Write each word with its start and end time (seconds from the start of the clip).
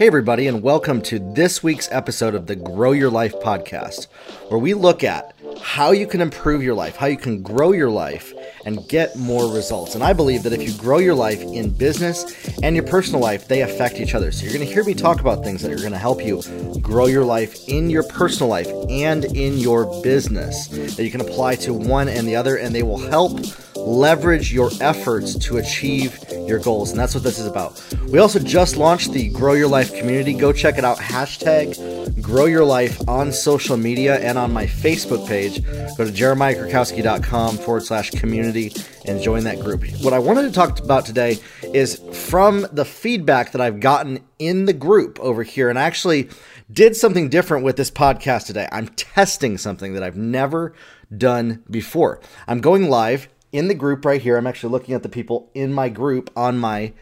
Hey, 0.00 0.06
everybody, 0.06 0.46
and 0.46 0.62
welcome 0.62 1.02
to 1.02 1.18
this 1.18 1.62
week's 1.62 1.86
episode 1.92 2.34
of 2.34 2.46
the 2.46 2.56
Grow 2.56 2.92
Your 2.92 3.10
Life 3.10 3.38
podcast, 3.38 4.06
where 4.48 4.58
we 4.58 4.72
look 4.72 5.04
at 5.04 5.34
how 5.60 5.90
you 5.90 6.06
can 6.06 6.22
improve 6.22 6.62
your 6.62 6.72
life, 6.72 6.96
how 6.96 7.04
you 7.04 7.18
can 7.18 7.42
grow 7.42 7.72
your 7.72 7.90
life, 7.90 8.32
and 8.64 8.88
get 8.88 9.14
more 9.16 9.54
results. 9.54 9.94
And 9.94 10.02
I 10.02 10.14
believe 10.14 10.42
that 10.44 10.54
if 10.54 10.62
you 10.62 10.72
grow 10.78 10.96
your 10.96 11.14
life 11.14 11.42
in 11.42 11.68
business 11.68 12.48
and 12.62 12.74
your 12.74 12.86
personal 12.86 13.20
life, 13.20 13.46
they 13.46 13.60
affect 13.60 14.00
each 14.00 14.14
other. 14.14 14.32
So 14.32 14.44
you're 14.44 14.54
going 14.54 14.66
to 14.66 14.72
hear 14.72 14.84
me 14.84 14.94
talk 14.94 15.20
about 15.20 15.44
things 15.44 15.60
that 15.60 15.70
are 15.70 15.76
going 15.76 15.92
to 15.92 15.98
help 15.98 16.24
you 16.24 16.42
grow 16.80 17.04
your 17.04 17.26
life 17.26 17.68
in 17.68 17.90
your 17.90 18.04
personal 18.04 18.48
life 18.48 18.68
and 18.88 19.26
in 19.26 19.58
your 19.58 20.02
business 20.02 20.68
that 20.96 21.04
you 21.04 21.10
can 21.10 21.20
apply 21.20 21.56
to 21.56 21.74
one 21.74 22.08
and 22.08 22.26
the 22.26 22.36
other, 22.36 22.56
and 22.56 22.74
they 22.74 22.82
will 22.82 22.96
help 22.96 23.38
leverage 23.86 24.52
your 24.52 24.70
efforts 24.80 25.36
to 25.36 25.58
achieve 25.58 26.18
your 26.46 26.58
goals. 26.58 26.90
And 26.90 26.98
that's 26.98 27.14
what 27.14 27.24
this 27.24 27.38
is 27.38 27.46
about. 27.46 27.82
We 28.08 28.18
also 28.18 28.38
just 28.38 28.76
launched 28.76 29.12
the 29.12 29.28
Grow 29.28 29.54
Your 29.54 29.68
Life 29.68 29.94
community. 29.94 30.34
Go 30.34 30.52
check 30.52 30.78
it 30.78 30.84
out. 30.84 30.98
Hashtag 30.98 32.20
Grow 32.20 32.46
Your 32.46 32.64
Life 32.64 33.08
on 33.08 33.32
social 33.32 33.76
media 33.76 34.18
and 34.18 34.38
on 34.38 34.52
my 34.52 34.66
Facebook 34.66 35.26
page. 35.26 35.64
Go 35.96 36.04
to 36.04 36.12
jeremiahkrakowski.com 36.12 37.58
forward 37.58 37.84
slash 37.84 38.10
community 38.10 38.72
and 39.06 39.20
join 39.22 39.44
that 39.44 39.60
group. 39.60 39.84
What 40.02 40.12
I 40.12 40.18
wanted 40.18 40.42
to 40.42 40.52
talk 40.52 40.80
about 40.80 41.06
today 41.06 41.38
is 41.62 42.00
from 42.12 42.66
the 42.72 42.84
feedback 42.84 43.52
that 43.52 43.60
I've 43.60 43.80
gotten 43.80 44.20
in 44.38 44.66
the 44.66 44.72
group 44.72 45.18
over 45.20 45.42
here. 45.42 45.70
And 45.70 45.78
I 45.78 45.82
actually 45.82 46.28
did 46.72 46.96
something 46.96 47.28
different 47.28 47.64
with 47.64 47.76
this 47.76 47.90
podcast 47.90 48.46
today. 48.46 48.68
I'm 48.70 48.88
testing 48.88 49.58
something 49.58 49.94
that 49.94 50.02
I've 50.02 50.16
never 50.16 50.74
done 51.16 51.62
before. 51.68 52.20
I'm 52.46 52.60
going 52.60 52.88
live 52.88 53.28
in 53.52 53.68
the 53.68 53.74
group 53.74 54.04
right 54.04 54.20
here. 54.20 54.36
I'm 54.36 54.46
actually 54.46 54.72
looking 54.72 54.94
at 54.94 55.02
the 55.02 55.08
people 55.08 55.50
in 55.54 55.72
my 55.72 55.88
group 55.88 56.30
on 56.36 56.58
my 56.58 56.92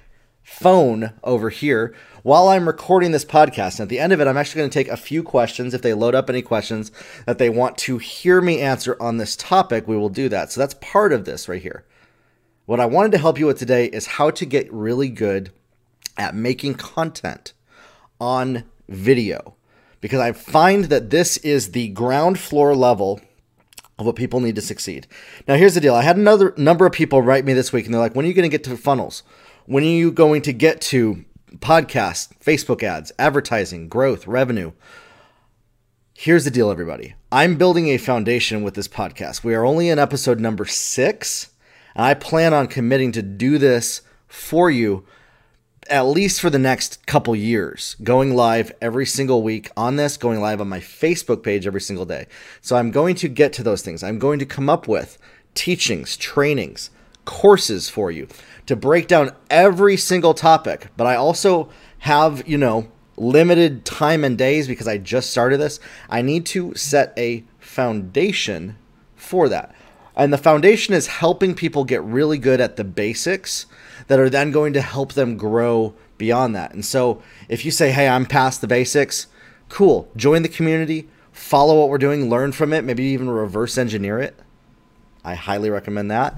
phone 0.43 1.12
over 1.23 1.51
here 1.51 1.95
while 2.23 2.48
I'm 2.48 2.66
recording 2.66 3.12
this 3.12 3.24
podcast. 3.24 3.79
And 3.79 3.83
at 3.83 3.88
the 3.91 3.98
end 3.98 4.12
of 4.12 4.21
it, 4.21 4.27
I'm 4.27 4.37
actually 4.37 4.61
going 4.61 4.71
to 4.71 4.74
take 4.74 4.88
a 4.88 4.97
few 4.97 5.23
questions. 5.23 5.74
If 5.74 5.83
they 5.83 5.93
load 5.93 6.15
up 6.15 6.30
any 6.30 6.41
questions 6.43 6.90
that 7.27 7.38
they 7.38 7.51
want 7.51 7.77
to 7.79 7.99
hear 7.99 8.40
me 8.40 8.60
answer 8.60 8.96
on 9.01 9.18
this 9.18 9.37
topic, 9.37 9.87
we 9.87 9.96
will 9.96 10.09
do 10.09 10.29
that. 10.30 10.51
So 10.51 10.60
that's 10.60 10.74
part 10.74 11.13
of 11.13 11.27
this 11.27 11.49
right 11.49 11.60
here. 11.60 11.85
What 12.65 12.80
I 12.80 12.87
wanted 12.87 13.12
to 13.12 13.18
help 13.18 13.38
you 13.38 13.46
with 13.46 13.59
today 13.59 13.87
is 13.87 14.07
how 14.07 14.30
to 14.30 14.46
get 14.46 14.73
really 14.73 15.09
good 15.09 15.52
at 16.16 16.35
making 16.35 16.74
content 16.74 17.52
on 18.21 18.65
video. 18.88 19.55
Because 20.01 20.21
I 20.21 20.33
find 20.33 20.87
that 20.87 21.10
this 21.10 21.37
is 21.38 21.73
the 21.73 21.88
ground 21.88 22.38
floor 22.38 22.74
level 22.74 23.21
of 23.99 24.07
what 24.07 24.16
people 24.16 24.41
need 24.41 24.54
to 24.54 24.63
succeed. 24.63 25.07
Now, 25.46 25.57
here's 25.57 25.74
the 25.74 25.80
deal. 25.80 25.95
I 25.95 26.02
had 26.02 26.16
another 26.16 26.54
number 26.57 26.87
of 26.87 26.93
people 26.93 27.21
write 27.23 27.45
me 27.45 27.52
this 27.52 27.73
week, 27.73 27.85
and 27.85 27.95
they're 27.95 28.01
like, 28.01 28.15
when 28.15 28.24
are 28.24 28.29
you 28.29 28.35
going 28.35 28.49
to 28.49 28.55
get 28.55 28.65
to 28.65 28.77
funnels? 28.77 29.23
When 29.66 29.82
are 29.82 29.87
you 29.87 30.13
going 30.13 30.43
to 30.43 30.52
get 30.52 30.80
to 30.82 31.24
podcasts, 31.57 32.29
Facebook 32.38 32.82
ads, 32.82 33.13
advertising, 33.18 33.88
growth, 33.88 34.27
revenue? 34.27 34.73
Here's 36.15 36.45
the 36.45 36.51
deal, 36.51 36.71
everybody. 36.71 37.15
I'm 37.30 37.57
building 37.57 37.88
a 37.88 37.99
foundation 37.99 38.63
with 38.63 38.74
this 38.74 38.88
podcast. 38.88 39.45
We 39.45 39.55
are 39.55 39.65
only 39.65 39.88
in 39.88 39.99
episode 39.99 40.40
number 40.40 40.65
six, 40.65 41.51
and 41.95 42.05
I 42.05 42.15
plan 42.15 42.55
on 42.55 42.66
committing 42.66 43.12
to 43.12 43.23
do 43.23 43.59
this 43.59 44.02
for 44.27 44.71
you 44.71 45.05
at 45.88 46.02
least 46.02 46.40
for 46.40 46.50
the 46.50 46.58
next 46.58 47.06
couple 47.06 47.34
years, 47.34 47.96
going 48.02 48.34
live 48.34 48.72
every 48.80 49.06
single 49.06 49.42
week 49.42 49.70
on 49.76 49.96
this, 49.96 50.16
going 50.16 50.40
live 50.40 50.60
on 50.60 50.68
my 50.68 50.80
Facebook 50.80 51.42
page 51.42 51.66
every 51.66 51.80
single 51.80 52.04
day. 52.04 52.26
So 52.60 52.76
I'm 52.76 52.90
going 52.90 53.14
to 53.16 53.28
get 53.28 53.52
to 53.54 53.62
those 53.62 53.82
things. 53.82 54.02
I'm 54.02 54.18
going 54.18 54.38
to 54.38 54.46
come 54.46 54.68
up 54.68 54.86
with 54.86 55.18
teachings, 55.54 56.16
trainings, 56.16 56.90
courses 57.24 57.88
for 57.88 58.10
you 58.10 58.28
to 58.66 58.76
break 58.76 59.09
down 59.09 59.32
every 59.50 59.96
single 59.96 60.34
topic. 60.34 60.88
But 60.96 61.06
I 61.06 61.16
also 61.16 61.70
have, 62.00 62.46
you 62.46 62.59
know, 62.59 62.88
limited 63.16 63.84
time 63.84 64.25
and 64.25 64.38
days 64.38 64.69
because 64.69 64.88
I 64.88 64.98
just 64.98 65.31
started 65.31 65.59
this. 65.59 65.81
I 66.09 66.22
need 66.22 66.47
to 66.47 66.75
set 66.75 67.12
a 67.16 67.44
foundation 67.59 68.76
for 69.16 69.48
that. 69.48 69.75
And 70.19 70.33
the 70.33 70.38
foundation 70.38 70.95
is 70.95 71.06
helping 71.06 71.55
people 71.55 71.84
get 71.84 72.03
really 72.03 72.39
good 72.39 72.61
at 72.61 72.77
the 72.77 72.83
basics 72.83 73.67
that 74.09 74.19
are 74.19 74.29
then 74.29 74.51
going 74.51 74.73
to 74.73 74.81
help 74.81 75.12
them 75.12 75.37
grow 75.37 75.95
beyond 76.19 76.56
that. 76.56 76.75
And 76.75 76.84
so 76.84 77.23
if 77.49 77.65
you 77.65 77.71
say, 77.71 77.93
hey, 77.93 78.09
I'm 78.09 78.27
past 78.27 78.61
the 78.61 78.67
basics, 78.67 79.28
cool, 79.69 80.11
join 80.17 80.43
the 80.43 80.49
community, 80.49 81.09
follow 81.31 81.78
what 81.78 81.89
we're 81.89 81.99
doing, 81.99 82.28
learn 82.28 82.51
from 82.51 82.73
it, 82.73 82.83
maybe 82.83 83.05
even 83.05 83.31
reverse 83.31 83.78
engineer 83.78 84.19
it. 84.19 84.37
I 85.25 85.34
highly 85.34 85.71
recommend 85.71 86.11
that. 86.11 86.34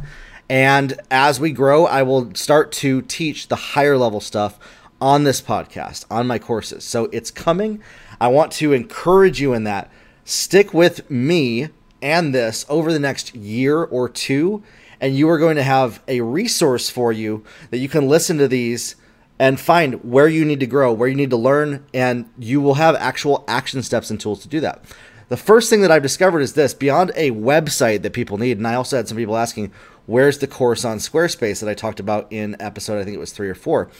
And 0.50 1.00
as 1.10 1.40
we 1.40 1.52
grow, 1.52 1.86
I 1.86 2.02
will 2.02 2.34
start 2.34 2.72
to 2.72 3.00
teach 3.02 3.48
the 3.48 3.56
higher 3.56 3.96
level 3.96 4.20
stuff 4.20 4.58
on 5.00 5.24
this 5.24 5.40
podcast, 5.40 6.04
on 6.10 6.26
my 6.26 6.38
courses. 6.38 6.84
So 6.84 7.04
it's 7.12 7.30
coming. 7.30 7.82
I 8.20 8.28
want 8.28 8.52
to 8.52 8.74
encourage 8.74 9.40
you 9.40 9.54
in 9.54 9.64
that. 9.64 9.90
Stick 10.24 10.74
with 10.74 11.10
me 11.10 11.70
and 12.02 12.34
this 12.34 12.64
over 12.68 12.92
the 12.92 12.98
next 12.98 13.34
year 13.34 13.82
or 13.82 14.08
two, 14.08 14.62
and 15.00 15.16
you 15.16 15.28
are 15.28 15.38
going 15.38 15.56
to 15.56 15.62
have 15.62 16.02
a 16.08 16.20
resource 16.20 16.90
for 16.90 17.12
you 17.12 17.44
that 17.70 17.78
you 17.78 17.88
can 17.88 18.08
listen 18.08 18.38
to 18.38 18.48
these 18.48 18.96
and 19.38 19.58
find 19.58 20.04
where 20.04 20.28
you 20.28 20.44
need 20.44 20.60
to 20.60 20.66
grow, 20.66 20.92
where 20.92 21.08
you 21.08 21.14
need 21.14 21.30
to 21.30 21.36
learn, 21.36 21.86
and 21.94 22.28
you 22.38 22.60
will 22.60 22.74
have 22.74 22.94
actual 22.96 23.44
action 23.48 23.82
steps 23.82 24.10
and 24.10 24.20
tools 24.20 24.42
to 24.42 24.48
do 24.48 24.60
that. 24.60 24.84
The 25.30 25.36
first 25.36 25.70
thing 25.70 25.80
that 25.82 25.90
I've 25.90 26.02
discovered 26.02 26.40
is 26.40 26.52
this 26.52 26.74
beyond 26.74 27.12
a 27.14 27.30
website 27.30 28.02
that 28.02 28.12
people 28.12 28.36
need, 28.36 28.58
and 28.58 28.66
I 28.66 28.74
also 28.74 28.96
had 28.96 29.08
some 29.08 29.16
people 29.16 29.36
asking, 29.36 29.72
where's 30.06 30.38
the 30.38 30.46
course 30.46 30.84
on 30.84 30.98
Squarespace 30.98 31.60
that 31.60 31.70
I 31.70 31.74
talked 31.74 32.00
about 32.00 32.30
in 32.30 32.60
episode, 32.60 33.00
I 33.00 33.04
think 33.04 33.14
it 33.14 33.20
was 33.20 33.32
three 33.32 33.48
or 33.48 33.54
four? 33.54 33.90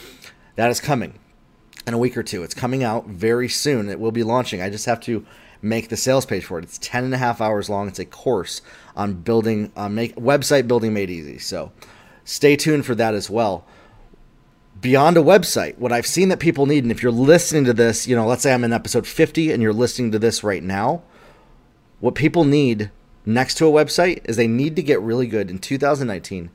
That 0.57 0.71
is 0.71 0.81
coming 0.81 1.19
in 1.87 1.95
a 1.95 1.99
week 1.99 2.17
or 2.17 2.23
two. 2.23 2.43
It's 2.43 2.53
coming 2.53 2.85
out 2.85 3.07
very 3.07 3.49
soon. 3.49 3.89
It 3.89 4.01
will 4.01 4.13
be 4.13 4.25
launching. 4.25 4.61
I 4.61 4.69
just 4.69 4.87
have 4.87 5.01
to 5.03 5.25
make 5.63 5.89
the 5.89 5.97
sales 5.97 6.27
page 6.27 6.45
for 6.45 6.59
it. 6.59 6.65
It's 6.65 6.79
10 6.79 7.05
and 7.05 7.15
a 7.15 7.19
half 7.19 7.41
hours 7.41 7.69
long. 7.69 7.89
It's 7.89 7.99
a 7.99 8.05
course 8.05 8.63
on 8.97 9.15
building, 9.15 9.73
uh, 9.77 9.89
make 9.89 10.15
website 10.17 10.67
building 10.67 10.93
made 10.93 11.11
easy. 11.11 11.39
So 11.39 11.73
stay 12.25 12.57
tuned 12.57 12.87
for 12.87 12.95
that 12.95 13.15
as 13.15 13.29
well. 13.29 13.65
Beyond 14.81 15.19
a 15.19 15.23
website, 15.23 15.77
what 15.77 15.93
I've 15.93 16.07
seen 16.07 16.31
that 16.31 16.41
people 16.41 16.65
need, 16.65 16.85
and 16.85 16.91
if 16.91 17.03
you're 17.03 17.13
listening 17.13 17.65
to 17.67 17.75
this, 17.75 18.07
you 18.07 18.17
know, 18.17 18.27
let's 18.27 18.43
say 18.43 18.55
I'm 18.55 18.65
in 18.65 18.73
episode 18.73 19.07
50 19.07 19.53
and 19.53 19.63
you're 19.63 19.75
listening 19.75 20.11
to 20.13 20.19
this 20.19 20.43
right 20.43 20.63
now, 20.63 21.03
what 22.01 22.15
people 22.15 22.45
need 22.45 22.91
next 23.27 23.57
to 23.57 23.67
a 23.67 23.73
website 23.73 24.23
is 24.25 24.37
they 24.37 24.49
need 24.49 24.77
to 24.77 24.83
get 24.83 25.01
really 25.03 25.27
good 25.27 25.51
in 25.51 25.59
2019 25.59 26.51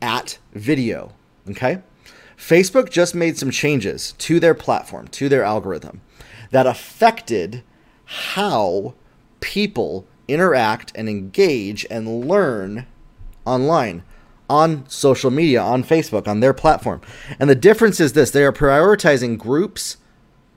at 0.00 0.38
video. 0.54 1.12
Okay? 1.50 1.82
Facebook 2.36 2.90
just 2.90 3.14
made 3.14 3.36
some 3.36 3.50
changes 3.50 4.12
to 4.12 4.40
their 4.40 4.54
platform, 4.54 5.08
to 5.08 5.28
their 5.28 5.42
algorithm 5.42 6.00
that 6.50 6.66
affected 6.66 7.62
how 8.06 8.94
people 9.40 10.06
interact 10.28 10.92
and 10.94 11.08
engage 11.08 11.86
and 11.90 12.26
learn 12.26 12.86
online 13.44 14.02
on 14.48 14.88
social 14.88 15.30
media, 15.30 15.60
on 15.60 15.82
Facebook, 15.82 16.28
on 16.28 16.40
their 16.40 16.54
platform. 16.54 17.00
And 17.38 17.50
the 17.50 17.54
difference 17.54 18.00
is 18.00 18.12
this 18.12 18.30
they 18.30 18.44
are 18.44 18.52
prioritizing 18.52 19.38
groups 19.38 19.96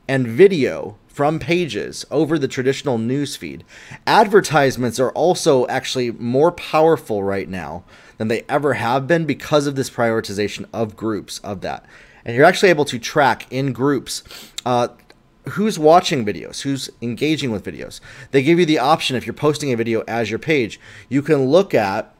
and 0.08 0.28
video 0.28 0.98
from 1.08 1.40
pages 1.40 2.06
over 2.12 2.40
the 2.40 2.48
traditional 2.48 2.98
newsfeed. 2.98 3.62
Advertisements 4.08 5.00
are 5.00 5.12
also 5.12 5.68
actually 5.68 6.12
more 6.12 6.52
powerful 6.52 7.24
right 7.24 7.50
now 7.50 7.84
than 8.18 8.28
they 8.28 8.44
ever 8.48 8.76
have 8.76 9.08
been 9.08 9.26
because 9.26 9.68
of 9.68 9.76
this 9.76 9.90
prioritization 9.90 10.66
of 10.72 10.96
groups 10.96 11.40
of 11.40 11.62
that. 11.62 11.86
And 12.24 12.36
you're 12.36 12.46
actually 12.46 12.70
able 12.70 12.86
to 12.86 13.00
track 13.00 13.48
in 13.52 13.74
groups 13.74 14.24
uh, 14.66 14.90
who's 15.50 15.80
watching 15.80 16.26
videos, 16.26 16.62
who's 16.62 16.90
engaging 17.02 17.52
with 17.52 17.64
videos. 17.64 18.00
They 18.32 18.44
give 18.44 18.60
you 18.60 18.66
the 18.66 18.80
option 18.80 19.16
if 19.16 19.26
you're 19.26 19.34
posting 19.34 19.72
a 19.72 19.78
video 19.78 20.04
as 20.08 20.30
your 20.30 20.40
page, 20.40 20.80
you 21.08 21.22
can 21.22 21.46
look 21.46 21.74
at 21.74 22.14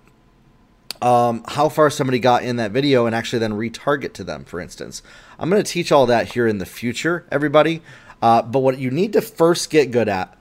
um, 1.02 1.44
how 1.48 1.70
far 1.70 1.90
somebody 1.90 2.20
got 2.20 2.44
in 2.44 2.58
that 2.58 2.72
video 2.72 3.06
and 3.06 3.16
actually 3.16 3.40
then 3.40 3.54
retarget 3.54 4.14
to 4.14 4.24
them, 4.24 4.44
for 4.46 4.60
instance. 4.60 5.02
I'm 5.38 5.50
going 5.50 5.64
to 5.64 5.72
teach 5.72 5.92
all 5.92 6.06
that 6.08 6.34
here 6.34 6.48
in 6.48 6.58
the 6.58 6.66
future, 6.66 7.26
everybody. 7.32 7.82
Uh, 8.22 8.42
but 8.42 8.60
what 8.60 8.80
you 8.80 8.92
need 8.92 9.14
to 9.14 9.22
first 9.22 9.70
get 9.70 9.92
good 9.92 10.10
at 10.10 10.36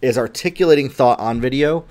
is 0.00 0.16
articulating 0.16 0.88
thought 0.88 1.18
on 1.18 1.40
video 1.40 1.84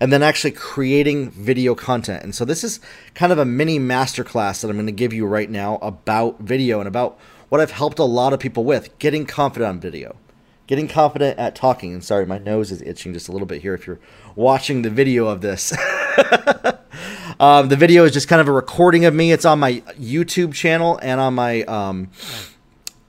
and 0.00 0.12
then 0.12 0.22
actually 0.22 0.52
creating 0.52 1.30
video 1.30 1.74
content. 1.74 2.22
And 2.22 2.34
so 2.34 2.44
this 2.44 2.62
is 2.62 2.80
kind 3.14 3.32
of 3.32 3.38
a 3.38 3.44
mini 3.44 3.78
masterclass 3.78 4.60
that 4.62 4.70
I'm 4.70 4.76
going 4.76 4.86
to 4.86 4.92
give 4.92 5.12
you 5.12 5.26
right 5.26 5.50
now 5.50 5.76
about 5.82 6.38
video 6.40 6.78
and 6.78 6.88
about 6.88 7.18
what 7.48 7.60
I've 7.60 7.70
helped 7.70 7.98
a 7.98 8.04
lot 8.04 8.32
of 8.32 8.40
people 8.40 8.64
with 8.64 8.98
getting 8.98 9.26
confident 9.26 9.68
on 9.68 9.80
video, 9.80 10.16
getting 10.66 10.88
confident 10.88 11.38
at 11.38 11.54
talking. 11.54 11.92
And 11.92 12.04
sorry, 12.04 12.26
my 12.26 12.38
nose 12.38 12.70
is 12.70 12.82
itching 12.82 13.12
just 13.12 13.28
a 13.28 13.32
little 13.32 13.46
bit 13.46 13.62
here 13.62 13.74
if 13.74 13.86
you're 13.86 14.00
watching 14.36 14.82
the 14.82 14.90
video 14.90 15.26
of 15.26 15.40
this. 15.40 15.72
um, 17.40 17.68
the 17.68 17.76
video 17.76 18.04
is 18.04 18.12
just 18.12 18.28
kind 18.28 18.40
of 18.40 18.48
a 18.48 18.52
recording 18.52 19.04
of 19.04 19.14
me. 19.14 19.32
It's 19.32 19.44
on 19.44 19.58
my 19.58 19.80
YouTube 19.98 20.54
channel 20.54 20.98
and 21.02 21.20
on 21.20 21.34
my 21.34 21.62
um, 21.62 22.10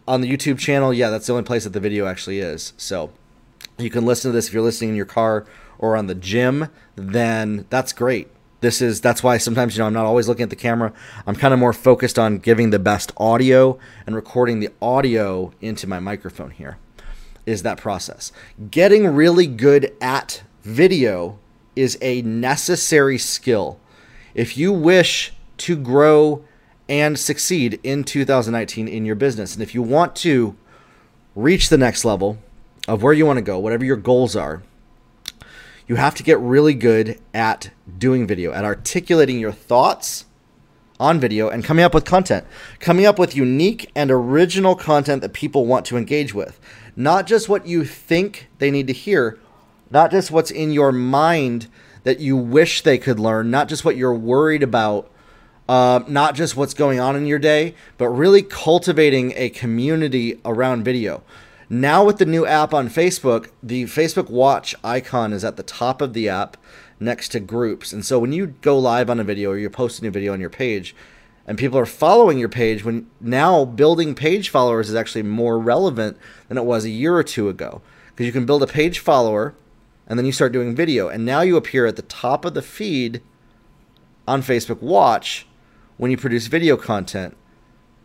on 0.07 0.21
the 0.21 0.31
YouTube 0.31 0.59
channel. 0.59 0.93
Yeah, 0.93 1.09
that's 1.09 1.27
the 1.27 1.33
only 1.33 1.45
place 1.45 1.63
that 1.65 1.73
the 1.73 1.79
video 1.79 2.07
actually 2.07 2.39
is. 2.39 2.73
So 2.77 3.11
you 3.77 3.89
can 3.89 4.05
listen 4.05 4.31
to 4.31 4.33
this 4.33 4.47
if 4.47 4.53
you're 4.53 4.63
listening 4.63 4.91
in 4.91 4.95
your 4.95 5.05
car 5.05 5.45
or 5.77 5.95
on 5.95 6.07
the 6.07 6.15
gym. 6.15 6.69
Then 6.95 7.65
that's 7.69 7.93
great. 7.93 8.29
This 8.61 8.81
is 8.81 9.01
that's 9.01 9.23
why 9.23 9.37
sometimes 9.37 9.75
you 9.75 9.81
know 9.81 9.87
I'm 9.87 9.93
not 9.93 10.05
always 10.05 10.27
looking 10.27 10.43
at 10.43 10.49
the 10.49 10.55
camera. 10.55 10.93
I'm 11.25 11.35
kind 11.35 11.53
of 11.53 11.59
more 11.59 11.73
focused 11.73 12.19
on 12.19 12.39
giving 12.39 12.69
the 12.69 12.79
best 12.79 13.11
audio 13.17 13.79
and 14.05 14.15
recording 14.15 14.59
the 14.59 14.69
audio 14.81 15.53
into 15.61 15.87
my 15.87 15.99
microphone 15.99 16.51
here. 16.51 16.77
Is 17.45 17.63
that 17.63 17.77
process. 17.77 18.31
Getting 18.69 19.07
really 19.07 19.47
good 19.47 19.93
at 20.01 20.43
video 20.63 21.39
is 21.75 21.97
a 22.01 22.21
necessary 22.21 23.17
skill. 23.17 23.79
If 24.35 24.57
you 24.57 24.71
wish 24.71 25.33
to 25.57 25.75
grow 25.75 26.43
and 26.87 27.17
succeed 27.17 27.79
in 27.83 28.03
2019 28.03 28.87
in 28.87 29.05
your 29.05 29.15
business, 29.15 29.53
and 29.53 29.63
if 29.63 29.73
you 29.73 29.81
want 29.81 30.15
to 30.17 30.55
reach 31.35 31.69
the 31.69 31.77
next 31.77 32.03
level 32.03 32.37
of 32.87 33.01
where 33.01 33.13
you 33.13 33.25
want 33.25 33.37
to 33.37 33.41
go, 33.41 33.57
whatever 33.57 33.85
your 33.85 33.95
goals 33.95 34.35
are, 34.35 34.61
you 35.89 35.95
have 35.95 36.13
to 36.13 36.23
get 36.23 36.39
really 36.39 36.75
good 36.75 37.19
at 37.33 37.71
doing 37.97 38.27
video, 38.27 38.53
at 38.53 38.63
articulating 38.63 39.39
your 39.39 39.51
thoughts 39.51 40.25
on 40.99 41.19
video 41.19 41.49
and 41.49 41.63
coming 41.63 41.83
up 41.83 41.95
with 41.95 42.05
content, 42.05 42.45
coming 42.79 43.07
up 43.07 43.17
with 43.17 43.35
unique 43.35 43.89
and 43.95 44.11
original 44.11 44.75
content 44.75 45.23
that 45.23 45.33
people 45.33 45.65
want 45.65 45.87
to 45.87 45.97
engage 45.97 46.31
with. 46.31 46.59
Not 46.95 47.25
just 47.25 47.49
what 47.49 47.65
you 47.65 47.85
think 47.85 48.49
they 48.59 48.69
need 48.69 48.85
to 48.85 48.93
hear, 48.93 49.39
not 49.89 50.11
just 50.11 50.29
what's 50.29 50.51
in 50.51 50.71
your 50.71 50.91
mind 50.91 51.67
that 52.03 52.19
you 52.19 52.37
wish 52.37 52.83
they 52.83 52.99
could 52.99 53.19
learn, 53.19 53.49
not 53.49 53.67
just 53.67 53.83
what 53.83 53.97
you're 53.97 54.13
worried 54.13 54.61
about, 54.61 55.09
uh, 55.67 56.01
not 56.07 56.35
just 56.35 56.55
what's 56.55 56.75
going 56.75 56.99
on 56.99 57.15
in 57.15 57.25
your 57.25 57.39
day, 57.39 57.73
but 57.97 58.09
really 58.09 58.43
cultivating 58.43 59.33
a 59.35 59.49
community 59.49 60.39
around 60.45 60.83
video. 60.83 61.23
Now, 61.71 62.03
with 62.03 62.17
the 62.17 62.25
new 62.25 62.47
app 62.47 62.73
on 62.73 62.89
Facebook, 62.89 63.49
the 63.61 63.83
Facebook 63.83 64.27
Watch 64.27 64.73
icon 64.83 65.33
is 65.33 65.43
at 65.43 65.55
the 65.55 65.61
top 65.61 66.01
of 66.01 66.13
the 66.13 66.27
app 66.27 66.57
next 66.99 67.29
to 67.29 67.39
groups. 67.39 67.93
And 67.93 68.03
so 68.03 68.17
when 68.17 68.31
you 68.33 68.47
go 68.47 68.79
live 68.79 69.07
on 69.07 69.19
a 69.19 69.23
video 69.23 69.51
or 69.51 69.57
you're 69.57 69.69
posting 69.69 70.07
a 70.07 70.11
video 70.11 70.33
on 70.33 70.39
your 70.39 70.49
page, 70.49 70.95
and 71.45 71.59
people 71.59 71.77
are 71.77 71.85
following 71.85 72.39
your 72.39 72.49
page 72.49 72.83
when 72.83 73.07
now 73.21 73.65
building 73.65 74.15
page 74.15 74.49
followers 74.49 74.89
is 74.89 74.95
actually 74.95 75.21
more 75.21 75.59
relevant 75.59 76.17
than 76.47 76.57
it 76.57 76.65
was 76.65 76.85
a 76.85 76.89
year 76.89 77.15
or 77.15 77.23
two 77.23 77.49
ago. 77.49 77.83
Because 78.07 78.25
you 78.25 78.31
can 78.31 78.47
build 78.47 78.63
a 78.63 78.67
page 78.67 78.97
follower 78.97 79.53
and 80.07 80.17
then 80.17 80.25
you 80.25 80.31
start 80.31 80.51
doing 80.51 80.75
video. 80.75 81.07
And 81.07 81.23
now 81.23 81.41
you 81.41 81.55
appear 81.55 81.85
at 81.85 81.95
the 81.95 82.01
top 82.01 82.45
of 82.45 82.55
the 82.55 82.63
feed 82.63 83.21
on 84.27 84.41
Facebook 84.41 84.81
Watch 84.81 85.45
when 85.97 86.09
you 86.09 86.17
produce 86.17 86.47
video 86.47 86.77
content 86.77 87.37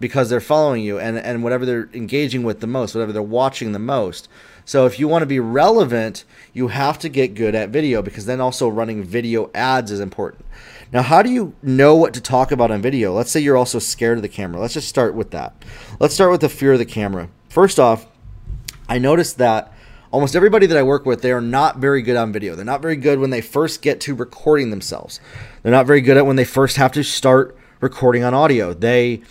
because 0.00 0.28
they're 0.28 0.40
following 0.40 0.82
you 0.82 0.98
and, 0.98 1.18
and 1.18 1.42
whatever 1.42 1.64
they're 1.64 1.88
engaging 1.92 2.42
with 2.42 2.60
the 2.60 2.66
most, 2.66 2.94
whatever 2.94 3.12
they're 3.12 3.22
watching 3.22 3.72
the 3.72 3.78
most. 3.78 4.28
So 4.64 4.86
if 4.86 4.98
you 4.98 5.08
want 5.08 5.22
to 5.22 5.26
be 5.26 5.40
relevant, 5.40 6.24
you 6.52 6.68
have 6.68 6.98
to 7.00 7.08
get 7.08 7.34
good 7.34 7.54
at 7.54 7.68
video 7.68 8.02
because 8.02 8.26
then 8.26 8.40
also 8.40 8.68
running 8.68 9.02
video 9.02 9.50
ads 9.54 9.90
is 9.90 10.00
important. 10.00 10.44
Now, 10.92 11.02
how 11.02 11.22
do 11.22 11.30
you 11.30 11.54
know 11.62 11.94
what 11.94 12.14
to 12.14 12.20
talk 12.20 12.50
about 12.50 12.70
on 12.70 12.80
video? 12.80 13.12
Let's 13.12 13.30
say 13.30 13.40
you're 13.40 13.56
also 13.56 13.78
scared 13.78 14.18
of 14.18 14.22
the 14.22 14.28
camera. 14.28 14.60
Let's 14.60 14.74
just 14.74 14.88
start 14.88 15.14
with 15.14 15.30
that. 15.32 15.54
Let's 16.00 16.14
start 16.14 16.30
with 16.30 16.40
the 16.40 16.48
fear 16.48 16.72
of 16.72 16.78
the 16.78 16.84
camera. 16.84 17.28
First 17.48 17.78
off, 17.78 18.06
I 18.88 18.98
noticed 18.98 19.38
that 19.38 19.72
almost 20.12 20.36
everybody 20.36 20.66
that 20.66 20.78
I 20.78 20.82
work 20.82 21.04
with, 21.04 21.22
they 21.22 21.32
are 21.32 21.40
not 21.40 21.78
very 21.78 22.00
good 22.00 22.16
on 22.16 22.32
video. 22.32 22.54
They're 22.54 22.64
not 22.64 22.82
very 22.82 22.96
good 22.96 23.18
when 23.18 23.30
they 23.30 23.40
first 23.40 23.82
get 23.82 24.00
to 24.02 24.14
recording 24.14 24.70
themselves. 24.70 25.20
They're 25.62 25.72
not 25.72 25.86
very 25.86 26.00
good 26.00 26.16
at 26.16 26.26
when 26.26 26.36
they 26.36 26.44
first 26.44 26.76
have 26.76 26.92
to 26.92 27.02
start 27.02 27.56
recording 27.80 28.22
on 28.22 28.32
audio. 28.32 28.72
They 28.72 29.22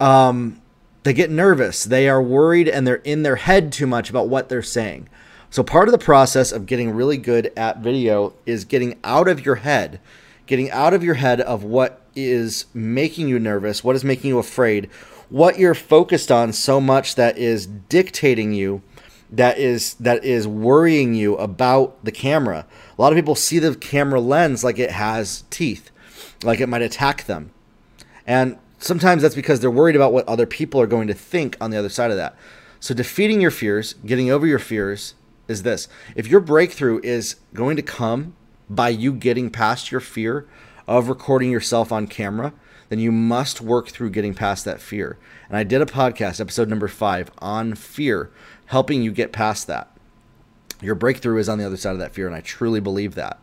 um, 0.00 0.60
they 1.02 1.12
get 1.12 1.30
nervous. 1.30 1.84
They 1.84 2.08
are 2.08 2.22
worried 2.22 2.68
and 2.68 2.86
they're 2.86 2.96
in 2.96 3.22
their 3.22 3.36
head 3.36 3.72
too 3.72 3.86
much 3.86 4.10
about 4.10 4.28
what 4.28 4.48
they're 4.48 4.62
saying. 4.62 5.08
So, 5.50 5.62
part 5.62 5.88
of 5.88 5.92
the 5.92 5.98
process 5.98 6.52
of 6.52 6.66
getting 6.66 6.90
really 6.90 7.16
good 7.16 7.52
at 7.56 7.78
video 7.78 8.34
is 8.46 8.64
getting 8.64 8.98
out 9.02 9.28
of 9.28 9.44
your 9.44 9.56
head, 9.56 10.00
getting 10.46 10.70
out 10.70 10.94
of 10.94 11.02
your 11.02 11.14
head 11.14 11.40
of 11.40 11.64
what 11.64 12.02
is 12.14 12.66
making 12.72 13.28
you 13.28 13.38
nervous, 13.38 13.82
what 13.82 13.96
is 13.96 14.04
making 14.04 14.28
you 14.28 14.38
afraid, 14.38 14.86
what 15.28 15.58
you're 15.58 15.74
focused 15.74 16.30
on 16.30 16.52
so 16.52 16.80
much 16.80 17.16
that 17.16 17.36
is 17.36 17.66
dictating 17.66 18.52
you 18.52 18.82
that 19.32 19.58
is 19.58 19.94
that 19.94 20.24
is 20.24 20.46
worrying 20.46 21.14
you 21.14 21.36
about 21.36 22.04
the 22.04 22.12
camera. 22.12 22.66
A 22.98 23.02
lot 23.02 23.12
of 23.12 23.16
people 23.16 23.34
see 23.34 23.58
the 23.58 23.74
camera 23.74 24.20
lens 24.20 24.64
like 24.64 24.78
it 24.78 24.90
has 24.90 25.44
teeth, 25.50 25.90
like 26.42 26.60
it 26.60 26.68
might 26.68 26.82
attack 26.82 27.24
them. 27.24 27.52
And 28.26 28.58
sometimes 28.80 29.22
that's 29.22 29.34
because 29.34 29.60
they're 29.60 29.70
worried 29.70 29.96
about 29.96 30.12
what 30.12 30.26
other 30.28 30.46
people 30.46 30.80
are 30.80 30.86
going 30.86 31.06
to 31.06 31.14
think 31.14 31.56
on 31.60 31.70
the 31.70 31.76
other 31.76 31.88
side 31.88 32.10
of 32.10 32.16
that. 32.16 32.36
So 32.80 32.94
defeating 32.94 33.40
your 33.40 33.50
fears, 33.50 33.94
getting 34.04 34.30
over 34.30 34.46
your 34.46 34.58
fears 34.58 35.14
is 35.48 35.62
this. 35.62 35.86
If 36.16 36.26
your 36.26 36.40
breakthrough 36.40 37.00
is 37.02 37.36
going 37.54 37.76
to 37.76 37.82
come 37.82 38.34
by 38.68 38.88
you 38.88 39.12
getting 39.12 39.50
past 39.50 39.90
your 39.90 40.00
fear 40.00 40.48
of 40.88 41.08
recording 41.08 41.50
yourself 41.50 41.92
on 41.92 42.06
camera, 42.06 42.52
then 42.88 42.98
you 42.98 43.12
must 43.12 43.60
work 43.60 43.88
through 43.88 44.10
getting 44.10 44.34
past 44.34 44.64
that 44.64 44.80
fear. 44.80 45.18
And 45.48 45.56
I 45.56 45.62
did 45.62 45.82
a 45.82 45.86
podcast, 45.86 46.40
episode 46.40 46.68
number 46.68 46.88
five, 46.88 47.30
on 47.38 47.74
fear, 47.74 48.30
helping 48.66 49.02
you 49.02 49.12
get 49.12 49.32
past 49.32 49.66
that. 49.66 49.96
Your 50.80 50.94
breakthrough 50.94 51.38
is 51.38 51.48
on 51.48 51.58
the 51.58 51.66
other 51.66 51.76
side 51.76 51.92
of 51.92 51.98
that 51.98 52.14
fear, 52.14 52.26
and 52.26 52.34
I 52.34 52.40
truly 52.40 52.80
believe 52.80 53.14
that, 53.14 53.38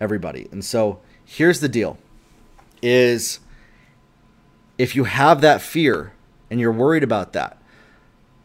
everybody. 0.00 0.46
And 0.52 0.64
so 0.64 1.00
here's 1.24 1.60
the 1.60 1.68
deal 1.68 1.98
is 2.82 3.40
if 4.78 4.94
you 4.94 5.04
have 5.04 5.40
that 5.40 5.62
fear 5.62 6.12
and 6.50 6.60
you're 6.60 6.72
worried 6.72 7.02
about 7.02 7.32
that, 7.32 7.58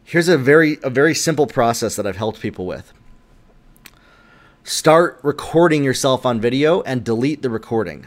here's 0.04 0.28
a 0.28 0.38
very 0.38 0.78
a 0.82 0.90
very 0.90 1.14
simple 1.14 1.46
process 1.46 1.96
that 1.96 2.06
I've 2.06 2.16
helped 2.16 2.40
people 2.40 2.66
with. 2.66 2.92
Start 4.64 5.18
recording 5.22 5.82
yourself 5.82 6.24
on 6.24 6.40
video 6.40 6.82
and 6.82 7.04
delete 7.04 7.42
the 7.42 7.50
recording. 7.50 8.06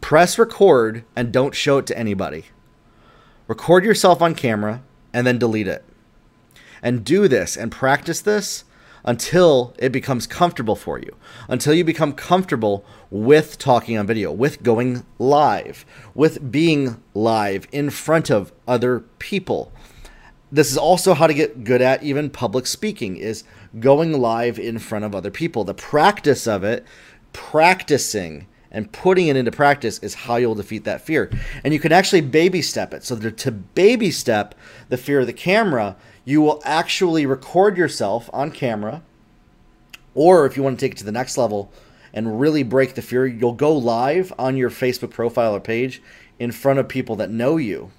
Press 0.00 0.38
record 0.38 1.04
and 1.16 1.32
don't 1.32 1.54
show 1.54 1.78
it 1.78 1.86
to 1.86 1.98
anybody. 1.98 2.44
Record 3.48 3.84
yourself 3.84 4.20
on 4.20 4.34
camera 4.34 4.82
and 5.14 5.26
then 5.26 5.38
delete 5.38 5.68
it. 5.68 5.82
And 6.82 7.04
do 7.04 7.26
this 7.26 7.56
and 7.56 7.72
practice 7.72 8.20
this 8.20 8.64
until 9.04 9.74
it 9.78 9.90
becomes 9.92 10.26
comfortable 10.26 10.76
for 10.76 10.98
you, 10.98 11.14
until 11.48 11.74
you 11.74 11.84
become 11.84 12.12
comfortable 12.12 12.84
with 13.10 13.58
talking 13.58 13.98
on 13.98 14.06
video, 14.06 14.32
with 14.32 14.62
going 14.62 15.04
live, 15.18 15.84
with 16.14 16.50
being 16.50 17.02
live 17.12 17.68
in 17.70 17.90
front 17.90 18.30
of 18.30 18.52
other 18.66 19.00
people. 19.18 19.72
This 20.50 20.70
is 20.70 20.78
also 20.78 21.14
how 21.14 21.26
to 21.26 21.34
get 21.34 21.64
good 21.64 21.82
at 21.82 22.02
even 22.02 22.30
public 22.30 22.66
speaking 22.66 23.16
is 23.16 23.44
going 23.78 24.12
live 24.12 24.58
in 24.58 24.78
front 24.78 25.04
of 25.04 25.14
other 25.14 25.30
people. 25.30 25.64
The 25.64 25.74
practice 25.74 26.46
of 26.46 26.64
it, 26.64 26.86
practicing 27.32 28.46
and 28.74 28.92
putting 28.92 29.28
it 29.28 29.36
into 29.36 29.52
practice 29.52 30.00
is 30.00 30.14
how 30.14 30.36
you'll 30.36 30.56
defeat 30.56 30.84
that 30.84 31.00
fear. 31.00 31.30
And 31.62 31.72
you 31.72 31.80
can 31.80 31.92
actually 31.92 32.20
baby 32.20 32.60
step 32.60 32.92
it. 32.92 33.04
So 33.04 33.16
to 33.16 33.50
baby 33.50 34.10
step 34.10 34.54
the 34.88 34.98
fear 34.98 35.20
of 35.20 35.26
the 35.26 35.32
camera, 35.32 35.96
you 36.24 36.42
will 36.42 36.60
actually 36.64 37.24
record 37.24 37.78
yourself 37.78 38.28
on 38.32 38.50
camera. 38.50 39.02
Or 40.14 40.44
if 40.44 40.56
you 40.56 40.62
want 40.62 40.78
to 40.78 40.84
take 40.84 40.92
it 40.92 40.98
to 40.98 41.04
the 41.04 41.12
next 41.12 41.38
level 41.38 41.72
and 42.12 42.40
really 42.40 42.64
break 42.64 42.94
the 42.94 43.02
fear, 43.02 43.26
you'll 43.26 43.52
go 43.52 43.72
live 43.72 44.32
on 44.38 44.56
your 44.56 44.70
Facebook 44.70 45.10
profile 45.10 45.54
or 45.54 45.60
page 45.60 46.02
in 46.38 46.50
front 46.50 46.78
of 46.80 46.88
people 46.88 47.16
that 47.16 47.30
know 47.30 47.56
you. 47.56 47.92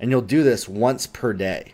And 0.00 0.10
you'll 0.10 0.22
do 0.22 0.42
this 0.42 0.68
once 0.68 1.06
per 1.06 1.32
day. 1.32 1.72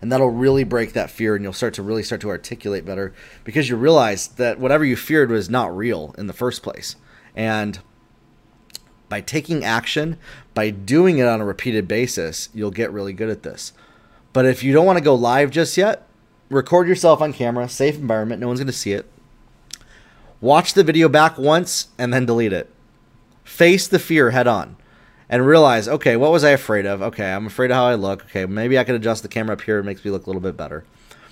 And 0.00 0.12
that'll 0.12 0.30
really 0.30 0.64
break 0.64 0.92
that 0.92 1.10
fear 1.10 1.34
and 1.34 1.42
you'll 1.42 1.52
start 1.52 1.74
to 1.74 1.82
really 1.82 2.02
start 2.02 2.20
to 2.20 2.28
articulate 2.28 2.84
better 2.84 3.12
because 3.42 3.68
you 3.68 3.76
realize 3.76 4.28
that 4.28 4.60
whatever 4.60 4.84
you 4.84 4.96
feared 4.96 5.30
was 5.30 5.50
not 5.50 5.76
real 5.76 6.14
in 6.16 6.28
the 6.28 6.32
first 6.32 6.62
place. 6.62 6.96
And 7.34 7.80
by 9.08 9.20
taking 9.20 9.64
action, 9.64 10.18
by 10.54 10.70
doing 10.70 11.18
it 11.18 11.26
on 11.26 11.40
a 11.40 11.44
repeated 11.44 11.88
basis, 11.88 12.48
you'll 12.54 12.70
get 12.70 12.92
really 12.92 13.12
good 13.12 13.30
at 13.30 13.42
this. 13.42 13.72
But 14.32 14.46
if 14.46 14.62
you 14.62 14.72
don't 14.72 14.86
want 14.86 14.98
to 14.98 15.04
go 15.04 15.14
live 15.14 15.50
just 15.50 15.76
yet, 15.76 16.06
record 16.50 16.86
yourself 16.86 17.20
on 17.20 17.32
camera, 17.32 17.68
safe 17.68 17.96
environment, 17.96 18.40
no 18.40 18.46
one's 18.46 18.60
going 18.60 18.66
to 18.66 18.72
see 18.72 18.92
it. 18.92 19.10
Watch 20.40 20.74
the 20.74 20.84
video 20.84 21.08
back 21.08 21.38
once 21.38 21.88
and 21.98 22.12
then 22.12 22.26
delete 22.26 22.52
it. 22.52 22.70
Face 23.42 23.88
the 23.88 23.98
fear 23.98 24.30
head 24.30 24.46
on 24.46 24.76
and 25.28 25.46
realize, 25.46 25.88
okay, 25.88 26.16
what 26.16 26.32
was 26.32 26.44
I 26.44 26.50
afraid 26.50 26.86
of? 26.86 27.02
Okay, 27.02 27.30
I'm 27.30 27.46
afraid 27.46 27.70
of 27.70 27.76
how 27.76 27.86
I 27.86 27.94
look. 27.94 28.24
Okay, 28.26 28.46
maybe 28.46 28.78
I 28.78 28.84
can 28.84 28.94
adjust 28.94 29.22
the 29.22 29.28
camera 29.28 29.54
up 29.54 29.62
here. 29.62 29.78
It 29.78 29.84
makes 29.84 30.04
me 30.04 30.10
look 30.10 30.26
a 30.26 30.30
little 30.30 30.42
bit 30.42 30.56
better. 30.56 30.84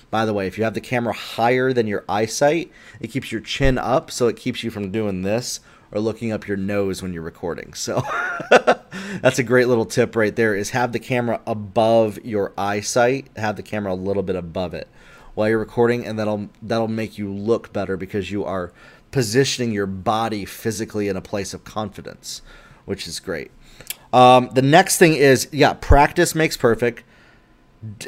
By 0.09 0.25
the 0.25 0.33
way, 0.33 0.47
if 0.47 0.57
you 0.57 0.63
have 0.63 0.73
the 0.73 0.81
camera 0.81 1.13
higher 1.13 1.73
than 1.73 1.87
your 1.87 2.05
eyesight, 2.07 2.71
it 2.99 3.07
keeps 3.07 3.31
your 3.31 3.41
chin 3.41 3.77
up, 3.77 4.09
so 4.09 4.27
it 4.27 4.37
keeps 4.37 4.63
you 4.63 4.71
from 4.71 4.91
doing 4.91 5.23
this 5.23 5.59
or 5.91 5.99
looking 5.99 6.31
up 6.31 6.47
your 6.47 6.57
nose 6.57 7.01
when 7.01 7.13
you're 7.13 7.23
recording. 7.23 7.73
So 7.73 8.03
that's 9.21 9.39
a 9.39 9.43
great 9.43 9.67
little 9.67 9.85
tip 9.85 10.15
right 10.15 10.35
there 10.35 10.55
is 10.55 10.71
have 10.71 10.91
the 10.91 10.99
camera 10.99 11.41
above 11.45 12.19
your 12.23 12.53
eyesight, 12.57 13.27
have 13.35 13.55
the 13.55 13.63
camera 13.63 13.93
a 13.93 13.95
little 13.95 14.23
bit 14.23 14.35
above 14.35 14.73
it 14.73 14.87
while 15.33 15.47
you're 15.47 15.59
recording 15.59 16.03
and 16.03 16.17
that'll 16.17 16.49
that'll 16.63 16.87
make 16.87 17.19
you 17.19 17.31
look 17.31 17.71
better 17.71 17.95
because 17.95 18.31
you 18.31 18.43
are 18.43 18.73
positioning 19.11 19.71
your 19.71 19.85
body 19.85 20.45
physically 20.45 21.07
in 21.07 21.15
a 21.15 21.21
place 21.21 21.53
of 21.53 21.63
confidence, 21.63 22.41
which 22.85 23.07
is 23.07 23.19
great. 23.19 23.51
Um, 24.17 24.49
the 24.51 24.63
next 24.63 24.97
thing 24.97 25.13
is 25.13 25.47
yeah, 25.51 25.73
practice 25.73 26.33
makes 26.33 26.57
perfect. 26.57 27.03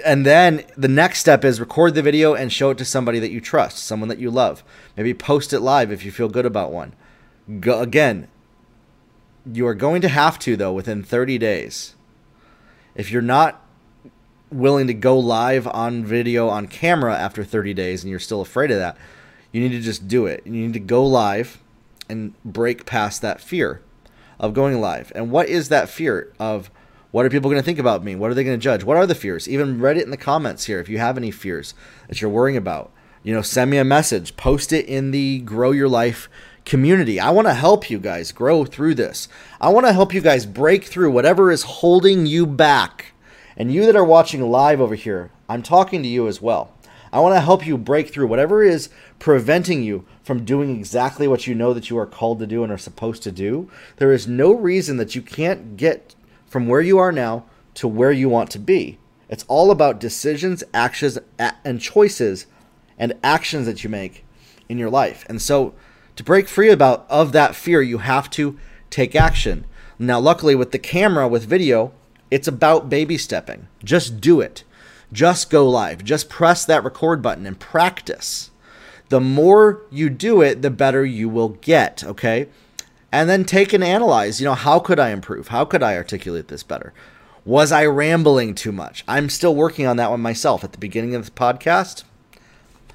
And 0.04 0.25
then 0.25 0.63
the 0.75 0.88
next 0.88 1.20
step 1.20 1.46
is 1.46 1.60
record 1.60 1.94
the 1.94 2.01
video 2.01 2.34
and 2.34 2.51
show 2.51 2.72
it 2.72 2.80
to 2.80 2.86
somebody 2.86 3.20
that 3.20 3.30
you 3.30 3.39
trust, 3.39 3.78
someone 3.78 4.10
that 4.10 4.18
you 4.18 4.32
love. 4.32 4.63
Maybe 4.98 5.13
post 5.13 5.54
it 5.54 5.60
live 5.60 5.92
if 5.92 6.04
you 6.04 6.12
feel 6.12 6.28
good 6.28 6.48
about 6.48 6.72
one 6.72 6.96
Go, 7.60 7.80
again, 7.80 8.28
you 9.54 9.68
are 9.68 9.75
going 9.75 10.01
to 10.01 10.08
have 10.08 10.39
to, 10.39 10.58
though, 10.58 10.74
within 10.74 11.04
30 11.04 11.38
days. 11.38 11.96
If 12.96 13.12
you're 13.12 13.22
not 13.22 13.63
willing 14.51 14.88
to 14.88 14.96
go 14.96 15.20
live 15.20 15.68
on 15.68 16.04
video 16.04 16.50
on 16.50 16.66
camera 16.66 17.16
after 17.16 17.44
30 17.44 17.75
days 17.75 18.04
and 18.04 18.10
you're 18.10 18.18
still 18.18 18.42
afraid 18.42 18.72
of 18.72 18.80
that, 18.80 18.98
you 19.51 19.62
need 19.62 19.74
to 19.74 19.82
just 19.82 20.08
do 20.08 20.25
it. 20.25 20.42
You 20.44 20.54
need 20.54 20.74
to 20.74 20.80
go 20.80 21.06
live 21.06 21.62
and 22.10 22.34
break 22.44 22.88
past 22.88 23.22
that 23.22 23.39
fear 23.39 23.84
of 24.39 24.53
going 24.53 24.79
live. 24.79 25.12
And 25.15 25.31
what 25.31 25.50
is 25.50 25.69
that 25.69 25.89
fear 25.89 26.31
of 26.39 26.72
what 27.12 27.25
are 27.25 27.29
people 27.29 27.50
going 27.50 27.62
to 27.62 27.65
think 27.65 27.79
about 27.79 28.03
me? 28.03 28.15
What 28.15 28.29
are 28.29 28.34
they 28.34 28.43
going 28.43 28.58
to 28.58 28.63
judge? 28.63 28.84
What 28.84 28.98
are 28.98 29.08
the 29.08 29.15
fears? 29.15 29.50
Even 29.50 29.79
write 29.79 29.98
it 29.98 30.03
in 30.05 30.12
the 30.12 30.17
comments 30.17 30.65
here 30.65 30.79
if 30.79 30.89
you 30.89 31.00
have 31.00 31.17
any 31.17 31.31
fears 31.31 31.74
that 32.08 32.22
you're 32.22 32.29
worrying 32.29 32.58
about. 32.58 32.91
You 33.24 33.34
know, 33.34 33.41
send 33.41 33.72
me 33.72 33.77
a 33.77 33.84
message, 33.84 34.38
post 34.38 34.72
it 34.72 34.86
in 34.86 35.12
the 35.12 35.39
Grow 35.39 35.72
Your 35.72 35.89
Life 35.89 36.29
community. 36.65 37.19
I 37.19 37.31
want 37.31 37.48
to 37.48 37.53
help 37.53 37.89
you 37.89 38.00
guys 38.00 38.31
grow 38.31 38.63
through 38.63 38.96
this. 38.96 39.27
I 39.60 39.69
want 39.69 39.88
to 39.88 39.93
help 39.93 40.13
you 40.13 40.22
guys 40.22 40.46
break 40.46 40.86
through 40.86 41.12
whatever 41.12 41.51
is 41.51 41.63
holding 41.63 42.25
you 42.25 42.46
back. 42.46 43.13
And 43.58 43.74
you 43.74 43.86
that 43.88 43.96
are 43.96 44.05
watching 44.05 44.50
live 44.50 44.79
over 44.79 44.96
here, 44.96 45.31
I'm 45.50 45.63
talking 45.63 46.01
to 46.03 46.08
you 46.08 46.27
as 46.27 46.41
well. 46.41 46.72
I 47.12 47.20
want 47.20 47.36
to 47.36 47.42
help 47.42 47.66
you 47.66 47.78
break 47.78 48.10
through 48.10 48.28
whatever 48.28 48.63
is 48.63 48.89
preventing 49.18 49.84
you 49.84 50.06
from 50.24 50.46
doing 50.46 50.75
exactly 50.75 51.28
what 51.28 51.48
you 51.48 51.56
know 51.56 51.74
that 51.74 51.89
you 51.89 51.98
are 51.98 52.06
called 52.06 52.39
to 52.39 52.48
do 52.48 52.63
and 52.63 52.72
are 52.72 52.78
supposed 52.78 53.24
to 53.24 53.32
do. 53.32 53.70
There 53.98 54.12
is 54.12 54.28
no 54.28 54.54
reason 54.54 54.98
that 54.98 55.16
you 55.16 55.22
can't 55.22 55.75
get 55.78 56.16
from 56.46 56.68
where 56.68 56.82
you 56.82 56.98
are 56.98 57.12
now 57.12 57.46
to 57.75 57.88
where 57.88 58.12
you 58.12 58.30
want 58.30 58.51
to 58.51 58.60
be. 58.60 58.98
It's 59.30 59.46
all 59.48 59.72
about 59.72 60.00
decisions, 60.00 60.63
actions, 60.74 61.18
and 61.38 61.80
choices 61.80 62.48
and 62.98 63.13
actions 63.24 63.66
that 63.66 63.84
you 63.84 63.89
make 63.89 64.25
in 64.68 64.78
your 64.78 64.89
life. 64.89 65.25
And 65.30 65.42
so 65.42 65.74
to 66.16 66.24
break 66.24 66.48
free 66.48 66.70
about 66.70 67.06
of 67.10 67.32
that 67.32 67.56
fear, 67.56 67.82
you 67.82 68.00
have 68.00 68.30
to 68.32 68.60
take 68.89 69.16
action. 69.16 69.66
Now, 69.98 70.20
luckily 70.20 70.56
with 70.56 70.72
the 70.72 70.80
camera 70.80 71.28
with 71.28 71.46
video, 71.46 71.94
it's 72.32 72.48
about 72.48 72.89
baby 72.89 73.18
stepping. 73.18 73.68
Just 73.84 74.20
do 74.20 74.42
it. 74.42 74.63
Just 75.12 75.50
go 75.50 75.68
live. 75.68 76.04
Just 76.04 76.30
press 76.30 76.66
that 76.66 76.84
record 76.84 77.22
button 77.22 77.46
and 77.46 77.60
practice. 77.60 78.51
The 79.10 79.20
more 79.20 79.82
you 79.89 80.10
do 80.10 80.42
it, 80.42 80.62
the 80.62 80.70
better 80.70 81.04
you 81.04 81.30
will 81.30 81.50
get, 81.50 82.04
okay? 82.04 82.48
And 83.12 83.28
then 83.28 83.44
take 83.44 83.74
and 83.74 83.84
analyze, 83.84 84.39
you 84.39 84.46
know, 84.46 84.54
how 84.54 84.80
could 84.80 85.00
I 85.00 85.10
improve? 85.10 85.48
How 85.48 85.66
could 85.66 85.82
I 85.82 85.96
articulate 85.96 86.48
this 86.48 86.62
better? 86.62 86.94
Was 87.44 87.72
I 87.72 87.86
rambling 87.88 88.54
too 88.54 88.72
much? 88.72 89.04
I'm 89.08 89.30
still 89.30 89.56
working 89.56 89.88
on 89.88 89.98
that 89.98 90.12
one 90.12 90.22
myself. 90.22 90.63
At 90.63 90.74
the 90.74 90.78
beginning 90.78 91.16
of 91.16 91.25
the 91.25 91.32
podcast, 91.32 92.04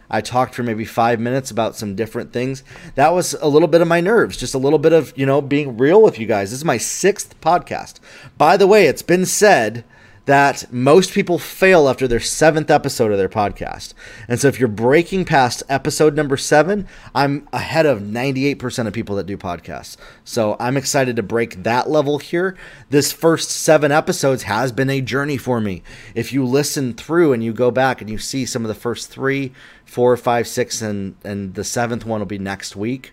I 0.08 0.20
talked 0.20 0.54
for 0.54 0.62
maybe 0.62 0.84
five 0.84 1.18
minutes 1.18 1.50
about 1.50 1.74
some 1.74 1.96
different 1.96 2.32
things. 2.32 2.62
That 2.94 3.12
was 3.12 3.34
a 3.40 3.48
little 3.48 3.66
bit 3.66 3.80
of 3.80 3.88
my 3.88 4.00
nerves, 4.00 4.36
just 4.36 4.54
a 4.54 4.58
little 4.58 4.78
bit 4.78 4.92
of, 4.92 5.12
you 5.16 5.26
know, 5.26 5.40
being 5.40 5.76
real 5.76 6.00
with 6.00 6.20
you 6.20 6.26
guys. 6.26 6.50
This 6.50 6.60
is 6.60 6.64
my 6.64 6.76
sixth 6.76 7.40
podcast. 7.40 7.98
By 8.38 8.56
the 8.56 8.68
way, 8.68 8.86
it's 8.86 9.02
been 9.02 9.26
said 9.26 9.82
that 10.26 10.72
most 10.72 11.12
people 11.12 11.38
fail 11.38 11.88
after 11.88 12.08
their 12.08 12.20
seventh 12.20 12.70
episode 12.70 13.12
of 13.12 13.18
their 13.18 13.28
podcast. 13.28 13.92
And 14.26 14.40
so 14.40 14.48
if 14.48 14.58
you're 14.58 14.68
breaking 14.68 15.26
past 15.26 15.62
episode 15.68 16.16
number 16.16 16.36
seven, 16.36 16.88
I'm 17.14 17.46
ahead 17.52 17.84
of 17.84 18.00
98% 18.00 18.86
of 18.86 18.92
people 18.94 19.16
that 19.16 19.26
do 19.26 19.36
podcasts. 19.36 19.96
So 20.24 20.56
I'm 20.58 20.78
excited 20.78 21.16
to 21.16 21.22
break 21.22 21.62
that 21.64 21.90
level 21.90 22.18
here. 22.18 22.56
This 22.88 23.12
first 23.12 23.50
seven 23.50 23.92
episodes 23.92 24.44
has 24.44 24.72
been 24.72 24.88
a 24.88 25.02
journey 25.02 25.36
for 25.36 25.60
me. 25.60 25.82
If 26.14 26.32
you 26.32 26.44
listen 26.46 26.94
through 26.94 27.34
and 27.34 27.44
you 27.44 27.52
go 27.52 27.70
back 27.70 28.00
and 28.00 28.08
you 28.08 28.16
see 28.16 28.46
some 28.46 28.64
of 28.64 28.68
the 28.68 28.74
first 28.74 29.10
three, 29.10 29.52
four, 29.84 30.16
five, 30.16 30.48
six, 30.48 30.80
and, 30.80 31.16
and 31.22 31.54
the 31.54 31.64
seventh 31.64 32.06
one 32.06 32.20
will 32.20 32.26
be 32.26 32.38
next 32.38 32.76
week. 32.76 33.12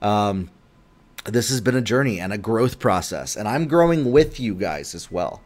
Um, 0.00 0.50
this 1.24 1.48
has 1.48 1.60
been 1.60 1.76
a 1.76 1.82
journey 1.82 2.20
and 2.20 2.32
a 2.32 2.38
growth 2.38 2.78
process, 2.78 3.36
and 3.36 3.48
I'm 3.48 3.66
growing 3.66 4.12
with 4.12 4.38
you 4.38 4.54
guys 4.54 4.94
as 4.94 5.10
well. 5.10 5.42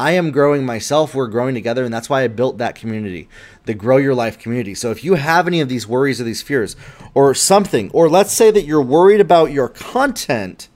I 0.00 0.12
am 0.12 0.30
growing 0.30 0.64
myself. 0.64 1.14
We're 1.14 1.26
growing 1.26 1.54
together. 1.54 1.84
And 1.84 1.92
that's 1.92 2.08
why 2.08 2.22
I 2.22 2.28
built 2.28 2.56
that 2.56 2.74
community, 2.74 3.28
the 3.66 3.74
Grow 3.74 3.98
Your 3.98 4.14
Life 4.14 4.38
community. 4.38 4.74
So 4.74 4.90
if 4.90 5.04
you 5.04 5.16
have 5.16 5.46
any 5.46 5.60
of 5.60 5.68
these 5.68 5.86
worries 5.86 6.22
or 6.22 6.24
these 6.24 6.40
fears 6.40 6.74
or 7.12 7.34
something, 7.34 7.90
or 7.90 8.08
let's 8.08 8.32
say 8.32 8.50
that 8.50 8.64
you're 8.64 8.80
worried 8.80 9.20
about 9.20 9.52
your 9.52 9.68
content 9.68 10.70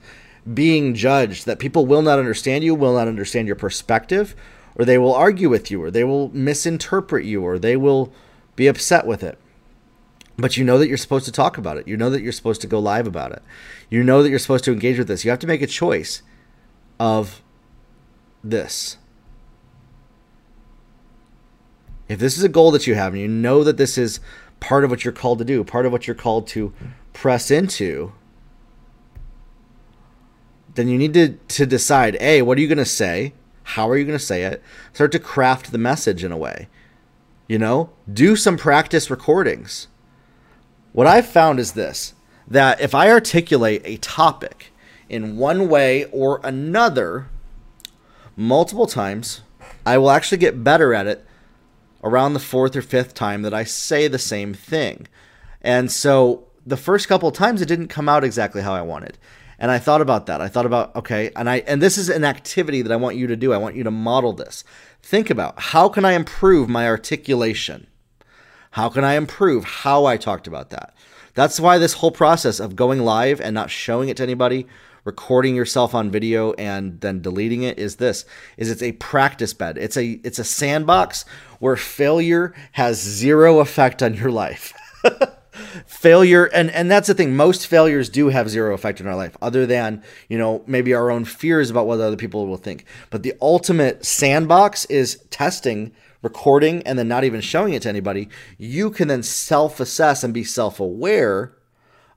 being 0.53 0.93
judged, 0.93 1.47
that 1.47 1.57
people 1.57 1.87
will 1.87 2.03
not 2.03 2.19
understand 2.19 2.63
you, 2.63 2.75
will 2.75 2.93
not 2.93 3.07
understand 3.07 3.47
your 3.47 3.55
perspective, 3.55 4.35
or 4.75 4.85
they 4.85 4.99
will 4.99 5.15
argue 5.15 5.49
with 5.49 5.71
you, 5.71 5.81
or 5.81 5.89
they 5.89 6.03
will 6.03 6.29
misinterpret 6.29 7.25
you, 7.25 7.41
or 7.41 7.57
they 7.57 7.75
will 7.75 8.13
be 8.55 8.67
upset 8.67 9.07
with 9.07 9.23
it. 9.23 9.39
But 10.37 10.55
you 10.55 10.63
know 10.63 10.77
that 10.77 10.87
you're 10.87 10.97
supposed 10.97 11.25
to 11.25 11.31
talk 11.31 11.57
about 11.57 11.77
it. 11.77 11.87
You 11.87 11.97
know 11.97 12.11
that 12.11 12.21
you're 12.21 12.31
supposed 12.31 12.61
to 12.61 12.67
go 12.67 12.77
live 12.77 13.07
about 13.07 13.31
it. 13.31 13.41
You 13.89 14.03
know 14.03 14.21
that 14.21 14.29
you're 14.29 14.37
supposed 14.37 14.65
to 14.65 14.71
engage 14.71 14.99
with 14.99 15.07
this. 15.07 15.25
You 15.25 15.31
have 15.31 15.39
to 15.39 15.47
make 15.47 15.63
a 15.63 15.67
choice 15.67 16.21
of 16.99 17.41
this 18.43 18.97
if 22.07 22.19
this 22.19 22.37
is 22.37 22.43
a 22.43 22.49
goal 22.49 22.71
that 22.71 22.87
you 22.87 22.95
have 22.95 23.13
and 23.13 23.21
you 23.21 23.27
know 23.27 23.63
that 23.63 23.77
this 23.77 23.97
is 23.97 24.19
part 24.59 24.83
of 24.83 24.89
what 24.89 25.03
you're 25.03 25.13
called 25.13 25.39
to 25.39 25.45
do, 25.45 25.63
part 25.63 25.85
of 25.85 25.91
what 25.91 26.07
you're 26.07 26.15
called 26.15 26.47
to 26.47 26.73
press 27.13 27.49
into, 27.49 28.13
then 30.75 30.87
you 30.87 30.97
need 30.97 31.13
to, 31.13 31.29
to 31.47 31.65
decide 31.65 32.17
A, 32.19 32.41
what 32.41 32.57
are 32.57 32.61
you 32.61 32.67
going 32.67 32.77
to 32.77 32.85
say? 32.85 33.33
How 33.63 33.89
are 33.89 33.97
you 33.97 34.05
going 34.05 34.17
to 34.17 34.23
say 34.23 34.43
it? 34.43 34.61
Start 34.93 35.11
to 35.13 35.19
craft 35.19 35.71
the 35.71 35.77
message 35.77 36.23
in 36.23 36.31
a 36.31 36.37
way. 36.37 36.67
You 37.47 37.57
know, 37.57 37.89
do 38.11 38.35
some 38.35 38.57
practice 38.57 39.09
recordings. 39.09 39.87
What 40.93 41.07
I've 41.07 41.27
found 41.27 41.59
is 41.59 41.73
this 41.73 42.13
that 42.47 42.79
if 42.79 42.93
I 42.93 43.09
articulate 43.09 43.81
a 43.85 43.97
topic 43.97 44.71
in 45.09 45.37
one 45.37 45.67
way 45.67 46.05
or 46.05 46.39
another 46.43 47.27
multiple 48.35 48.85
times, 48.85 49.41
I 49.85 49.97
will 49.97 50.11
actually 50.11 50.37
get 50.37 50.63
better 50.63 50.93
at 50.93 51.07
it 51.07 51.25
around 52.05 52.33
the 52.33 52.39
fourth 52.39 52.75
or 52.75 52.81
fifth 52.81 53.13
time 53.13 53.41
that 53.41 53.53
I 53.53 53.65
say 53.65 54.07
the 54.07 54.19
same 54.19 54.53
thing. 54.53 55.07
And 55.61 55.91
so 55.91 56.47
the 56.65 56.77
first 56.77 57.07
couple 57.07 57.27
of 57.27 57.35
times 57.35 57.61
it 57.61 57.67
didn't 57.67 57.87
come 57.87 58.07
out 58.07 58.23
exactly 58.23 58.61
how 58.61 58.73
I 58.73 58.81
wanted. 58.81 59.17
And 59.57 59.71
I 59.71 59.79
thought 59.79 60.01
about 60.01 60.27
that. 60.27 60.39
I 60.39 60.47
thought 60.47 60.65
about 60.65 60.95
okay, 60.95 61.31
and 61.35 61.49
I 61.49 61.57
and 61.59 61.81
this 61.81 61.97
is 61.97 62.09
an 62.09 62.25
activity 62.25 62.81
that 62.81 62.91
I 62.91 62.97
want 62.97 63.15
you 63.15 63.25
to 63.27 63.37
do. 63.37 63.53
I 63.53 63.57
want 63.57 63.75
you 63.75 63.83
to 63.83 63.91
model 63.91 64.33
this. 64.33 64.63
Think 65.01 65.29
about 65.29 65.59
how 65.59 65.87
can 65.87 66.03
I 66.03 66.11
improve 66.13 66.67
my 66.67 66.87
articulation? 66.87 67.87
How 68.71 68.89
can 68.89 69.05
I 69.05 69.13
improve 69.13 69.63
how 69.63 70.05
I 70.05 70.17
talked 70.17 70.47
about 70.47 70.71
that? 70.71 70.93
That's 71.35 71.59
why 71.59 71.77
this 71.77 71.93
whole 71.93 72.11
process 72.11 72.59
of 72.59 72.75
going 72.75 72.99
live 72.99 73.39
and 73.39 73.53
not 73.53 73.69
showing 73.69 74.09
it 74.09 74.17
to 74.17 74.23
anybody 74.23 74.67
recording 75.05 75.55
yourself 75.55 75.95
on 75.95 76.11
video 76.11 76.51
and 76.53 76.99
then 76.99 77.21
deleting 77.21 77.61
it 77.61 77.77
is 77.79 77.95
this 77.95 78.25
is 78.57 78.69
it's 78.69 78.83
a 78.83 78.91
practice 78.93 79.53
bed. 79.53 79.77
It's 79.77 79.95
a 79.95 80.19
it's 80.23 80.39
a 80.39 80.43
sandbox 80.43 81.23
where 81.59 81.77
failure 81.77 82.53
has 82.73 83.01
zero 83.01 83.59
effect 83.59 84.03
on 84.03 84.15
your 84.15 84.31
life. 84.31 84.73
Failure 85.85 86.45
and 86.45 86.69
and 86.71 86.91
that's 86.91 87.07
the 87.07 87.13
thing. 87.13 87.35
Most 87.35 87.67
failures 87.67 88.09
do 88.09 88.27
have 88.27 88.49
zero 88.49 88.73
effect 88.73 88.99
in 88.99 89.07
our 89.07 89.15
life 89.15 89.37
other 89.41 89.65
than 89.65 90.03
you 90.27 90.37
know 90.37 90.63
maybe 90.67 90.93
our 90.93 91.09
own 91.09 91.23
fears 91.23 91.69
about 91.69 91.87
what 91.87 92.01
other 92.01 92.17
people 92.17 92.45
will 92.45 92.57
think. 92.57 92.83
But 93.09 93.23
the 93.23 93.33
ultimate 93.41 94.05
sandbox 94.05 94.83
is 94.85 95.23
testing 95.29 95.93
recording 96.21 96.81
and 96.83 96.99
then 96.99 97.07
not 97.07 97.23
even 97.23 97.39
showing 97.39 97.73
it 97.73 97.83
to 97.83 97.89
anybody. 97.89 98.27
You 98.57 98.89
can 98.89 99.07
then 99.07 99.23
self-assess 99.23 100.23
and 100.23 100.33
be 100.33 100.43
self-aware 100.43 101.55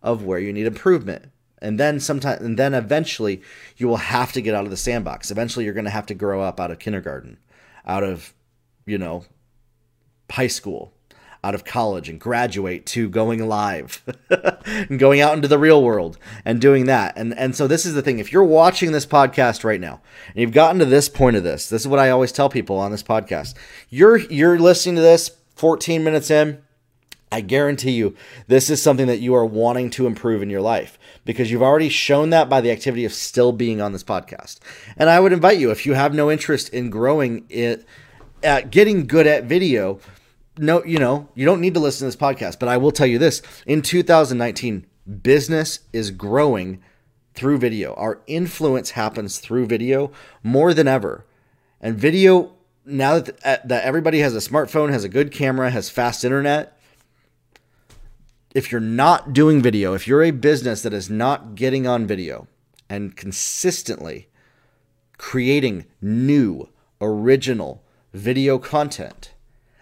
of 0.02 0.24
where 0.24 0.38
you 0.38 0.52
need 0.52 0.66
improvement 0.66 1.30
and 1.60 1.78
then 1.78 2.00
sometime 2.00 2.44
and 2.44 2.58
then 2.58 2.74
eventually 2.74 3.42
you 3.76 3.88
will 3.88 3.96
have 3.96 4.32
to 4.32 4.40
get 4.40 4.54
out 4.54 4.64
of 4.64 4.70
the 4.70 4.76
sandbox. 4.76 5.30
Eventually 5.30 5.64
you're 5.64 5.74
going 5.74 5.84
to 5.84 5.90
have 5.90 6.06
to 6.06 6.14
grow 6.14 6.42
up 6.42 6.60
out 6.60 6.70
of 6.70 6.78
kindergarten 6.78 7.38
out 7.86 8.04
of 8.04 8.34
you 8.86 8.98
know 8.98 9.24
high 10.30 10.46
school 10.46 10.92
out 11.44 11.54
of 11.54 11.64
college 11.64 12.08
and 12.08 12.20
graduate 12.20 12.84
to 12.84 13.08
going 13.08 13.46
live 13.46 14.02
and 14.66 14.98
going 14.98 15.20
out 15.20 15.34
into 15.34 15.46
the 15.46 15.58
real 15.58 15.82
world 15.82 16.18
and 16.44 16.60
doing 16.60 16.86
that. 16.86 17.16
And 17.16 17.36
and 17.38 17.54
so 17.54 17.66
this 17.66 17.86
is 17.86 17.94
the 17.94 18.02
thing. 18.02 18.18
If 18.18 18.32
you're 18.32 18.44
watching 18.44 18.92
this 18.92 19.06
podcast 19.06 19.64
right 19.64 19.80
now 19.80 20.00
and 20.28 20.36
you've 20.36 20.52
gotten 20.52 20.78
to 20.80 20.84
this 20.84 21.08
point 21.08 21.36
of 21.36 21.44
this 21.44 21.68
this 21.68 21.82
is 21.82 21.88
what 21.88 22.00
I 22.00 22.10
always 22.10 22.32
tell 22.32 22.48
people 22.48 22.76
on 22.78 22.90
this 22.90 23.02
podcast. 23.02 23.54
You're 23.88 24.18
you're 24.18 24.58
listening 24.58 24.96
to 24.96 25.02
this 25.02 25.30
14 25.56 26.02
minutes 26.04 26.30
in 26.30 26.62
I 27.30 27.40
guarantee 27.42 27.92
you 27.92 28.14
this 28.46 28.70
is 28.70 28.82
something 28.82 29.06
that 29.06 29.20
you 29.20 29.34
are 29.34 29.44
wanting 29.44 29.90
to 29.90 30.06
improve 30.06 30.42
in 30.42 30.50
your 30.50 30.60
life 30.60 30.98
because 31.24 31.50
you've 31.50 31.62
already 31.62 31.88
shown 31.88 32.30
that 32.30 32.48
by 32.48 32.60
the 32.60 32.70
activity 32.70 33.04
of 33.04 33.12
still 33.12 33.52
being 33.52 33.80
on 33.80 33.92
this 33.92 34.04
podcast. 34.04 34.60
And 34.96 35.10
I 35.10 35.20
would 35.20 35.32
invite 35.32 35.58
you, 35.58 35.70
if 35.70 35.84
you 35.84 35.94
have 35.94 36.14
no 36.14 36.30
interest 36.30 36.70
in 36.70 36.90
growing 36.90 37.44
it, 37.50 37.86
at 38.42 38.70
getting 38.70 39.06
good 39.06 39.26
at 39.26 39.44
video, 39.44 40.00
no, 40.56 40.84
you 40.84 40.98
know, 40.98 41.28
you 41.34 41.44
don't 41.44 41.60
need 41.60 41.74
to 41.74 41.80
listen 41.80 42.00
to 42.00 42.06
this 42.06 42.16
podcast. 42.16 42.58
But 42.58 42.68
I 42.68 42.76
will 42.76 42.92
tell 42.92 43.06
you 43.06 43.18
this 43.18 43.42
in 43.66 43.82
2019, 43.82 44.86
business 45.22 45.80
is 45.92 46.10
growing 46.10 46.80
through 47.34 47.58
video. 47.58 47.94
Our 47.94 48.20
influence 48.26 48.92
happens 48.92 49.38
through 49.38 49.66
video 49.66 50.10
more 50.42 50.74
than 50.74 50.88
ever. 50.88 51.24
And 51.80 51.96
video, 51.96 52.52
now 52.84 53.20
that, 53.20 53.38
uh, 53.44 53.56
that 53.64 53.84
everybody 53.84 54.20
has 54.20 54.34
a 54.34 54.38
smartphone, 54.38 54.90
has 54.90 55.04
a 55.04 55.08
good 55.08 55.30
camera, 55.30 55.70
has 55.70 55.90
fast 55.90 56.24
internet, 56.24 56.77
if 58.54 58.72
you're 58.72 58.80
not 58.80 59.32
doing 59.32 59.60
video, 59.60 59.94
if 59.94 60.06
you're 60.06 60.22
a 60.22 60.30
business 60.30 60.82
that 60.82 60.92
is 60.92 61.10
not 61.10 61.54
getting 61.54 61.86
on 61.86 62.06
video 62.06 62.46
and 62.88 63.16
consistently 63.16 64.28
creating 65.18 65.84
new, 66.00 66.68
original 67.00 67.82
video 68.12 68.58
content, 68.58 69.32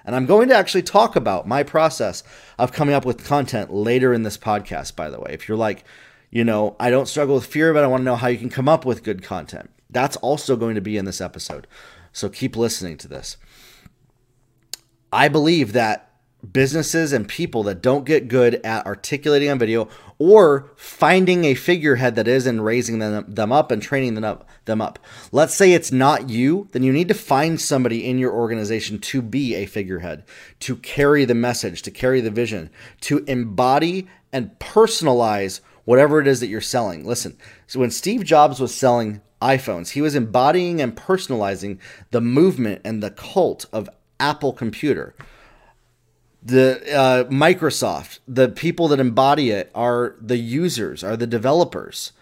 and 0.05 0.15
I'm 0.15 0.27
going 0.27 0.49
to 0.49 0.57
actually 0.57 0.83
talk 0.83 1.17
about 1.17 1.49
my 1.49 1.63
process 1.63 2.23
of 2.59 2.73
coming 2.73 2.95
up 2.95 3.05
with 3.05 3.25
content 3.25 3.73
later 3.73 4.15
in 4.15 4.23
this 4.23 4.39
podcast, 4.39 4.95
by 4.95 5.11
the 5.11 5.19
way. 5.19 5.31
If 5.33 5.49
you're 5.49 5.59
like, 5.59 5.85
you 6.31 6.45
know, 6.45 6.77
I 6.79 6.91
don't 6.91 7.09
struggle 7.09 7.35
with 7.35 7.47
fear, 7.47 7.75
but 7.75 7.83
I 7.83 7.89
want 7.89 8.03
to 8.03 8.05
know 8.05 8.17
how 8.17 8.29
you 8.29 8.39
can 8.39 8.51
come 8.51 8.69
up 8.69 8.85
with 8.85 9.03
good 9.03 9.23
content, 9.23 9.71
that's 9.91 10.17
also 10.19 10.57
going 10.57 10.75
to 10.77 10.81
be 10.81 10.97
in 10.97 11.05
this 11.05 11.21
episode. 11.21 11.67
So 12.13 12.29
keep 12.29 12.57
listening 12.57 12.97
to 12.99 13.09
this. 13.09 13.37
I 15.13 15.29
believe 15.29 15.73
that 15.73 16.06
businesses 16.53 17.13
and 17.13 17.29
people 17.29 17.63
that 17.65 17.83
don't 17.83 18.05
get 18.05 18.29
good 18.29 18.55
at 18.65 18.87
articulating 18.87 19.51
on 19.51 19.59
video 19.59 19.89
or 20.19 20.71
finding 20.77 21.45
a 21.45 21.55
figurehead 21.55 22.15
that 22.15 22.29
is 22.29 22.47
and 22.47 22.65
raising 22.65 22.99
them, 22.99 23.25
them 23.29 23.53
up 23.53 23.71
and 23.71 23.83
training 23.83 24.15
them 24.15 24.25
up, 24.25 24.49
them 24.65 24.81
up. 24.81 24.99
Let's 25.33 25.55
say 25.55 25.73
it's 25.73 25.93
not 25.93 26.31
you, 26.31 26.69
then 26.73 26.83
you 26.83 26.93
need 26.93 27.09
to 27.09 27.15
find 27.15 27.61
somebody 27.61 28.09
in 28.09 28.19
your 28.19 28.33
organization 28.33 28.99
to 29.01 29.23
be 29.23 29.55
a 29.55 29.67
figurehead, 29.67 30.25
to 30.61 30.77
carry 30.77 31.25
the 31.25 31.35
message, 31.35 31.83
to 31.83 31.91
carry 31.91 32.21
the 32.21 32.31
vision, 32.31 32.71
to 33.03 33.25
embody 33.27 34.09
and 34.33 34.59
personalize 34.59 35.61
whatever 35.85 36.21
it 36.21 36.27
is 36.27 36.41
that 36.41 36.49
you're 36.49 36.61
selling. 36.61 37.05
Listen, 37.05 37.37
so 37.67 37.81
when 37.81 37.91
Steve 37.91 38.25
Jobs 38.25 38.61
was 38.61 38.75
selling 38.75 39.21
iPhones, 39.41 39.91
he 39.91 40.01
was 40.01 40.15
embodying 40.15 40.81
and 40.81 40.97
personalizing 40.97 41.79
the 42.11 42.21
movement 42.21 42.81
and 42.85 43.03
the 43.03 43.11
cult 43.11 43.67
of 43.73 43.89
Apple 44.19 44.53
Computer 44.53 45.15
the 46.47 46.95
uh, 46.95 47.25
Microsoft, 47.25 48.21
the 48.29 48.49
people 48.49 48.89
that 48.89 49.01
embody 49.01 49.51
it 49.51 49.71
are 49.75 50.15
the 50.21 50.37
users, 50.37 51.03
are 51.03 51.17
the 51.17 51.27
developers. 51.27 52.13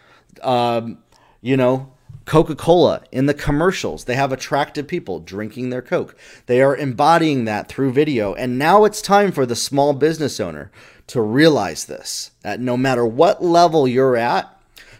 Um, 0.42 0.98
you 1.42 1.56
know, 1.58 1.92
Coca 2.24 2.56
Cola 2.56 3.02
in 3.12 3.26
the 3.26 3.34
commercials, 3.34 4.04
they 4.04 4.14
have 4.14 4.32
attractive 4.32 4.88
people 4.88 5.20
drinking 5.20 5.68
their 5.68 5.82
Coke. 5.82 6.16
They 6.46 6.62
are 6.62 6.74
embodying 6.74 7.44
that 7.44 7.68
through 7.68 7.92
video. 7.92 8.32
And 8.34 8.58
now 8.58 8.84
it's 8.84 9.02
time 9.02 9.30
for 9.30 9.44
the 9.44 9.54
small 9.54 9.92
business 9.92 10.40
owner 10.40 10.70
to 11.08 11.20
realize 11.20 11.84
this 11.84 12.30
that 12.40 12.60
no 12.60 12.78
matter 12.78 13.04
what 13.04 13.44
level 13.44 13.86
you're 13.86 14.16
at, 14.16 14.50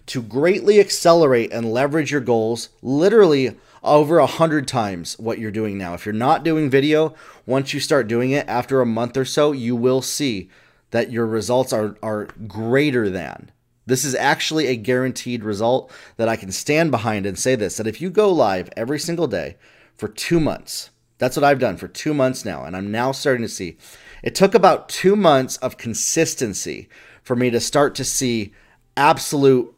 to 0.06 0.20
greatly 0.20 0.80
accelerate 0.80 1.50
and 1.50 1.72
leverage 1.72 2.12
your 2.12 2.20
goals, 2.20 2.68
literally 2.82 3.56
over 3.84 4.18
a 4.18 4.26
hundred 4.26 4.66
times 4.66 5.18
what 5.18 5.38
you're 5.38 5.50
doing 5.50 5.78
now. 5.78 5.94
If 5.94 6.06
you're 6.06 6.12
not 6.12 6.42
doing 6.42 6.70
video, 6.70 7.14
once 7.46 7.74
you 7.74 7.80
start 7.80 8.08
doing 8.08 8.30
it 8.30 8.48
after 8.48 8.80
a 8.80 8.86
month 8.86 9.16
or 9.16 9.24
so, 9.24 9.52
you 9.52 9.76
will 9.76 10.02
see 10.02 10.50
that 10.90 11.10
your 11.10 11.26
results 11.26 11.72
are, 11.72 11.96
are 12.02 12.28
greater 12.46 13.10
than. 13.10 13.50
This 13.86 14.04
is 14.04 14.14
actually 14.14 14.66
a 14.68 14.76
guaranteed 14.76 15.44
result 15.44 15.92
that 16.16 16.28
I 16.28 16.36
can 16.36 16.50
stand 16.50 16.90
behind 16.90 17.26
and 17.26 17.38
say 17.38 17.54
this 17.54 17.76
that 17.76 17.86
if 17.86 18.00
you 18.00 18.10
go 18.10 18.32
live 18.32 18.70
every 18.76 18.98
single 18.98 19.26
day 19.26 19.56
for 19.94 20.08
two 20.08 20.40
months, 20.40 20.90
that's 21.18 21.36
what 21.36 21.44
I've 21.44 21.58
done 21.58 21.76
for 21.76 21.88
two 21.88 22.14
months 22.14 22.44
now, 22.44 22.64
and 22.64 22.76
I'm 22.76 22.90
now 22.90 23.12
starting 23.12 23.42
to 23.42 23.48
see. 23.48 23.76
It 24.22 24.34
took 24.34 24.54
about 24.54 24.88
two 24.88 25.16
months 25.16 25.58
of 25.58 25.76
consistency 25.76 26.88
for 27.22 27.36
me 27.36 27.50
to 27.50 27.60
start 27.60 27.94
to 27.96 28.04
see 28.04 28.52
absolute 28.96 29.74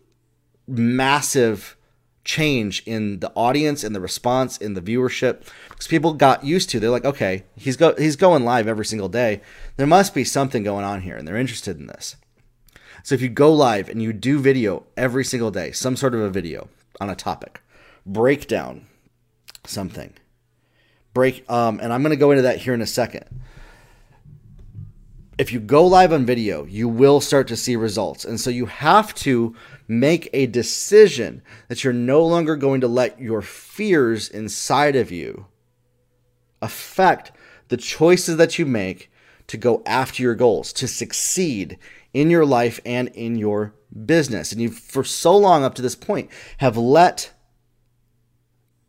massive 0.67 1.77
change 2.27 2.83
in 2.85 3.21
the 3.21 3.33
audience 3.35 3.85
in 3.85 3.95
the 3.95 4.01
response 4.01 4.59
in 4.59 4.75
the 4.75 4.83
viewership. 4.83 5.47
Because 5.71 5.87
people 5.87 6.13
got 6.13 6.45
used 6.45 6.69
to 6.71 6.81
they're 6.81 6.91
like 6.91 7.07
okay 7.07 7.45
he's 7.57 7.77
go 7.77 7.95
he's 7.97 8.17
going 8.17 8.45
live 8.45 8.69
every 8.69 8.85
single 8.85 9.09
day. 9.09 9.41
There 9.77 9.87
must 9.87 10.15
be 10.15 10.25
something 10.25 10.63
going 10.63 10.85
on 10.85 11.01
here 11.01 11.17
and 11.17 11.27
they're 11.27 11.37
interested 11.37 11.79
in 11.79 11.87
this. 11.87 12.17
So 13.03 13.15
if 13.15 13.23
you 13.23 13.29
go 13.29 13.53
live 13.53 13.89
and 13.89 14.03
you 14.03 14.13
do 14.13 14.41
video 14.41 14.85
every 14.97 15.25
single 15.25 15.51
day 15.51 15.71
some 15.71 15.97
sort 15.97 16.15
of 16.15 16.21
a 16.21 16.29
video 16.29 16.69
on 17.01 17.09
a 17.09 17.17
topic 17.17 17.63
break 18.05 18.47
down 18.47 18.87
something. 19.65 20.13
Break 21.15 21.49
um, 21.51 21.81
and 21.81 21.95
i'm 21.95 22.03
going 22.03 22.11
to 22.11 22.17
go 22.17 22.31
into 22.33 22.43
that 22.43 22.59
here 22.59 22.75
in 22.75 22.83
a 22.83 22.87
second 22.87 23.25
if 25.39 25.53
you 25.53 25.61
go 25.61 25.87
live 25.87 26.13
on 26.13 26.25
video, 26.25 26.65
you 26.65 26.89
will 26.89 27.21
start 27.21 27.47
to 27.49 27.57
see 27.57 27.77
results. 27.77 28.25
And 28.25 28.41
so 28.41 28.49
you 28.49 28.67
have 28.67 29.15
to 29.17 29.55
make 29.87 30.31
a 30.33 30.47
decision 30.47 31.43
that 31.69 31.85
you're 31.85 31.93
no 31.93 32.25
longer 32.25 32.57
going 32.57 32.81
to 32.81 32.89
let 32.89 33.21
your 33.21 33.43
fears 33.43 34.29
inside 34.29 34.97
of 34.97 35.13
you 35.13 35.47
affect 36.63 37.33
the 37.69 37.77
choices 37.77 38.39
that 38.39 38.59
you 38.59 38.65
make 38.65 39.11
to 39.49 39.57
go 39.57 39.83
after 39.85 40.23
your 40.23 40.35
goals, 40.35 40.73
to 40.73 40.89
succeed 40.89 41.79
in 42.15 42.31
your 42.31 42.47
life 42.47 42.81
and 42.87 43.09
in 43.09 43.37
your 43.37 43.75
business. 44.07 44.53
And 44.53 44.61
you, 44.61 44.71
for 44.71 45.05
so 45.05 45.37
long 45.37 45.65
up 45.65 45.75
to 45.75 45.83
this 45.83 45.95
point, 45.95 46.31
have 46.59 46.77
let, 46.77 47.33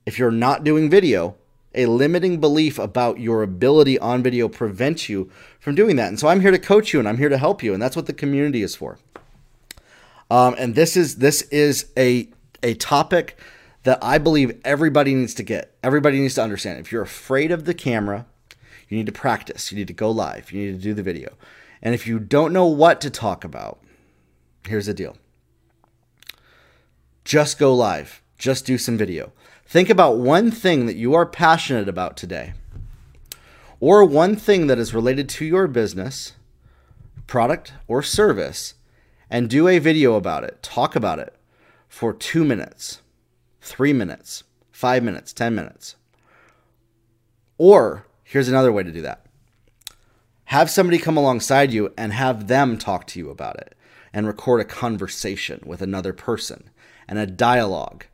if 0.05 0.17
you're 0.17 0.31
not 0.31 0.63
doing 0.63 0.89
video, 0.89 1.35
a 1.77 1.85
limiting 1.85 2.39
belief 2.39 2.79
about 2.79 3.19
your 3.19 3.43
ability 3.43 3.97
on 3.99 4.23
video 4.23 4.49
prevents 4.49 5.07
you 5.07 5.29
from 5.59 5.75
doing 5.75 5.95
that. 5.95 6.09
And 6.09 6.19
so 6.19 6.27
I'm 6.27 6.41
here 6.41 6.51
to 6.51 6.59
coach 6.59 6.91
you 6.91 6.99
and 6.99 7.07
I'm 7.07 7.17
here 7.17 7.29
to 7.29 7.37
help 7.37 7.63
you. 7.63 7.73
And 7.73 7.81
that's 7.81 7.95
what 7.95 8.07
the 8.07 8.13
community 8.13 8.61
is 8.61 8.75
for. 8.75 8.97
Um, 10.29 10.55
and 10.57 10.75
this 10.75 10.97
is 10.97 11.17
this 11.17 11.43
is 11.43 11.91
a 11.97 12.29
a 12.63 12.73
topic 12.73 13.39
that 13.83 13.99
I 14.01 14.17
believe 14.17 14.59
everybody 14.65 15.15
needs 15.15 15.33
to 15.35 15.43
get. 15.43 15.73
Everybody 15.81 16.19
needs 16.19 16.35
to 16.35 16.43
understand. 16.43 16.79
If 16.79 16.91
you're 16.91 17.03
afraid 17.03 17.51
of 17.51 17.63
the 17.63 17.73
camera, 17.73 18.25
you 18.89 18.97
need 18.97 19.05
to 19.05 19.11
practice. 19.11 19.71
You 19.71 19.77
need 19.77 19.87
to 19.87 19.93
go 19.93 20.11
live. 20.11 20.51
You 20.51 20.65
need 20.65 20.77
to 20.77 20.83
do 20.83 20.93
the 20.93 21.03
video. 21.03 21.35
And 21.81 21.93
if 21.93 22.07
you 22.07 22.19
don't 22.19 22.51
know 22.51 22.65
what 22.65 22.99
to 23.01 23.09
talk 23.09 23.43
about, 23.43 23.79
here's 24.67 24.87
the 24.87 24.93
deal. 24.93 25.15
Just 27.23 27.59
go 27.59 27.73
live. 27.73 28.21
Just 28.37 28.65
do 28.65 28.77
some 28.77 28.97
video. 28.97 29.31
Think 29.67 29.89
about 29.89 30.17
one 30.17 30.49
thing 30.49 30.85
that 30.85 30.95
you 30.95 31.13
are 31.13 31.25
passionate 31.25 31.89
about 31.89 32.15
today, 32.15 32.53
or 33.81 34.05
one 34.05 34.37
thing 34.37 34.67
that 34.67 34.79
is 34.79 34.93
related 34.93 35.27
to 35.27 35.45
your 35.45 35.67
business, 35.67 36.33
product, 37.27 37.73
or 37.85 38.01
service, 38.01 38.75
and 39.29 39.49
do 39.49 39.67
a 39.67 39.79
video 39.79 40.15
about 40.15 40.45
it. 40.45 40.63
Talk 40.63 40.95
about 40.95 41.19
it 41.19 41.35
for 41.89 42.13
two 42.13 42.45
minutes, 42.45 43.01
three 43.59 43.91
minutes, 43.91 44.45
five 44.71 45.03
minutes, 45.03 45.33
10 45.33 45.53
minutes. 45.53 45.97
Or 47.57 48.05
here's 48.23 48.47
another 48.47 48.71
way 48.71 48.83
to 48.83 48.91
do 48.91 49.01
that 49.01 49.25
have 50.45 50.69
somebody 50.69 50.97
come 50.97 51.17
alongside 51.17 51.73
you 51.73 51.93
and 51.97 52.13
have 52.13 52.47
them 52.47 52.77
talk 52.77 53.05
to 53.05 53.19
you 53.19 53.29
about 53.29 53.57
it 53.57 53.75
and 54.13 54.25
record 54.25 54.61
a 54.61 54.65
conversation 54.65 55.61
with 55.65 55.81
another 55.81 56.13
person 56.13 56.69
and 57.05 57.19
a 57.19 57.27
dialogue 57.27 58.05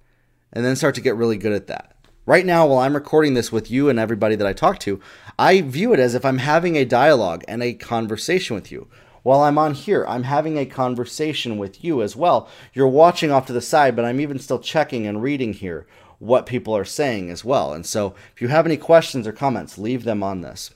and 0.54 0.63
then 0.63 0.78
start 0.78 0.96
to 0.96 1.02
get 1.02 1.16
really 1.16 1.38
good 1.38 1.52
at 1.52 1.68
that. 1.68 1.98
Right 2.26 2.46
now, 2.46 2.66
while 2.66 2.80
I'm 2.80 2.96
recording 2.96 3.34
this 3.34 3.52
with 3.52 3.70
you 3.70 3.89
and 3.89 4.00
everybody 4.00 4.38
that 4.38 4.48
I 4.48 4.54
talk 4.54 4.80
to, 4.80 5.02
I 5.38 5.60
view 5.60 5.92
it 5.92 6.00
as 6.00 6.16
if 6.16 6.24
I'm 6.24 6.38
having 6.38 6.78
a 6.78 6.86
dialogue 6.86 7.44
and 7.50 7.62
a 7.62 7.74
conversation 7.74 8.56
with 8.56 8.72
you. 8.72 8.88
While 9.24 9.42
I'm 9.42 9.58
on 9.58 9.74
here, 9.74 10.06
I'm 10.08 10.24
having 10.24 10.58
a 10.58 10.66
conversation 10.66 11.58
with 11.58 11.84
you 11.84 12.02
as 12.02 12.16
well. 12.16 12.48
You're 12.74 12.88
watching 12.88 13.32
off 13.32 13.48
to 13.48 13.54
the 13.54 13.62
side, 13.62 13.96
but 13.96 14.06
I'm 14.06 14.22
even 14.22 14.39
still 14.39 14.60
checking 14.60 15.06
and 15.06 15.22
reading 15.22 15.52
here 15.52 15.86
what 16.20 16.46
people 16.46 16.76
are 16.76 16.86
saying 16.86 17.30
as 17.30 17.44
well. 17.44 17.74
And 17.74 17.86
so, 17.86 18.16
if 18.34 18.42
you 18.42 18.48
have 18.48 18.66
any 18.66 18.78
questions 18.78 19.28
or 19.28 19.34
comments, 19.34 19.78
leave 19.78 20.06
them 20.06 20.24
on 20.24 20.42
this. 20.42 20.72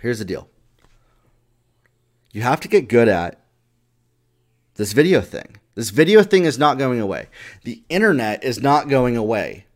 Here's 0.00 0.18
the 0.18 0.24
deal 0.26 0.48
you 2.32 2.42
have 2.42 2.60
to 2.60 2.68
get 2.68 2.88
good 2.88 3.08
at 3.08 3.40
this 4.74 4.92
video 4.92 5.22
thing. 5.22 5.56
This 5.76 5.90
video 5.90 6.22
thing 6.22 6.46
is 6.46 6.58
not 6.58 6.78
going 6.78 7.00
away. 7.00 7.28
The 7.64 7.82
internet 7.90 8.42
is 8.42 8.62
not 8.62 8.88
going 8.88 9.14
away. 9.14 9.66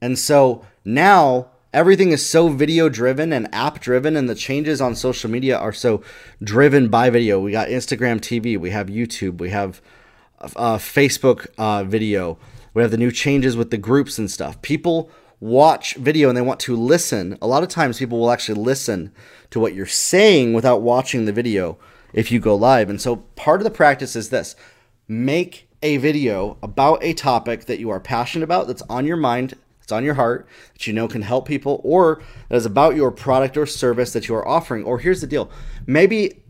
And 0.00 0.16
so 0.16 0.64
now 0.84 1.50
everything 1.74 2.12
is 2.12 2.24
so 2.24 2.48
video 2.48 2.88
driven 2.88 3.32
and 3.32 3.52
app 3.52 3.80
driven, 3.80 4.16
and 4.16 4.28
the 4.28 4.36
changes 4.36 4.80
on 4.80 4.94
social 4.94 5.28
media 5.28 5.58
are 5.58 5.72
so 5.72 6.02
driven 6.42 6.88
by 6.88 7.10
video. 7.10 7.40
We 7.40 7.50
got 7.50 7.66
Instagram 7.66 8.20
TV, 8.20 8.56
we 8.56 8.70
have 8.70 8.86
YouTube, 8.86 9.38
we 9.38 9.50
have 9.50 9.82
uh, 10.40 10.78
Facebook 10.78 11.48
uh, 11.58 11.82
video, 11.82 12.38
we 12.72 12.82
have 12.82 12.92
the 12.92 12.96
new 12.96 13.10
changes 13.10 13.56
with 13.56 13.72
the 13.72 13.76
groups 13.76 14.18
and 14.18 14.30
stuff. 14.30 14.62
People 14.62 15.10
watch 15.40 15.96
video 15.96 16.28
and 16.28 16.36
they 16.36 16.42
want 16.42 16.60
to 16.60 16.76
listen. 16.76 17.36
A 17.42 17.48
lot 17.48 17.64
of 17.64 17.68
times, 17.68 17.98
people 17.98 18.20
will 18.20 18.30
actually 18.30 18.60
listen 18.60 19.12
to 19.50 19.58
what 19.58 19.74
you're 19.74 19.84
saying 19.84 20.52
without 20.52 20.80
watching 20.80 21.24
the 21.24 21.32
video 21.32 21.76
if 22.12 22.30
you 22.30 22.38
go 22.38 22.54
live. 22.54 22.88
And 22.88 23.00
so, 23.00 23.16
part 23.16 23.58
of 23.60 23.64
the 23.64 23.70
practice 23.70 24.14
is 24.14 24.30
this 24.30 24.54
make 25.10 25.68
a 25.82 25.96
video 25.96 26.56
about 26.62 27.02
a 27.02 27.12
topic 27.12 27.64
that 27.64 27.80
you 27.80 27.90
are 27.90 27.98
passionate 27.98 28.44
about, 28.44 28.68
that's 28.68 28.82
on 28.82 29.04
your 29.04 29.16
mind, 29.16 29.54
that's 29.80 29.90
on 29.90 30.04
your 30.04 30.14
heart, 30.14 30.46
that 30.74 30.86
you 30.86 30.92
know 30.92 31.08
can 31.08 31.22
help 31.22 31.48
people, 31.48 31.80
or 31.82 32.22
that 32.48 32.54
is 32.54 32.64
about 32.64 32.94
your 32.94 33.10
product 33.10 33.56
or 33.56 33.66
service 33.66 34.12
that 34.12 34.28
you 34.28 34.34
are 34.36 34.46
offering. 34.46 34.84
Or 34.84 35.00
here's 35.00 35.20
the 35.20 35.26
deal 35.26 35.50
maybe 35.84 36.42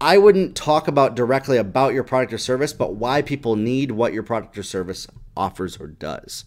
I 0.00 0.18
wouldn't 0.18 0.54
talk 0.54 0.86
about 0.86 1.16
directly 1.16 1.56
about 1.56 1.92
your 1.92 2.04
product 2.04 2.32
or 2.32 2.38
service, 2.38 2.72
but 2.72 2.94
why 2.94 3.20
people 3.20 3.56
need 3.56 3.90
what 3.90 4.12
your 4.12 4.22
product 4.22 4.56
or 4.56 4.62
service 4.62 5.08
offers 5.36 5.76
or 5.78 5.88
does. 5.88 6.44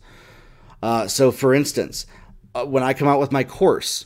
Uh, 0.81 1.07
so, 1.07 1.31
for 1.31 1.53
instance, 1.53 2.05
uh, 2.55 2.65
when 2.65 2.83
I 2.83 2.93
come 2.93 3.09
out 3.09 3.19
with 3.19 3.31
my 3.31 3.43
course, 3.43 4.05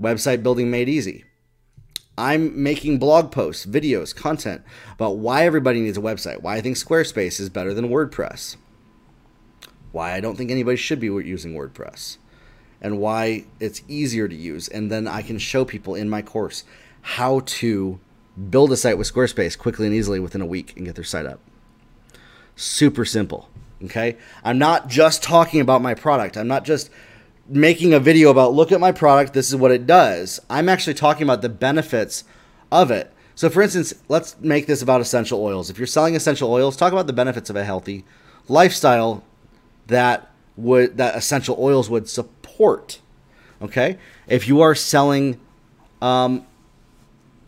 Website 0.00 0.42
Building 0.42 0.70
Made 0.70 0.88
Easy, 0.88 1.24
I'm 2.16 2.62
making 2.62 2.98
blog 2.98 3.32
posts, 3.32 3.64
videos, 3.64 4.14
content 4.14 4.62
about 4.92 5.16
why 5.16 5.46
everybody 5.46 5.80
needs 5.80 5.96
a 5.96 6.02
website, 6.02 6.42
why 6.42 6.56
I 6.56 6.60
think 6.60 6.76
Squarespace 6.76 7.40
is 7.40 7.48
better 7.48 7.72
than 7.72 7.88
WordPress, 7.88 8.56
why 9.92 10.12
I 10.12 10.20
don't 10.20 10.36
think 10.36 10.50
anybody 10.50 10.76
should 10.76 11.00
be 11.00 11.06
using 11.06 11.54
WordPress, 11.54 12.18
and 12.80 12.98
why 12.98 13.44
it's 13.60 13.82
easier 13.88 14.28
to 14.28 14.34
use. 14.34 14.68
And 14.68 14.90
then 14.90 15.08
I 15.08 15.22
can 15.22 15.38
show 15.38 15.64
people 15.64 15.94
in 15.94 16.10
my 16.10 16.20
course 16.20 16.64
how 17.00 17.40
to 17.40 17.98
build 18.50 18.72
a 18.72 18.76
site 18.76 18.98
with 18.98 19.12
Squarespace 19.12 19.58
quickly 19.58 19.86
and 19.86 19.94
easily 19.94 20.20
within 20.20 20.40
a 20.40 20.46
week 20.46 20.74
and 20.76 20.84
get 20.84 20.94
their 20.94 21.04
site 21.04 21.26
up. 21.26 21.40
Super 22.56 23.04
simple. 23.04 23.48
Okay. 23.84 24.16
I'm 24.44 24.58
not 24.58 24.88
just 24.88 25.22
talking 25.22 25.60
about 25.60 25.82
my 25.82 25.94
product. 25.94 26.36
I'm 26.36 26.48
not 26.48 26.64
just 26.64 26.90
making 27.52 27.92
a 27.92 28.00
video 28.00 28.30
about 28.30 28.54
look 28.54 28.72
at 28.72 28.80
my 28.80 28.92
product, 28.92 29.34
this 29.34 29.48
is 29.48 29.56
what 29.56 29.70
it 29.70 29.86
does. 29.86 30.40
I'm 30.48 30.68
actually 30.68 30.94
talking 30.94 31.22
about 31.22 31.42
the 31.42 31.48
benefits 31.48 32.24
of 32.70 32.90
it. 32.90 33.12
So, 33.34 33.48
for 33.50 33.62
instance, 33.62 33.94
let's 34.08 34.36
make 34.40 34.66
this 34.66 34.82
about 34.82 35.00
essential 35.00 35.42
oils. 35.42 35.70
If 35.70 35.78
you're 35.78 35.86
selling 35.86 36.16
essential 36.16 36.52
oils, 36.52 36.76
talk 36.76 36.92
about 36.92 37.06
the 37.06 37.12
benefits 37.12 37.50
of 37.50 37.56
a 37.56 37.64
healthy 37.64 38.04
lifestyle 38.48 39.22
that 39.86 40.30
would 40.56 40.96
that 40.96 41.14
essential 41.14 41.56
oils 41.58 41.88
would 41.88 42.08
support. 42.08 43.00
Okay, 43.60 43.98
if 44.26 44.48
you 44.48 44.60
are 44.60 44.74
selling 44.74 45.40
um, 46.00 46.46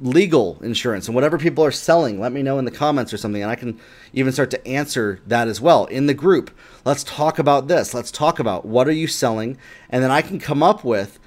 legal 0.05 0.59
insurance 0.63 1.09
and 1.09 1.15
whatever 1.15 1.39
people 1.39 1.65
are 1.65 1.73
selling, 1.73 2.21
let 2.21 2.31
me 2.31 2.43
know 2.43 2.59
in 2.59 2.67
the 2.67 2.71
comments 2.71 3.13
or 3.13 3.17
something, 3.17 3.43
and 3.43 3.51
I 3.51 3.57
can 3.57 3.81
even 4.13 4.33
start 4.33 4.51
to 4.51 4.67
answer 4.67 5.21
that 5.27 5.49
as 5.49 5.63
well 5.63 5.87
in 5.87 6.07
the 6.07 6.15
group. 6.15 6.51
Let's 6.85 7.03
talk 7.03 7.39
about 7.39 7.69
this. 7.69 7.95
Let's 7.95 8.11
talk 8.11 8.39
about 8.39 8.67
what 8.67 8.87
are 8.87 8.93
you 8.93 9.07
selling, 9.07 9.57
and 9.89 10.05
then 10.05 10.11
I 10.11 10.21
can 10.21 10.39
come 10.39 10.63
up 10.63 10.85
with 10.85 11.19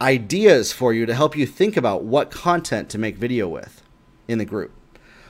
ideas 0.00 0.72
for 0.72 0.94
you 0.94 1.04
to 1.04 1.14
help 1.14 1.36
you 1.36 1.46
think 1.46 1.76
about 1.76 2.04
what 2.04 2.30
content 2.30 2.88
to 2.90 2.98
make 2.98 3.16
video 3.16 3.48
with 3.48 3.82
in 4.28 4.38
the 4.38 4.44
group. 4.44 4.72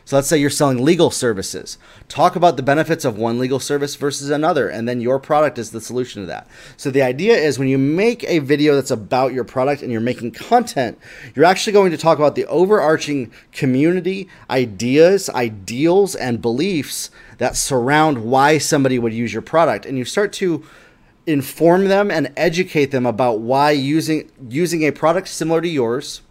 So 0.07 0.15
let's 0.15 0.29
say 0.29 0.39
you're 0.39 0.51
selling 0.51 0.85
legal 0.85 1.11
services. 1.11 1.79
Talk 2.07 2.37
about 2.37 2.57
the 2.57 2.63
benefits 2.63 3.05
of 3.05 3.19
one 3.19 3.41
legal 3.41 3.59
service 3.59 3.97
versus 3.97 4.31
another, 4.31 4.69
and 4.69 4.89
then 4.89 5.01
your 5.01 5.19
product 5.19 5.59
is 5.59 5.73
the 5.73 5.81
solution 5.81 6.23
to 6.23 6.27
that. 6.27 6.47
So 6.77 6.93
the 6.93 7.03
idea 7.03 7.35
is 7.35 7.59
when 7.59 7.67
you 7.67 7.77
make 7.77 8.23
a 8.23 8.39
video 8.39 8.77
that's 8.77 8.93
about 8.93 9.33
your 9.33 9.43
product 9.43 9.83
and 9.83 9.91
you're 9.91 10.01
making 10.01 10.31
content, 10.31 10.97
you're 11.35 11.45
actually 11.45 11.73
going 11.73 11.91
to 11.91 11.99
talk 11.99 12.19
about 12.19 12.37
the 12.37 12.47
overarching 12.47 13.33
community, 13.51 14.29
ideas, 14.49 15.29
ideals, 15.31 16.15
and 16.15 16.41
beliefs 16.41 17.11
that 17.39 17.57
surround 17.57 18.25
why 18.25 18.59
somebody 18.59 19.01
would 19.01 19.13
use 19.13 19.33
your 19.33 19.43
product. 19.43 19.87
And 19.87 19.99
you 19.99 20.05
start 20.05 20.33
to 20.35 20.65
inform 21.27 21.87
them 21.87 22.13
and 22.13 22.33
educate 22.37 22.93
them 22.93 23.05
about 23.07 23.41
why 23.41 23.73
using 23.73 24.31
using 24.49 24.85
a 24.85 24.93
product 24.93 25.27
similar 25.27 25.61
to 25.61 25.69
yours 25.69 26.23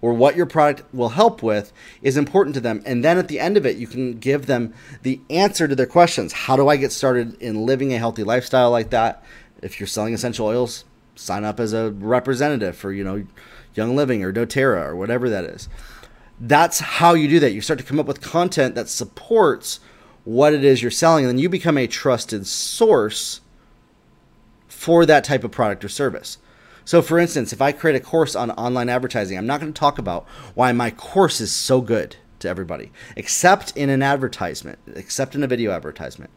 or 0.00 0.12
what 0.14 0.36
your 0.36 0.46
product 0.46 0.82
will 0.94 1.10
help 1.10 1.42
with 1.42 1.72
is 2.02 2.16
important 2.16 2.54
to 2.54 2.60
them. 2.60 2.82
And 2.86 3.04
then 3.04 3.18
at 3.18 3.28
the 3.28 3.40
end 3.40 3.56
of 3.56 3.66
it, 3.66 3.76
you 3.76 3.86
can 3.86 4.18
give 4.18 4.46
them 4.46 4.72
the 5.02 5.20
answer 5.28 5.66
to 5.66 5.74
their 5.74 5.86
questions. 5.86 6.32
How 6.32 6.56
do 6.56 6.68
I 6.68 6.76
get 6.76 6.92
started 6.92 7.40
in 7.42 7.66
living 7.66 7.92
a 7.92 7.98
healthy 7.98 8.22
lifestyle 8.22 8.70
like 8.70 8.90
that? 8.90 9.22
If 9.60 9.80
you're 9.80 9.86
selling 9.86 10.14
essential 10.14 10.46
oils, 10.46 10.84
sign 11.16 11.44
up 11.44 11.58
as 11.58 11.72
a 11.72 11.90
representative 11.90 12.76
for, 12.76 12.92
you 12.92 13.02
know, 13.02 13.24
Young 13.74 13.96
Living 13.96 14.22
or 14.22 14.32
doTERRA 14.32 14.86
or 14.86 14.96
whatever 14.96 15.28
that 15.28 15.44
is. 15.44 15.68
That's 16.40 16.78
how 16.78 17.14
you 17.14 17.28
do 17.28 17.40
that. 17.40 17.52
You 17.52 17.60
start 17.60 17.80
to 17.80 17.84
come 17.84 17.98
up 17.98 18.06
with 18.06 18.20
content 18.20 18.76
that 18.76 18.88
supports 18.88 19.80
what 20.24 20.52
it 20.52 20.62
is 20.62 20.82
you're 20.82 20.90
selling, 20.90 21.24
and 21.24 21.30
then 21.30 21.38
you 21.38 21.48
become 21.48 21.78
a 21.78 21.86
trusted 21.86 22.46
source 22.46 23.40
for 24.68 25.04
that 25.06 25.24
type 25.24 25.42
of 25.42 25.50
product 25.50 25.84
or 25.84 25.88
service. 25.88 26.38
So, 26.88 27.02
for 27.02 27.18
instance, 27.18 27.52
if 27.52 27.60
I 27.60 27.72
create 27.72 27.96
a 27.96 28.00
course 28.00 28.34
on 28.34 28.50
online 28.52 28.88
advertising, 28.88 29.36
I'm 29.36 29.46
not 29.46 29.60
going 29.60 29.70
to 29.70 29.78
talk 29.78 29.98
about 29.98 30.26
why 30.54 30.72
my 30.72 30.90
course 30.90 31.38
is 31.38 31.52
so 31.52 31.82
good 31.82 32.16
to 32.38 32.48
everybody, 32.48 32.92
except 33.14 33.76
in 33.76 33.90
an 33.90 34.02
advertisement, 34.02 34.78
except 34.94 35.34
in 35.34 35.44
a 35.44 35.46
video 35.46 35.70
advertisement. 35.70 36.30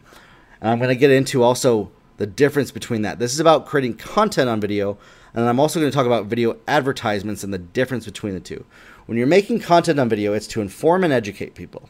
And 0.59 0.69
I'm 0.69 0.77
going 0.77 0.89
to 0.89 0.95
get 0.97 1.09
into 1.09 1.41
also 1.41 1.89
the 2.17 2.27
difference 2.27 2.69
between 2.69 3.01
that. 3.03 3.17
This 3.17 3.31
is 3.31 3.39
about 3.39 3.65
creating 3.65 3.93
content 3.93 4.49
on 4.49 4.59
video, 4.59 4.97
and 5.33 5.47
I'm 5.47 5.57
also 5.57 5.79
going 5.79 5.89
to 5.89 5.95
talk 5.95 6.05
about 6.05 6.25
video 6.25 6.57
advertisements 6.67 7.45
and 7.45 7.53
the 7.53 7.57
difference 7.57 8.03
between 8.03 8.33
the 8.33 8.41
two. 8.41 8.65
When 9.05 9.17
you're 9.17 9.27
making 9.27 9.61
content 9.61 10.01
on 10.01 10.09
video, 10.09 10.33
it's 10.33 10.47
to 10.47 10.59
inform 10.59 11.05
and 11.05 11.13
educate 11.13 11.55
people. 11.55 11.87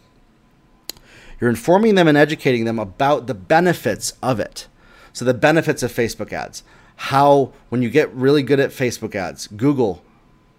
You're 1.39 1.49
informing 1.49 1.95
them 1.95 2.07
and 2.07 2.15
educating 2.15 2.65
them 2.65 2.77
about 2.77 3.25
the 3.25 3.33
benefits 3.33 4.13
of 4.21 4.39
it. 4.39 4.67
So, 5.13 5.25
the 5.25 5.33
benefits 5.33 5.81
of 5.81 5.91
Facebook 5.91 6.31
ads 6.31 6.61
how 7.01 7.51
when 7.69 7.81
you 7.81 7.89
get 7.89 8.13
really 8.13 8.43
good 8.43 8.59
at 8.59 8.69
Facebook 8.69 9.15
ads, 9.15 9.47
Google, 9.47 10.03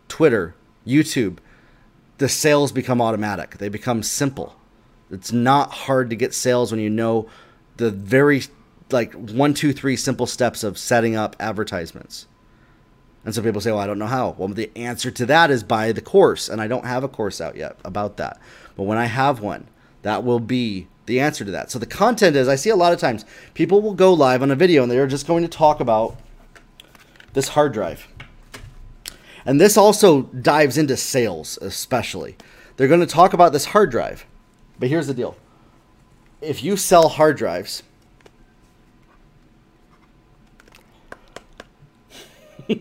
Twitter, 0.09 0.57
YouTube, 0.85 1.39
the 2.19 2.29
sales 2.29 2.73
become 2.73 3.01
automatic. 3.01 3.59
They 3.59 3.69
become 3.69 4.03
simple. 4.03 4.57
It's 5.09 5.31
not 5.31 5.71
hard 5.71 6.11
to 6.11 6.17
get 6.17 6.35
sales 6.35 6.73
when 6.73 6.81
you 6.81 6.91
know 6.91 7.29
the 7.77 7.93
very 7.93 8.43
like 8.91 9.15
one, 9.15 9.55
two, 9.55 9.73
three 9.73 9.95
simple 9.95 10.27
steps 10.27 10.65
of 10.65 10.79
setting 10.79 11.15
up 11.15 11.37
advertisements. 11.39 12.27
And 13.25 13.33
some 13.33 13.45
people 13.45 13.61
say, 13.61 13.71
well, 13.71 13.81
I 13.81 13.87
don't 13.87 14.01
know 14.01 14.07
how. 14.07 14.35
Well, 14.37 14.49
the 14.49 14.73
answer 14.75 15.13
to 15.13 15.27
that 15.27 15.53
is 15.53 15.63
buy 15.63 15.93
the 15.93 16.01
course. 16.01 16.49
And 16.49 16.61
I 16.61 16.67
don't 16.67 16.87
have 16.87 17.05
a 17.05 17.09
course 17.09 17.41
out 17.41 17.55
yet 17.55 17.79
about 17.85 18.17
that. 18.17 18.41
But 18.77 18.83
when 18.83 18.99
I 18.99 19.05
have 19.05 19.39
one, 19.39 19.69
that 20.03 20.25
will 20.25 20.41
be 20.41 20.89
the 21.07 21.21
answer 21.21 21.45
to 21.45 21.53
that. 21.53 21.71
So 21.71 21.79
the 21.79 21.87
content 21.87 22.35
is 22.35 22.49
I 22.49 22.57
see 22.57 22.71
a 22.71 22.77
lot 22.77 22.93
of 22.93 22.99
times 22.99 23.25
people 23.55 23.81
will 23.81 23.95
go 23.95 24.13
live 24.13 24.43
on 24.43 24.51
a 24.51 24.57
video 24.57 24.83
and 24.83 24.91
they're 24.91 25.07
just 25.07 25.29
going 25.29 25.43
to 25.43 25.49
talk 25.49 25.79
about 25.79 26.17
this 27.33 27.49
hard 27.49 27.73
drive. 27.73 28.09
And 29.45 29.61
this 29.61 29.77
also 29.77 30.23
dives 30.23 30.79
into 30.79 30.97
sales, 30.97 31.59
especially. 31.61 32.37
They're 32.77 32.89
going 32.89 33.01
to 33.01 33.07
talk 33.07 33.33
about 33.33 33.53
this 33.53 33.67
hard 33.67 33.91
drive. 33.91 34.25
But 34.79 34.89
here's 34.89 35.07
the 35.07 35.15
deal 35.15 35.37
if 36.41 36.63
you 36.63 36.77
sell 36.77 37.09
hard 37.09 37.37
drives, 37.37 37.83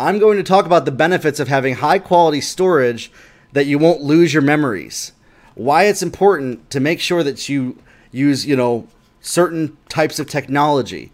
I'm 0.00 0.18
going 0.18 0.36
to 0.38 0.42
talk 0.42 0.66
about 0.66 0.84
the 0.84 0.92
benefits 0.92 1.40
of 1.40 1.48
having 1.48 1.76
high 1.76 1.98
quality 1.98 2.40
storage 2.40 3.10
that 3.52 3.66
you 3.66 3.78
won't 3.78 4.00
lose 4.02 4.32
your 4.32 4.42
memories. 4.42 5.12
Why 5.54 5.84
it's 5.84 6.02
important 6.02 6.70
to 6.70 6.80
make 6.80 7.00
sure 7.00 7.22
that 7.22 7.48
you 7.48 7.78
use, 8.10 8.44
you 8.44 8.56
know, 8.56 8.88
certain 9.20 9.76
types 9.88 10.18
of 10.18 10.28
technology 10.28 11.12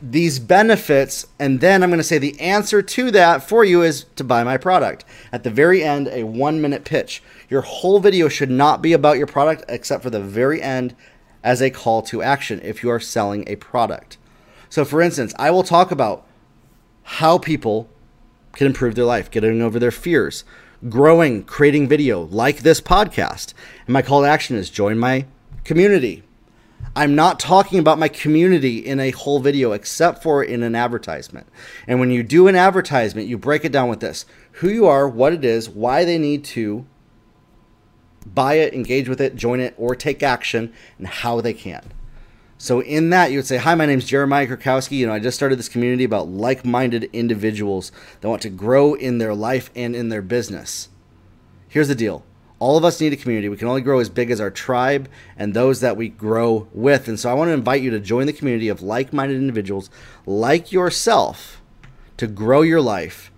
these 0.00 0.38
benefits, 0.38 1.26
and 1.38 1.60
then 1.60 1.82
I'm 1.82 1.88
going 1.88 1.98
to 1.98 2.04
say 2.04 2.18
the 2.18 2.38
answer 2.38 2.82
to 2.82 3.10
that 3.12 3.48
for 3.48 3.64
you 3.64 3.82
is 3.82 4.04
to 4.16 4.24
buy 4.24 4.44
my 4.44 4.56
product. 4.56 5.04
At 5.32 5.42
the 5.42 5.50
very 5.50 5.82
end, 5.82 6.08
a 6.08 6.24
one 6.24 6.60
minute 6.60 6.84
pitch. 6.84 7.22
Your 7.48 7.62
whole 7.62 7.98
video 7.98 8.28
should 8.28 8.50
not 8.50 8.82
be 8.82 8.92
about 8.92 9.16
your 9.16 9.26
product 9.26 9.64
except 9.68 10.02
for 10.02 10.10
the 10.10 10.20
very 10.20 10.60
end 10.60 10.94
as 11.42 11.62
a 11.62 11.70
call 11.70 12.02
to 12.02 12.22
action 12.22 12.60
if 12.62 12.82
you 12.82 12.90
are 12.90 13.00
selling 13.00 13.44
a 13.46 13.56
product. 13.56 14.18
So, 14.68 14.84
for 14.84 15.00
instance, 15.00 15.32
I 15.38 15.50
will 15.50 15.62
talk 15.62 15.90
about 15.90 16.26
how 17.04 17.38
people 17.38 17.88
can 18.52 18.66
improve 18.66 18.96
their 18.96 19.04
life, 19.04 19.30
getting 19.30 19.62
over 19.62 19.78
their 19.78 19.90
fears, 19.90 20.44
growing, 20.88 21.44
creating 21.44 21.88
video 21.88 22.24
like 22.24 22.58
this 22.58 22.80
podcast. 22.80 23.54
And 23.86 23.92
my 23.94 24.02
call 24.02 24.22
to 24.22 24.28
action 24.28 24.56
is 24.56 24.68
join 24.68 24.98
my 24.98 25.26
community 25.64 26.22
I'm 26.96 27.14
not 27.14 27.38
talking 27.38 27.78
about 27.78 27.98
my 27.98 28.08
community 28.08 28.78
in 28.78 29.00
a 29.00 29.10
whole 29.10 29.38
video 29.38 29.72
except 29.72 30.22
for 30.22 30.42
in 30.42 30.62
an 30.62 30.74
advertisement. 30.74 31.46
And 31.86 32.00
when 32.00 32.10
you 32.10 32.22
do 32.22 32.48
an 32.48 32.56
advertisement, 32.56 33.28
you 33.28 33.36
break 33.36 33.66
it 33.66 33.72
down 33.72 33.90
with 33.90 34.00
this 34.00 34.24
who 34.52 34.70
you 34.70 34.86
are, 34.86 35.06
what 35.06 35.34
it 35.34 35.44
is, 35.44 35.68
why 35.68 36.06
they 36.06 36.16
need 36.16 36.42
to 36.42 36.86
buy 38.24 38.54
it, 38.54 38.72
engage 38.72 39.10
with 39.10 39.20
it, 39.20 39.36
join 39.36 39.60
it, 39.60 39.74
or 39.76 39.94
take 39.94 40.22
action, 40.22 40.72
and 40.96 41.06
how 41.06 41.42
they 41.42 41.52
can. 41.52 41.84
So 42.56 42.80
in 42.80 43.10
that, 43.10 43.30
you 43.30 43.38
would 43.38 43.46
say, 43.46 43.58
"Hi, 43.58 43.74
my 43.74 43.84
name 43.84 43.98
is 43.98 44.06
Jeremiah 44.06 44.46
Krakowski. 44.46 44.96
You 44.96 45.06
know, 45.06 45.12
I 45.12 45.18
just 45.18 45.36
started 45.36 45.58
this 45.58 45.68
community 45.68 46.04
about 46.04 46.30
like-minded 46.30 47.10
individuals 47.12 47.92
that 48.22 48.28
want 48.30 48.40
to 48.42 48.48
grow 48.48 48.94
in 48.94 49.18
their 49.18 49.34
life 49.34 49.70
and 49.76 49.94
in 49.94 50.08
their 50.08 50.22
business. 50.22 50.88
Here's 51.68 51.88
the 51.88 51.94
deal: 51.94 52.24
all 52.58 52.76
of 52.76 52.84
us 52.84 53.00
need 53.00 53.12
a 53.12 53.16
community. 53.16 53.48
We 53.48 53.56
can 53.56 53.68
only 53.68 53.82
grow 53.82 53.98
as 53.98 54.08
big 54.08 54.30
as 54.30 54.40
our 54.40 54.50
tribe 54.50 55.08
and 55.36 55.52
those 55.52 55.80
that 55.80 55.96
we 55.96 56.08
grow 56.08 56.68
with. 56.72 57.06
And 57.08 57.20
so 57.20 57.30
I 57.30 57.34
want 57.34 57.48
to 57.48 57.52
invite 57.52 57.82
you 57.82 57.90
to 57.90 58.00
join 58.00 58.26
the 58.26 58.32
community 58.32 58.68
of 58.68 58.82
like 58.82 59.12
minded 59.12 59.36
individuals 59.36 59.90
like 60.24 60.72
yourself 60.72 61.60
to 62.16 62.26
grow 62.26 62.62
your 62.62 62.80
life. 62.80 63.30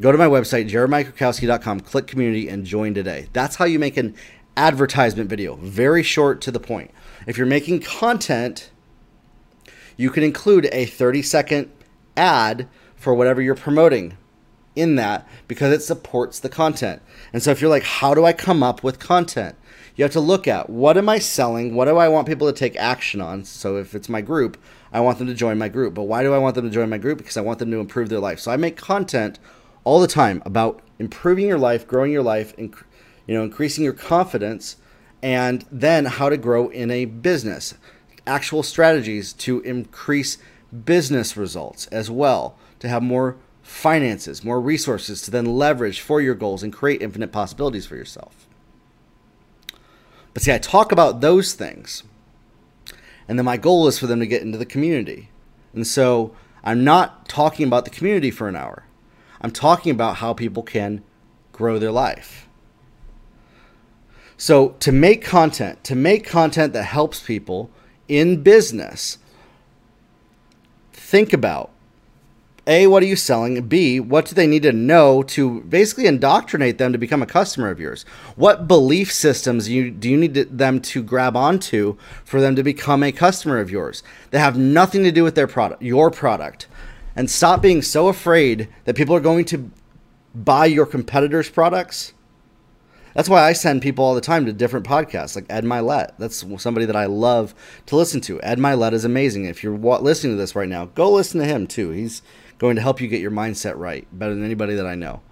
Go 0.00 0.12
to 0.12 0.18
my 0.18 0.26
website, 0.26 0.70
jeremiahkrakowski.com, 0.70 1.80
click 1.80 2.06
community, 2.06 2.48
and 2.48 2.64
join 2.64 2.94
today. 2.94 3.28
That's 3.32 3.56
how 3.56 3.64
you 3.64 3.78
make 3.78 3.96
an 3.96 4.14
advertisement 4.56 5.28
video. 5.28 5.56
Very 5.56 6.02
short 6.02 6.40
to 6.42 6.50
the 6.50 6.60
point. 6.60 6.90
If 7.26 7.36
you're 7.36 7.46
making 7.46 7.80
content, 7.80 8.70
you 9.96 10.10
can 10.10 10.22
include 10.22 10.68
a 10.72 10.86
30 10.86 11.22
second 11.22 11.70
ad 12.16 12.68
for 12.96 13.14
whatever 13.14 13.42
you're 13.42 13.54
promoting 13.54 14.16
in 14.76 14.96
that 14.96 15.26
because 15.48 15.72
it 15.72 15.82
supports 15.82 16.38
the 16.38 16.48
content. 16.48 17.02
And 17.32 17.42
so 17.42 17.50
if 17.50 17.60
you're 17.60 17.70
like, 17.70 17.84
how 17.84 18.14
do 18.14 18.24
I 18.24 18.32
come 18.32 18.62
up 18.62 18.82
with 18.82 18.98
content? 18.98 19.56
You 19.96 20.04
have 20.04 20.12
to 20.12 20.20
look 20.20 20.48
at 20.48 20.70
what 20.70 20.96
am 20.96 21.08
I 21.08 21.18
selling? 21.18 21.74
What 21.74 21.86
do 21.86 21.96
I 21.96 22.08
want 22.08 22.26
people 22.26 22.46
to 22.46 22.58
take 22.58 22.76
action 22.76 23.20
on? 23.20 23.44
So 23.44 23.76
if 23.76 23.94
it's 23.94 24.08
my 24.08 24.20
group, 24.20 24.56
I 24.92 25.00
want 25.00 25.18
them 25.18 25.26
to 25.26 25.34
join 25.34 25.58
my 25.58 25.68
group. 25.68 25.94
But 25.94 26.04
why 26.04 26.22
do 26.22 26.32
I 26.32 26.38
want 26.38 26.54
them 26.54 26.64
to 26.64 26.70
join 26.70 26.88
my 26.88 26.98
group? 26.98 27.18
Because 27.18 27.36
I 27.36 27.42
want 27.42 27.58
them 27.58 27.70
to 27.70 27.80
improve 27.80 28.08
their 28.08 28.20
life. 28.20 28.40
So 28.40 28.50
I 28.50 28.56
make 28.56 28.76
content 28.76 29.38
all 29.84 30.00
the 30.00 30.06
time 30.06 30.42
about 30.44 30.80
improving 30.98 31.46
your 31.46 31.58
life, 31.58 31.86
growing 31.86 32.12
your 32.12 32.22
life, 32.22 32.56
and 32.56 32.74
you 33.26 33.34
know, 33.34 33.42
increasing 33.42 33.84
your 33.84 33.92
confidence, 33.92 34.76
and 35.22 35.64
then 35.70 36.06
how 36.06 36.28
to 36.28 36.36
grow 36.36 36.68
in 36.68 36.90
a 36.90 37.04
business. 37.04 37.74
Actual 38.26 38.62
strategies 38.62 39.32
to 39.32 39.60
increase 39.60 40.38
business 40.84 41.36
results 41.36 41.86
as 41.88 42.10
well, 42.10 42.56
to 42.78 42.88
have 42.88 43.02
more 43.02 43.36
finances, 43.70 44.44
more 44.44 44.60
resources 44.60 45.22
to 45.22 45.30
then 45.30 45.46
leverage 45.46 46.00
for 46.00 46.20
your 46.20 46.34
goals 46.34 46.62
and 46.62 46.72
create 46.72 47.00
infinite 47.00 47.32
possibilities 47.32 47.86
for 47.86 47.94
yourself. 47.94 48.46
But 50.34 50.42
see, 50.42 50.52
I 50.52 50.58
talk 50.58 50.92
about 50.92 51.20
those 51.20 51.54
things, 51.54 52.02
and 53.28 53.38
then 53.38 53.46
my 53.46 53.56
goal 53.56 53.86
is 53.86 53.98
for 53.98 54.06
them 54.06 54.20
to 54.20 54.26
get 54.26 54.42
into 54.42 54.58
the 54.58 54.66
community. 54.66 55.30
And 55.72 55.86
so 55.86 56.34
I'm 56.62 56.84
not 56.84 57.28
talking 57.28 57.66
about 57.66 57.84
the 57.84 57.90
community 57.90 58.30
for 58.30 58.48
an 58.48 58.56
hour. 58.56 58.84
I'm 59.40 59.52
talking 59.52 59.92
about 59.92 60.16
how 60.16 60.34
people 60.34 60.62
can 60.62 61.02
grow 61.52 61.78
their 61.78 61.92
life. 61.92 62.48
So, 64.36 64.70
to 64.80 64.90
make 64.90 65.22
content, 65.22 65.84
to 65.84 65.94
make 65.94 66.26
content 66.26 66.72
that 66.72 66.84
helps 66.84 67.20
people 67.20 67.70
in 68.08 68.42
business, 68.42 69.18
think 70.92 71.32
about 71.32 71.70
a, 72.70 72.86
what 72.86 73.02
are 73.02 73.06
you 73.06 73.16
selling? 73.16 73.66
B, 73.66 73.98
what 73.98 74.26
do 74.26 74.34
they 74.36 74.46
need 74.46 74.62
to 74.62 74.72
know 74.72 75.24
to 75.24 75.62
basically 75.62 76.06
indoctrinate 76.06 76.78
them 76.78 76.92
to 76.92 76.98
become 76.98 77.20
a 77.20 77.26
customer 77.26 77.68
of 77.68 77.80
yours? 77.80 78.04
What 78.36 78.68
belief 78.68 79.12
systems 79.12 79.68
you, 79.68 79.90
do 79.90 80.08
you 80.08 80.16
need 80.16 80.34
to, 80.34 80.44
them 80.44 80.80
to 80.82 81.02
grab 81.02 81.36
onto 81.36 81.96
for 82.24 82.40
them 82.40 82.54
to 82.54 82.62
become 82.62 83.02
a 83.02 83.10
customer 83.10 83.58
of 83.58 83.72
yours 83.72 84.04
They 84.30 84.38
have 84.38 84.56
nothing 84.56 85.02
to 85.02 85.10
do 85.10 85.24
with 85.24 85.34
their 85.34 85.48
product, 85.48 85.82
your 85.82 86.12
product? 86.12 86.68
And 87.16 87.28
stop 87.28 87.60
being 87.60 87.82
so 87.82 88.06
afraid 88.06 88.68
that 88.84 88.94
people 88.94 89.16
are 89.16 89.20
going 89.20 89.46
to 89.46 89.68
buy 90.32 90.66
your 90.66 90.86
competitors' 90.86 91.50
products. 91.50 92.12
That's 93.14 93.28
why 93.28 93.42
I 93.42 93.52
send 93.52 93.82
people 93.82 94.04
all 94.04 94.14
the 94.14 94.20
time 94.20 94.46
to 94.46 94.52
different 94.52 94.86
podcasts, 94.86 95.34
like 95.34 95.46
Ed 95.50 95.64
Mylett. 95.64 96.12
That's 96.18 96.44
somebody 96.62 96.86
that 96.86 96.94
I 96.94 97.06
love 97.06 97.52
to 97.86 97.96
listen 97.96 98.20
to. 98.22 98.40
Ed 98.42 98.60
Mylett 98.60 98.92
is 98.92 99.04
amazing. 99.04 99.46
If 99.46 99.64
you're 99.64 99.76
listening 99.76 100.34
to 100.34 100.36
this 100.36 100.54
right 100.54 100.68
now, 100.68 100.84
go 100.84 101.10
listen 101.10 101.40
to 101.40 101.46
him 101.46 101.66
too. 101.66 101.90
He's 101.90 102.22
going 102.60 102.76
to 102.76 102.82
help 102.82 103.00
you 103.00 103.08
get 103.08 103.22
your 103.22 103.30
mindset 103.30 103.76
right 103.76 104.06
better 104.12 104.34
than 104.34 104.44
anybody 104.44 104.74
that 104.74 104.86
I 104.86 104.94
know. 104.94 105.22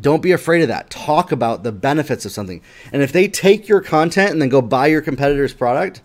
Don't 0.00 0.22
be 0.22 0.32
afraid 0.32 0.62
of 0.62 0.68
that. 0.68 0.90
Talk 0.90 1.32
about 1.32 1.64
the 1.64 1.72
benefits 1.72 2.24
of 2.24 2.32
something. 2.32 2.62
And 2.92 3.02
if 3.02 3.12
they 3.12 3.28
take 3.28 3.66
your 3.66 3.80
content 3.80 4.30
and 4.30 4.40
then 4.40 4.48
go 4.48 4.62
buy 4.62 4.86
your 4.86 5.00
competitor's 5.02 5.52
product, 5.52 6.02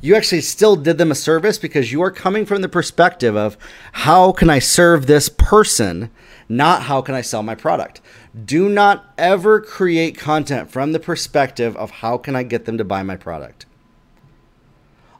you 0.00 0.14
actually 0.14 0.40
still 0.40 0.76
did 0.76 0.96
them 0.96 1.10
a 1.10 1.14
service 1.14 1.58
because 1.58 1.92
you 1.92 2.00
are 2.02 2.10
coming 2.10 2.46
from 2.46 2.62
the 2.62 2.68
perspective 2.68 3.36
of 3.36 3.58
how 3.92 4.32
can 4.32 4.48
I 4.48 4.60
serve 4.60 5.06
this 5.06 5.28
person, 5.28 6.10
not 6.48 6.82
how 6.82 7.02
can 7.02 7.14
I 7.14 7.20
sell 7.20 7.42
my 7.42 7.54
product. 7.54 8.00
Do 8.44 8.68
not 8.68 9.12
ever 9.18 9.60
create 9.60 10.16
content 10.16 10.70
from 10.70 10.92
the 10.92 11.00
perspective 11.00 11.76
of 11.76 11.90
how 11.90 12.16
can 12.16 12.34
I 12.34 12.44
get 12.44 12.64
them 12.64 12.78
to 12.78 12.84
buy 12.84 13.02
my 13.02 13.16
product 13.16 13.66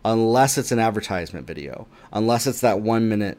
unless 0.07 0.57
it's 0.57 0.71
an 0.71 0.79
advertisement 0.79 1.47
video, 1.47 1.89
unless 2.13 2.47
it's 2.47 2.61
that 2.61 2.81
one 2.81 3.09
minute 3.09 3.39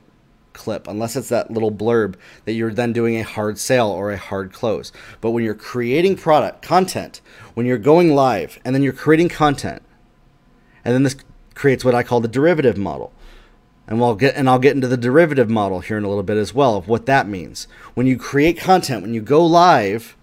clip, 0.52 0.88
unless 0.88 1.16
it's 1.16 1.30
that 1.30 1.50
little 1.50 1.72
blurb 1.72 2.16
that 2.44 2.54
you're 2.54 2.74
then 2.74 2.92
doing 2.92 3.16
a 3.16 3.24
hard 3.24 3.58
sale 3.58 3.88
or 3.88 4.12
a 4.12 4.18
hard 4.18 4.52
close. 4.52 4.92
But 5.22 5.32
when 5.32 5.46
you're 5.46 5.56
creating 5.56 6.18
product 6.18 6.62
content, 6.62 7.22
when 7.54 7.66
you're 7.66 7.78
going 7.78 8.14
live 8.14 8.60
and 8.66 8.76
then 8.76 8.84
you're 8.84 8.92
creating 8.92 9.30
content, 9.30 9.82
and 10.84 10.94
then 10.94 11.04
this 11.04 11.16
creates 11.56 11.86
what 11.86 11.96
I 11.96 12.04
call 12.04 12.20
the 12.20 12.28
derivative 12.28 12.78
model. 12.78 13.14
And 13.88 14.02
we'll 14.02 14.16
get 14.16 14.36
and 14.36 14.50
I'll 14.50 14.60
get 14.60 14.76
into 14.76 14.90
the 14.90 14.98
derivative 14.98 15.50
model 15.50 15.80
here 15.80 15.98
in 15.98 16.04
a 16.04 16.10
little 16.10 16.22
bit 16.22 16.36
as 16.36 16.54
well 16.54 16.76
of 16.76 16.90
what 16.90 17.06
that 17.06 17.30
means. 17.30 17.70
When 17.94 18.06
you 18.06 18.18
create 18.18 18.60
content, 18.60 19.02
when 19.02 19.14
you 19.14 19.22
go 19.22 19.46
live, 19.46 20.17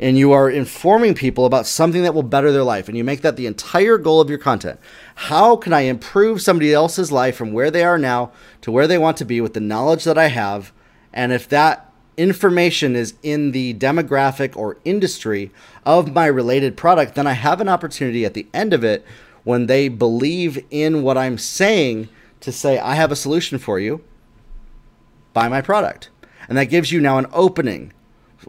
and 0.00 0.16
you 0.16 0.32
are 0.32 0.48
informing 0.48 1.14
people 1.14 1.44
about 1.44 1.66
something 1.66 2.02
that 2.02 2.14
will 2.14 2.22
better 2.22 2.52
their 2.52 2.62
life 2.62 2.88
and 2.88 2.96
you 2.96 3.04
make 3.04 3.22
that 3.22 3.36
the 3.36 3.46
entire 3.46 3.98
goal 3.98 4.20
of 4.20 4.28
your 4.28 4.38
content. 4.38 4.78
How 5.14 5.56
can 5.56 5.72
i 5.72 5.80
improve 5.80 6.40
somebody 6.40 6.72
else's 6.72 7.10
life 7.10 7.36
from 7.36 7.52
where 7.52 7.70
they 7.70 7.84
are 7.84 7.98
now 7.98 8.32
to 8.62 8.70
where 8.70 8.86
they 8.86 8.98
want 8.98 9.16
to 9.18 9.24
be 9.24 9.40
with 9.40 9.54
the 9.54 9.60
knowledge 9.60 10.04
that 10.04 10.18
i 10.18 10.28
have? 10.28 10.72
And 11.12 11.32
if 11.32 11.48
that 11.48 11.92
information 12.16 12.96
is 12.96 13.14
in 13.22 13.52
the 13.52 13.74
demographic 13.74 14.56
or 14.56 14.78
industry 14.84 15.50
of 15.86 16.12
my 16.12 16.26
related 16.26 16.76
product 16.76 17.14
then 17.14 17.28
i 17.28 17.32
have 17.32 17.60
an 17.60 17.68
opportunity 17.68 18.24
at 18.24 18.34
the 18.34 18.48
end 18.52 18.74
of 18.74 18.82
it 18.82 19.04
when 19.44 19.66
they 19.66 19.88
believe 19.88 20.64
in 20.68 21.02
what 21.02 21.16
i'm 21.16 21.38
saying 21.38 22.08
to 22.40 22.50
say 22.50 22.76
i 22.78 22.94
have 22.94 23.12
a 23.12 23.16
solution 23.16 23.58
for 23.58 23.78
you. 23.78 24.02
Buy 25.32 25.48
my 25.48 25.60
product. 25.60 26.10
And 26.48 26.56
that 26.58 26.64
gives 26.64 26.90
you 26.90 27.00
now 27.00 27.18
an 27.18 27.26
opening 27.32 27.92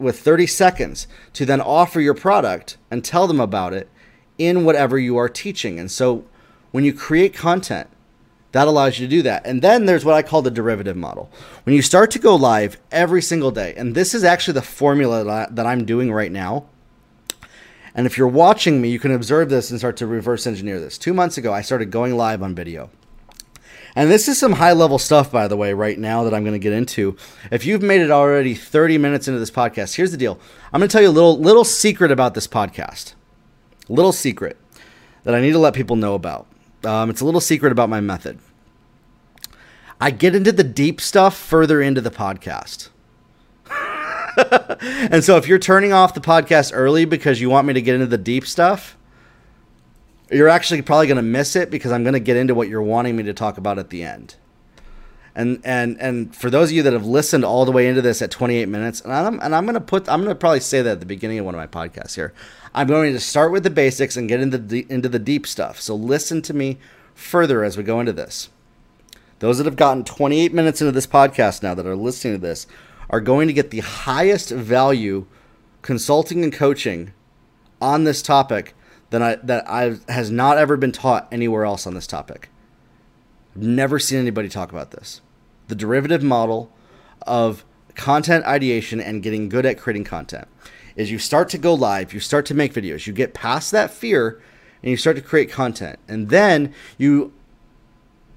with 0.00 0.20
30 0.20 0.46
seconds 0.46 1.06
to 1.34 1.44
then 1.44 1.60
offer 1.60 2.00
your 2.00 2.14
product 2.14 2.76
and 2.90 3.04
tell 3.04 3.26
them 3.26 3.40
about 3.40 3.72
it 3.72 3.88
in 4.38 4.64
whatever 4.64 4.98
you 4.98 5.16
are 5.16 5.28
teaching. 5.28 5.78
And 5.78 5.90
so 5.90 6.24
when 6.70 6.84
you 6.84 6.92
create 6.92 7.34
content, 7.34 7.88
that 8.52 8.66
allows 8.66 8.98
you 8.98 9.06
to 9.06 9.10
do 9.10 9.22
that. 9.22 9.46
And 9.46 9.62
then 9.62 9.86
there's 9.86 10.04
what 10.04 10.16
I 10.16 10.22
call 10.22 10.42
the 10.42 10.50
derivative 10.50 10.96
model. 10.96 11.30
When 11.64 11.76
you 11.76 11.82
start 11.82 12.10
to 12.12 12.18
go 12.18 12.34
live 12.34 12.80
every 12.90 13.22
single 13.22 13.52
day, 13.52 13.74
and 13.76 13.94
this 13.94 14.14
is 14.14 14.24
actually 14.24 14.54
the 14.54 14.62
formula 14.62 15.48
that 15.50 15.66
I'm 15.66 15.84
doing 15.84 16.10
right 16.12 16.32
now. 16.32 16.66
And 17.94 18.06
if 18.06 18.16
you're 18.16 18.28
watching 18.28 18.80
me, 18.80 18.88
you 18.88 18.98
can 18.98 19.12
observe 19.12 19.50
this 19.50 19.70
and 19.70 19.78
start 19.78 19.96
to 19.98 20.06
reverse 20.06 20.46
engineer 20.46 20.80
this. 20.80 20.98
Two 20.98 21.14
months 21.14 21.38
ago, 21.38 21.52
I 21.52 21.60
started 21.60 21.90
going 21.90 22.16
live 22.16 22.42
on 22.42 22.54
video. 22.54 22.90
And 23.96 24.10
this 24.10 24.28
is 24.28 24.38
some 24.38 24.52
high 24.52 24.72
level 24.72 24.98
stuff, 24.98 25.32
by 25.32 25.48
the 25.48 25.56
way, 25.56 25.72
right 25.72 25.98
now 25.98 26.24
that 26.24 26.34
I'm 26.34 26.42
going 26.42 26.54
to 26.54 26.58
get 26.58 26.72
into. 26.72 27.16
If 27.50 27.66
you've 27.66 27.82
made 27.82 28.00
it 28.00 28.10
already 28.10 28.54
30 28.54 28.98
minutes 28.98 29.28
into 29.28 29.40
this 29.40 29.50
podcast, 29.50 29.96
here's 29.96 30.12
the 30.12 30.16
deal. 30.16 30.38
I'm 30.72 30.80
going 30.80 30.88
to 30.88 30.92
tell 30.92 31.02
you 31.02 31.08
a 31.08 31.10
little 31.10 31.38
little 31.38 31.64
secret 31.64 32.10
about 32.10 32.34
this 32.34 32.46
podcast. 32.46 33.14
Little 33.88 34.12
secret 34.12 34.56
that 35.24 35.34
I 35.34 35.40
need 35.40 35.52
to 35.52 35.58
let 35.58 35.74
people 35.74 35.96
know 35.96 36.14
about. 36.14 36.46
Um, 36.84 37.10
it's 37.10 37.20
a 37.20 37.24
little 37.24 37.40
secret 37.40 37.72
about 37.72 37.88
my 37.88 38.00
method. 38.00 38.38
I 40.00 40.10
get 40.10 40.34
into 40.34 40.52
the 40.52 40.64
deep 40.64 41.00
stuff 41.00 41.36
further 41.36 41.82
into 41.82 42.00
the 42.00 42.10
podcast. 42.10 42.88
and 45.10 45.22
so 45.22 45.36
if 45.36 45.46
you're 45.46 45.58
turning 45.58 45.92
off 45.92 46.14
the 46.14 46.20
podcast 46.20 46.70
early 46.74 47.04
because 47.04 47.40
you 47.40 47.50
want 47.50 47.66
me 47.66 47.74
to 47.74 47.82
get 47.82 47.94
into 47.94 48.06
the 48.06 48.16
deep 48.16 48.46
stuff, 48.46 48.96
you're 50.30 50.48
actually 50.48 50.82
probably 50.82 51.06
going 51.06 51.16
to 51.16 51.22
miss 51.22 51.56
it 51.56 51.70
because 51.70 51.92
I'm 51.92 52.04
going 52.04 52.14
to 52.14 52.20
get 52.20 52.36
into 52.36 52.54
what 52.54 52.68
you're 52.68 52.82
wanting 52.82 53.16
me 53.16 53.22
to 53.24 53.34
talk 53.34 53.58
about 53.58 53.78
at 53.78 53.90
the 53.90 54.02
end. 54.02 54.36
And 55.34 55.60
and 55.64 55.96
and 56.00 56.34
for 56.34 56.50
those 56.50 56.70
of 56.70 56.76
you 56.76 56.82
that 56.82 56.92
have 56.92 57.06
listened 57.06 57.44
all 57.44 57.64
the 57.64 57.70
way 57.70 57.86
into 57.86 58.02
this 58.02 58.20
at 58.20 58.32
28 58.32 58.68
minutes, 58.68 59.00
and 59.00 59.12
I'm 59.12 59.40
and 59.40 59.54
I'm 59.54 59.64
going 59.64 59.74
to 59.74 59.80
put 59.80 60.08
I'm 60.08 60.20
going 60.20 60.34
to 60.34 60.38
probably 60.38 60.60
say 60.60 60.82
that 60.82 60.92
at 60.92 61.00
the 61.00 61.06
beginning 61.06 61.38
of 61.38 61.44
one 61.44 61.54
of 61.54 61.58
my 61.58 61.66
podcasts 61.66 62.16
here. 62.16 62.34
I'm 62.74 62.88
going 62.88 63.12
to 63.12 63.20
start 63.20 63.52
with 63.52 63.62
the 63.62 63.70
basics 63.70 64.16
and 64.16 64.28
get 64.28 64.40
into 64.40 64.58
the 64.58 64.86
into 64.88 65.08
the 65.08 65.20
deep 65.20 65.46
stuff. 65.46 65.80
So 65.80 65.94
listen 65.94 66.42
to 66.42 66.54
me 66.54 66.78
further 67.14 67.62
as 67.62 67.76
we 67.76 67.84
go 67.84 68.00
into 68.00 68.12
this. 68.12 68.48
Those 69.38 69.58
that 69.58 69.66
have 69.66 69.76
gotten 69.76 70.04
28 70.04 70.52
minutes 70.52 70.80
into 70.80 70.92
this 70.92 71.06
podcast 71.06 71.62
now 71.62 71.74
that 71.74 71.86
are 71.86 71.96
listening 71.96 72.34
to 72.34 72.40
this 72.40 72.66
are 73.08 73.20
going 73.20 73.46
to 73.46 73.54
get 73.54 73.70
the 73.70 73.80
highest 73.80 74.50
value 74.50 75.26
consulting 75.80 76.44
and 76.44 76.52
coaching 76.52 77.12
on 77.80 78.04
this 78.04 78.20
topic 78.20 78.74
that 79.10 79.22
I 79.22 79.34
that 79.36 79.68
I 79.68 79.96
has 80.08 80.30
not 80.30 80.58
ever 80.58 80.76
been 80.76 80.92
taught 80.92 81.28
anywhere 81.30 81.64
else 81.64 81.86
on 81.86 81.94
this 81.94 82.06
topic. 82.06 82.48
I've 83.54 83.62
never 83.62 83.98
seen 83.98 84.18
anybody 84.18 84.48
talk 84.48 84.70
about 84.70 84.92
this. 84.92 85.20
The 85.68 85.74
derivative 85.74 86.22
model 86.22 86.72
of 87.26 87.64
content 87.94 88.44
ideation 88.46 89.00
and 89.00 89.22
getting 89.22 89.48
good 89.48 89.66
at 89.66 89.78
creating 89.78 90.04
content 90.04 90.48
is 90.96 91.10
you 91.10 91.18
start 91.18 91.48
to 91.50 91.58
go 91.58 91.74
live, 91.74 92.12
you 92.12 92.20
start 92.20 92.46
to 92.46 92.54
make 92.54 92.72
videos, 92.72 93.06
you 93.06 93.12
get 93.12 93.34
past 93.34 93.72
that 93.72 93.90
fear 93.90 94.40
and 94.82 94.90
you 94.90 94.96
start 94.96 95.16
to 95.16 95.22
create 95.22 95.50
content. 95.50 95.98
And 96.08 96.28
then 96.28 96.72
you 96.96 97.32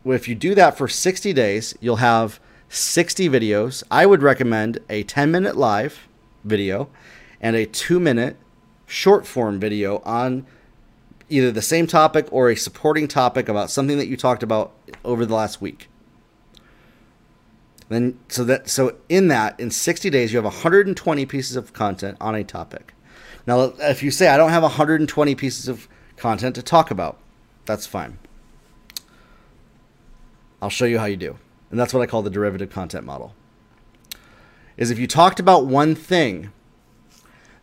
if 0.06 0.28
you 0.28 0.36
do 0.36 0.54
that 0.56 0.78
for 0.78 0.88
60 0.88 1.32
days, 1.32 1.76
you'll 1.80 1.98
have 1.98 2.40
60 2.68 3.30
videos. 3.30 3.84
I 3.90 4.06
would 4.06 4.22
recommend 4.22 4.80
a 4.90 5.04
10 5.04 5.32
minute 5.32 5.56
live 5.56 6.08
video 6.44 6.90
and 7.40 7.56
a 7.56 7.66
2 7.66 8.00
minute 8.00 8.38
short 8.86 9.26
form 9.26 9.60
video 9.60 10.00
on 10.00 10.46
either 11.34 11.52
the 11.52 11.62
same 11.62 11.88
topic 11.88 12.28
or 12.32 12.50
a 12.50 12.56
supporting 12.56 13.08
topic 13.08 13.50
about 13.50 13.72
something 13.72 13.98
that 13.98 14.08
you 14.08 14.16
talked 14.16 14.44
about 14.44 14.74
over 15.04 15.26
the 15.26 15.34
last 15.34 15.62
week. 15.62 15.90
Then 17.90 18.20
so 18.28 18.44
that 18.44 18.70
so 18.70 18.98
in 19.10 19.28
that 19.28 19.60
in 19.60 19.72
60 19.72 20.10
days 20.10 20.32
you 20.32 20.38
have 20.38 20.46
120 20.46 21.26
pieces 21.26 21.56
of 21.56 21.74
content 21.74 22.18
on 22.22 22.36
a 22.36 22.44
topic. 22.44 22.94
Now 23.48 23.74
if 23.80 24.04
you 24.04 24.12
say 24.12 24.28
I 24.28 24.38
don't 24.38 24.52
have 24.52 24.64
120 24.64 25.36
pieces 25.36 25.68
of 25.68 25.88
content 26.18 26.56
to 26.56 26.62
talk 26.62 26.92
about, 26.92 27.20
that's 27.66 27.88
fine. 27.88 28.20
I'll 30.62 30.70
show 30.70 30.86
you 30.86 31.00
how 31.00 31.06
you 31.06 31.18
do. 31.18 31.38
And 31.72 31.80
that's 31.80 31.94
what 31.94 32.02
I 32.02 32.06
call 32.06 32.22
the 32.22 32.30
derivative 32.30 32.70
content 32.70 33.06
model. 33.06 33.34
Is 34.78 34.92
if 34.92 35.00
you 35.00 35.08
talked 35.08 35.40
about 35.40 35.66
one 35.66 35.96
thing, 35.96 36.52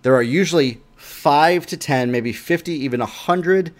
there 0.03 0.15
are 0.15 0.23
usually 0.23 0.81
five 1.21 1.67
to 1.67 1.77
10, 1.77 2.11
maybe 2.11 2.33
50, 2.33 2.73
even 2.73 3.01
100 3.01 3.75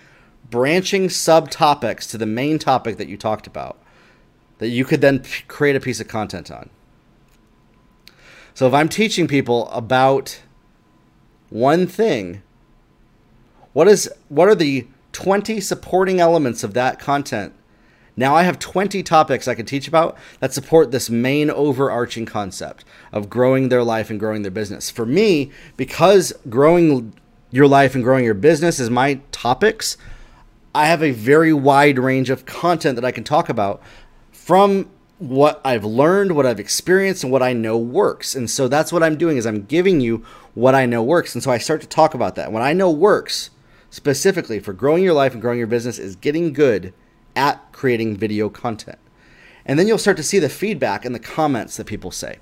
branching 0.51 1.09
subtopics 1.09 2.11
to 2.11 2.19
the 2.19 2.27
main 2.27 2.59
topic 2.59 2.99
that 2.99 3.09
you 3.09 3.17
talked 3.17 3.47
about 3.47 3.79
that 4.59 4.69
you 4.69 4.85
could 4.85 5.01
then 5.01 5.21
p- 5.21 5.45
create 5.49 5.75
a 5.75 5.81
piece 5.81 6.01
of 6.01 6.09
content 6.09 6.51
on. 6.51 6.69
So 8.53 8.67
if 8.67 8.75
I'm 8.75 8.91
teaching 8.91 9.27
people 9.27 9.71
about 9.71 10.43
one 11.49 11.87
thing, 11.87 12.43
what 13.73 13.89
is 13.89 14.13
what 14.29 14.49
are 14.49 14.55
the 14.55 14.87
20 15.13 15.61
supporting 15.61 16.21
elements 16.21 16.63
of 16.63 16.75
that 16.75 16.99
content? 16.99 17.55
Now 18.17 18.35
I 18.35 18.43
have 18.43 18.59
20 18.59 19.03
topics 19.03 19.49
I 19.49 19.55
can 19.55 19.65
teach 19.65 19.89
about 19.89 20.19
that 20.41 20.53
support 20.53 20.91
this 20.91 21.09
main 21.09 21.49
overarching 21.49 22.27
concept 22.27 22.85
of 23.13 23.31
growing 23.31 23.71
their 23.71 23.83
life 23.83 24.11
and 24.11 24.21
growing 24.21 24.43
their 24.43 24.51
business. 24.51 24.91
For 24.91 25.07
me, 25.07 25.51
because 25.79 26.35
growing 26.51 27.15
your 27.51 27.67
life 27.67 27.95
and 27.95 28.05
growing 28.05 28.25
your 28.25 28.35
business 28.35 28.79
is 28.79 28.91
my 28.91 29.21
topics, 29.33 29.97
I 30.75 30.87
have 30.87 31.03
a 31.03 31.11
very 31.11 31.53
wide 31.53 31.99
range 31.99 32.31
of 32.31 32.47
content 32.47 32.95
that 32.95 33.05
I 33.05 33.11
can 33.11 33.25
talk 33.25 33.49
about 33.49 33.83
from 34.31 34.89
what 35.19 35.61
I've 35.65 35.85
learned, 35.85 36.35
what 36.35 36.47
I've 36.47 36.61
experienced, 36.61 37.25
and 37.25 37.33
what 37.33 37.43
I 37.43 37.53
know 37.53 37.77
works. 37.77 38.35
And 38.35 38.49
so 38.49 38.69
that's 38.69 38.93
what 38.93 39.03
I'm 39.03 39.19
doing 39.19 39.37
is 39.37 39.47
I'm 39.47 39.67
giving 39.67 40.01
you 40.01 40.25
what 40.55 40.75
I 40.75 40.87
know 40.87 41.03
works. 41.03 41.35
And 41.35 41.43
so 41.43 41.51
I 41.51 41.59
start 41.59 41.81
to 41.83 41.87
talk 41.87 42.15
about 42.15 42.37
that. 42.37 42.53
What 42.53 42.63
I 42.63 42.73
know 42.73 42.91
works 42.91 43.51
specifically 43.91 44.61
for 44.61 44.73
growing 44.73 45.03
your 45.03 45.13
life 45.13 45.33
and 45.33 45.43
growing 45.43 45.59
your 45.59 45.67
business 45.67 45.99
is 45.99 46.17
getting 46.17 46.53
good 46.53 46.95
at 47.37 47.73
creating 47.73 48.17
video 48.17 48.49
content. 48.49 48.99
And 49.67 49.79
then 49.79 49.87
you'll 49.87 49.99
start 49.99 50.17
to 50.17 50.23
see 50.23 50.39
the 50.39 50.49
feedback 50.49 51.05
and 51.05 51.15
the 51.15 51.21
comments 51.21 51.77
that 51.77 51.87
people 51.87 52.11
say. 52.11 52.39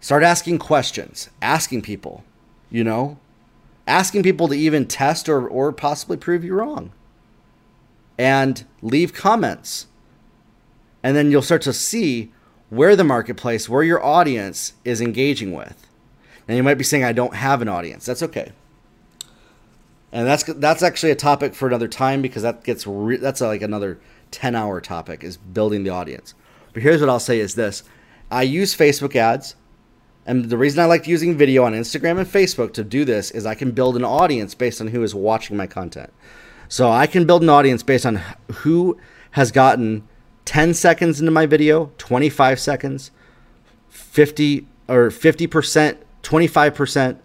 Start 0.00 0.22
asking 0.22 0.58
questions, 0.58 1.30
asking 1.40 1.82
people, 1.82 2.24
you 2.72 2.82
know, 2.82 3.18
asking 3.86 4.22
people 4.22 4.48
to 4.48 4.54
even 4.54 4.86
test 4.86 5.28
or, 5.28 5.46
or 5.46 5.70
possibly 5.72 6.16
prove 6.16 6.42
you 6.42 6.54
wrong. 6.54 6.90
And 8.18 8.64
leave 8.80 9.12
comments. 9.12 9.86
And 11.02 11.14
then 11.14 11.30
you'll 11.30 11.42
start 11.42 11.62
to 11.62 11.72
see 11.72 12.32
where 12.70 12.96
the 12.96 13.04
marketplace, 13.04 13.68
where 13.68 13.82
your 13.82 14.02
audience 14.02 14.72
is 14.84 15.00
engaging 15.00 15.52
with. 15.52 15.86
And 16.48 16.56
you 16.56 16.62
might 16.62 16.74
be 16.74 16.84
saying, 16.84 17.04
I 17.04 17.12
don't 17.12 17.34
have 17.34 17.60
an 17.60 17.68
audience. 17.68 18.06
That's 18.06 18.22
okay. 18.22 18.52
And 20.10 20.26
that's 20.26 20.44
that's 20.44 20.82
actually 20.82 21.12
a 21.12 21.16
topic 21.16 21.54
for 21.54 21.66
another 21.66 21.88
time 21.88 22.20
because 22.20 22.42
that 22.42 22.64
gets 22.64 22.86
re- 22.86 23.16
that's 23.16 23.40
like 23.40 23.62
another 23.62 23.98
10 24.30 24.54
hour 24.54 24.80
topic 24.80 25.24
is 25.24 25.36
building 25.36 25.84
the 25.84 25.90
audience. 25.90 26.34
But 26.72 26.82
here's 26.82 27.00
what 27.00 27.08
I'll 27.08 27.20
say 27.20 27.40
is 27.40 27.54
this. 27.54 27.82
I 28.30 28.42
use 28.42 28.76
Facebook 28.76 29.16
ads 29.16 29.56
and 30.26 30.44
the 30.44 30.56
reason 30.56 30.80
I 30.80 30.84
like 30.84 31.06
using 31.06 31.36
video 31.36 31.64
on 31.64 31.72
Instagram 31.72 32.18
and 32.18 32.26
Facebook 32.26 32.72
to 32.74 32.84
do 32.84 33.04
this 33.04 33.30
is 33.30 33.44
I 33.44 33.54
can 33.54 33.72
build 33.72 33.96
an 33.96 34.04
audience 34.04 34.54
based 34.54 34.80
on 34.80 34.88
who 34.88 35.02
is 35.02 35.14
watching 35.14 35.56
my 35.56 35.66
content. 35.66 36.12
So 36.68 36.90
I 36.90 37.06
can 37.06 37.26
build 37.26 37.42
an 37.42 37.48
audience 37.48 37.82
based 37.82 38.06
on 38.06 38.22
who 38.52 38.98
has 39.32 39.50
gotten 39.50 40.06
10 40.44 40.74
seconds 40.74 41.20
into 41.20 41.32
my 41.32 41.46
video, 41.46 41.92
25 41.98 42.60
seconds, 42.60 43.10
50 43.88 44.66
or 44.88 45.08
50%, 45.08 45.98
25%, 46.22 47.18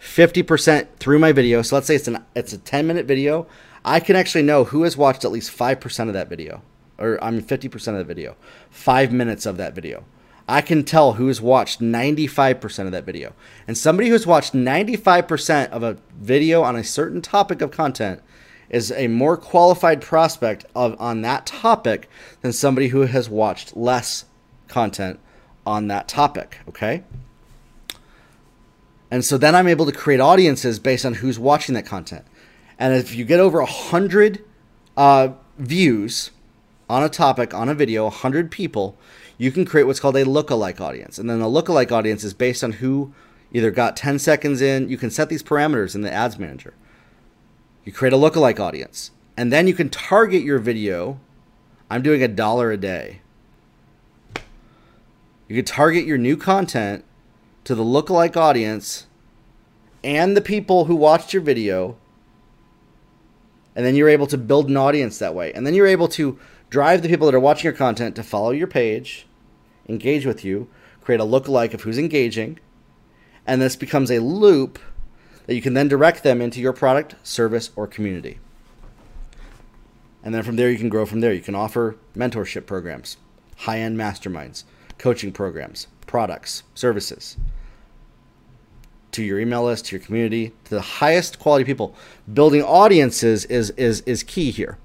50% 0.00 0.86
through 0.98 1.18
my 1.18 1.32
video. 1.32 1.62
So 1.62 1.76
let's 1.76 1.86
say 1.86 1.94
it's 1.94 2.08
an 2.08 2.24
it's 2.34 2.52
a 2.52 2.58
10 2.58 2.86
minute 2.86 3.06
video. 3.06 3.46
I 3.84 4.00
can 4.00 4.16
actually 4.16 4.42
know 4.42 4.64
who 4.64 4.82
has 4.82 4.96
watched 4.96 5.24
at 5.24 5.30
least 5.30 5.56
5% 5.56 6.08
of 6.08 6.14
that 6.14 6.28
video 6.28 6.62
or 6.98 7.22
I 7.22 7.30
mean 7.30 7.42
50% 7.42 7.88
of 7.88 7.98
the 7.98 8.04
video. 8.04 8.36
5 8.70 9.12
minutes 9.12 9.46
of 9.46 9.56
that 9.58 9.74
video. 9.74 10.04
I 10.50 10.62
can 10.62 10.82
tell 10.82 11.12
who's 11.12 11.40
watched 11.40 11.80
95% 11.80 12.86
of 12.86 12.90
that 12.90 13.04
video. 13.04 13.34
And 13.68 13.78
somebody 13.78 14.08
who's 14.08 14.26
watched 14.26 14.52
95% 14.52 15.70
of 15.70 15.84
a 15.84 15.96
video 16.20 16.62
on 16.62 16.74
a 16.74 16.82
certain 16.82 17.22
topic 17.22 17.62
of 17.62 17.70
content 17.70 18.20
is 18.68 18.90
a 18.90 19.06
more 19.06 19.36
qualified 19.36 20.00
prospect 20.00 20.64
of 20.74 21.00
on 21.00 21.22
that 21.22 21.46
topic 21.46 22.10
than 22.40 22.52
somebody 22.52 22.88
who 22.88 23.02
has 23.02 23.28
watched 23.28 23.76
less 23.76 24.24
content 24.66 25.20
on 25.64 25.86
that 25.86 26.08
topic, 26.08 26.58
okay? 26.68 27.04
And 29.08 29.24
so 29.24 29.38
then 29.38 29.54
I'm 29.54 29.68
able 29.68 29.86
to 29.86 29.92
create 29.92 30.18
audiences 30.18 30.80
based 30.80 31.06
on 31.06 31.14
who's 31.14 31.38
watching 31.38 31.76
that 31.76 31.86
content. 31.86 32.24
And 32.76 32.92
if 32.92 33.14
you 33.14 33.24
get 33.24 33.38
over 33.38 33.58
100 33.58 34.44
uh, 34.96 35.28
views 35.58 36.32
on 36.88 37.04
a 37.04 37.08
topic, 37.08 37.54
on 37.54 37.68
a 37.68 37.74
video, 37.74 38.04
100 38.04 38.50
people, 38.50 38.98
you 39.40 39.50
can 39.50 39.64
create 39.64 39.84
what's 39.84 40.00
called 40.00 40.16
a 40.16 40.24
lookalike 40.26 40.82
audience. 40.82 41.18
And 41.18 41.30
then 41.30 41.40
a 41.40 41.46
lookalike 41.46 41.90
audience 41.90 42.24
is 42.24 42.34
based 42.34 42.62
on 42.62 42.72
who 42.72 43.14
either 43.54 43.70
got 43.70 43.96
10 43.96 44.18
seconds 44.18 44.60
in. 44.60 44.90
You 44.90 44.98
can 44.98 45.10
set 45.10 45.30
these 45.30 45.42
parameters 45.42 45.94
in 45.94 46.02
the 46.02 46.12
ads 46.12 46.38
manager. 46.38 46.74
You 47.86 47.90
create 47.90 48.12
a 48.12 48.18
lookalike 48.18 48.60
audience. 48.60 49.12
And 49.38 49.50
then 49.50 49.66
you 49.66 49.72
can 49.72 49.88
target 49.88 50.42
your 50.42 50.58
video. 50.58 51.18
I'm 51.88 52.02
doing 52.02 52.22
a 52.22 52.28
dollar 52.28 52.70
a 52.70 52.76
day. 52.76 53.22
You 55.48 55.56
can 55.56 55.64
target 55.64 56.04
your 56.04 56.18
new 56.18 56.36
content 56.36 57.02
to 57.64 57.74
the 57.74 57.82
lookalike 57.82 58.36
audience 58.36 59.06
and 60.04 60.36
the 60.36 60.42
people 60.42 60.84
who 60.84 60.94
watched 60.94 61.32
your 61.32 61.42
video. 61.42 61.96
And 63.74 63.86
then 63.86 63.94
you're 63.96 64.10
able 64.10 64.26
to 64.26 64.36
build 64.36 64.68
an 64.68 64.76
audience 64.76 65.18
that 65.18 65.34
way. 65.34 65.50
And 65.54 65.66
then 65.66 65.72
you're 65.72 65.86
able 65.86 66.08
to 66.08 66.38
drive 66.68 67.00
the 67.00 67.08
people 67.08 67.24
that 67.24 67.34
are 67.34 67.40
watching 67.40 67.64
your 67.64 67.72
content 67.72 68.14
to 68.16 68.22
follow 68.22 68.50
your 68.50 68.66
page 68.66 69.26
engage 69.90 70.24
with 70.24 70.44
you, 70.44 70.68
create 71.00 71.20
a 71.20 71.24
lookalike 71.24 71.74
of 71.74 71.82
who's 71.82 71.98
engaging, 71.98 72.58
and 73.46 73.60
this 73.60 73.76
becomes 73.76 74.10
a 74.10 74.20
loop 74.20 74.78
that 75.46 75.54
you 75.54 75.62
can 75.62 75.74
then 75.74 75.88
direct 75.88 76.22
them 76.22 76.40
into 76.40 76.60
your 76.60 76.72
product, 76.72 77.14
service, 77.22 77.70
or 77.76 77.86
community. 77.86 78.38
And 80.22 80.34
then 80.34 80.42
from 80.42 80.56
there, 80.56 80.70
you 80.70 80.78
can 80.78 80.90
grow 80.90 81.06
from 81.06 81.20
there. 81.20 81.32
You 81.32 81.40
can 81.40 81.54
offer 81.54 81.96
mentorship 82.14 82.66
programs, 82.66 83.16
high 83.56 83.78
end 83.78 83.98
masterminds, 83.98 84.64
coaching 84.98 85.32
programs, 85.32 85.86
products, 86.06 86.62
services 86.74 87.36
to 89.12 89.22
your 89.22 89.40
email 89.40 89.64
list, 89.64 89.86
to 89.86 89.96
your 89.96 90.04
community, 90.04 90.52
to 90.64 90.74
the 90.74 90.80
highest 90.80 91.38
quality 91.38 91.64
people. 91.64 91.94
Building 92.32 92.62
audiences 92.62 93.44
is, 93.46 93.70
is, 93.70 94.00
is 94.02 94.22
key 94.22 94.50
here. 94.50 94.78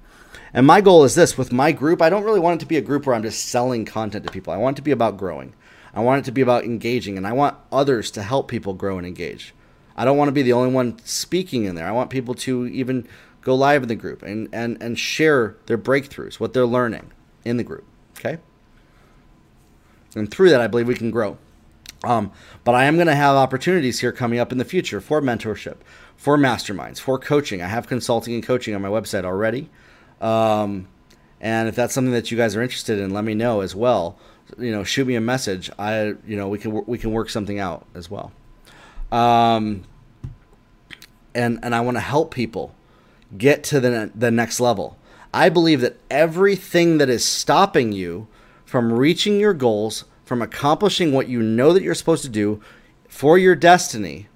And 0.56 0.66
my 0.66 0.80
goal 0.80 1.04
is 1.04 1.14
this 1.14 1.36
with 1.36 1.52
my 1.52 1.70
group, 1.70 2.00
I 2.00 2.08
don't 2.08 2.24
really 2.24 2.40
want 2.40 2.58
it 2.58 2.64
to 2.64 2.66
be 2.66 2.78
a 2.78 2.80
group 2.80 3.04
where 3.04 3.14
I'm 3.14 3.22
just 3.22 3.44
selling 3.44 3.84
content 3.84 4.24
to 4.24 4.32
people. 4.32 4.54
I 4.54 4.56
want 4.56 4.76
it 4.76 4.80
to 4.80 4.82
be 4.82 4.90
about 4.90 5.18
growing. 5.18 5.52
I 5.92 6.00
want 6.00 6.20
it 6.20 6.24
to 6.24 6.32
be 6.32 6.40
about 6.40 6.64
engaging, 6.64 7.18
and 7.18 7.26
I 7.26 7.32
want 7.32 7.58
others 7.70 8.10
to 8.12 8.22
help 8.22 8.48
people 8.48 8.72
grow 8.72 8.96
and 8.96 9.06
engage. 9.06 9.54
I 9.98 10.06
don't 10.06 10.16
want 10.16 10.28
to 10.28 10.32
be 10.32 10.40
the 10.40 10.54
only 10.54 10.72
one 10.72 10.98
speaking 11.04 11.64
in 11.64 11.74
there. 11.74 11.86
I 11.86 11.92
want 11.92 12.08
people 12.08 12.34
to 12.36 12.66
even 12.68 13.06
go 13.42 13.54
live 13.54 13.82
in 13.82 13.88
the 13.90 13.94
group 13.94 14.22
and, 14.22 14.48
and, 14.50 14.82
and 14.82 14.98
share 14.98 15.56
their 15.66 15.76
breakthroughs, 15.76 16.40
what 16.40 16.54
they're 16.54 16.64
learning 16.64 17.12
in 17.44 17.58
the 17.58 17.64
group. 17.64 17.84
Okay? 18.18 18.38
And 20.14 20.30
through 20.30 20.48
that, 20.50 20.62
I 20.62 20.68
believe 20.68 20.88
we 20.88 20.94
can 20.94 21.10
grow. 21.10 21.36
Um, 22.02 22.32
but 22.64 22.74
I 22.74 22.84
am 22.84 22.94
going 22.94 23.08
to 23.08 23.14
have 23.14 23.36
opportunities 23.36 24.00
here 24.00 24.12
coming 24.12 24.38
up 24.38 24.52
in 24.52 24.58
the 24.58 24.64
future 24.64 25.02
for 25.02 25.20
mentorship, 25.20 25.76
for 26.16 26.38
masterminds, 26.38 26.98
for 26.98 27.18
coaching. 27.18 27.60
I 27.60 27.68
have 27.68 27.86
consulting 27.86 28.32
and 28.32 28.42
coaching 28.42 28.74
on 28.74 28.80
my 28.80 28.88
website 28.88 29.24
already. 29.24 29.68
Um, 30.20 30.88
and 31.40 31.68
if 31.68 31.74
that's 31.74 31.94
something 31.94 32.12
that 32.12 32.30
you 32.30 32.36
guys 32.36 32.56
are 32.56 32.62
interested 32.62 32.98
in, 32.98 33.10
let 33.10 33.24
me 33.24 33.34
know 33.34 33.60
as 33.60 33.74
well. 33.74 34.18
You 34.58 34.72
know, 34.72 34.84
shoot 34.84 35.06
me 35.06 35.16
a 35.16 35.20
message. 35.20 35.70
I, 35.78 36.14
you 36.26 36.36
know, 36.36 36.48
we 36.48 36.58
can 36.58 36.84
we 36.86 36.98
can 36.98 37.12
work 37.12 37.30
something 37.30 37.58
out 37.58 37.86
as 37.94 38.10
well. 38.10 38.32
Um, 39.12 39.84
and 41.34 41.58
and 41.62 41.74
I 41.74 41.80
want 41.80 41.96
to 41.96 42.00
help 42.00 42.32
people 42.32 42.74
get 43.36 43.64
to 43.64 43.80
the 43.80 44.10
the 44.14 44.30
next 44.30 44.60
level. 44.60 44.96
I 45.34 45.48
believe 45.48 45.80
that 45.82 45.98
everything 46.10 46.98
that 46.98 47.10
is 47.10 47.24
stopping 47.24 47.92
you 47.92 48.28
from 48.64 48.92
reaching 48.92 49.38
your 49.38 49.52
goals, 49.52 50.04
from 50.24 50.40
accomplishing 50.40 51.12
what 51.12 51.28
you 51.28 51.42
know 51.42 51.72
that 51.72 51.82
you're 51.82 51.94
supposed 51.94 52.22
to 52.22 52.28
do 52.28 52.60
for 53.08 53.36
your 53.36 53.54
destiny, 53.54 54.28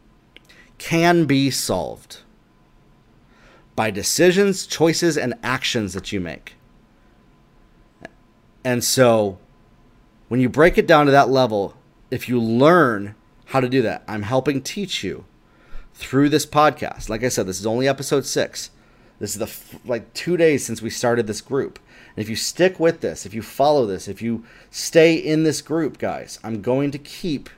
can 0.78 1.24
be 1.24 1.50
solved 1.50 2.18
by 3.76 3.90
decisions, 3.90 4.66
choices, 4.66 5.16
and 5.16 5.34
actions 5.42 5.92
that 5.94 6.12
you 6.12 6.20
make. 6.20 6.54
And 8.64 8.84
so 8.84 9.38
when 10.28 10.40
you 10.40 10.48
break 10.48 10.78
it 10.78 10.86
down 10.86 11.06
to 11.06 11.12
that 11.12 11.28
level, 11.28 11.74
if 12.10 12.28
you 12.28 12.40
learn 12.40 13.14
how 13.46 13.60
to 13.60 13.68
do 13.68 13.82
that, 13.82 14.02
I'm 14.06 14.22
helping 14.22 14.62
teach 14.62 15.02
you 15.02 15.24
through 15.94 16.28
this 16.28 16.46
podcast. 16.46 17.08
Like 17.08 17.24
I 17.24 17.28
said, 17.28 17.46
this 17.46 17.60
is 17.60 17.66
only 17.66 17.88
episode 17.88 18.24
six. 18.24 18.70
This 19.18 19.36
is 19.36 19.38
the 19.38 19.78
like 19.84 20.12
two 20.14 20.36
days 20.36 20.64
since 20.64 20.80
we 20.80 20.90
started 20.90 21.26
this 21.26 21.40
group. 21.40 21.78
And 22.16 22.22
if 22.22 22.28
you 22.28 22.36
stick 22.36 22.80
with 22.80 23.00
this, 23.00 23.26
if 23.26 23.34
you 23.34 23.42
follow 23.42 23.86
this, 23.86 24.08
if 24.08 24.22
you 24.22 24.44
stay 24.70 25.14
in 25.14 25.42
this 25.42 25.62
group, 25.62 25.98
guys, 25.98 26.38
I'm 26.42 26.62
going 26.62 26.90
to 26.92 26.98
keep 26.98 27.50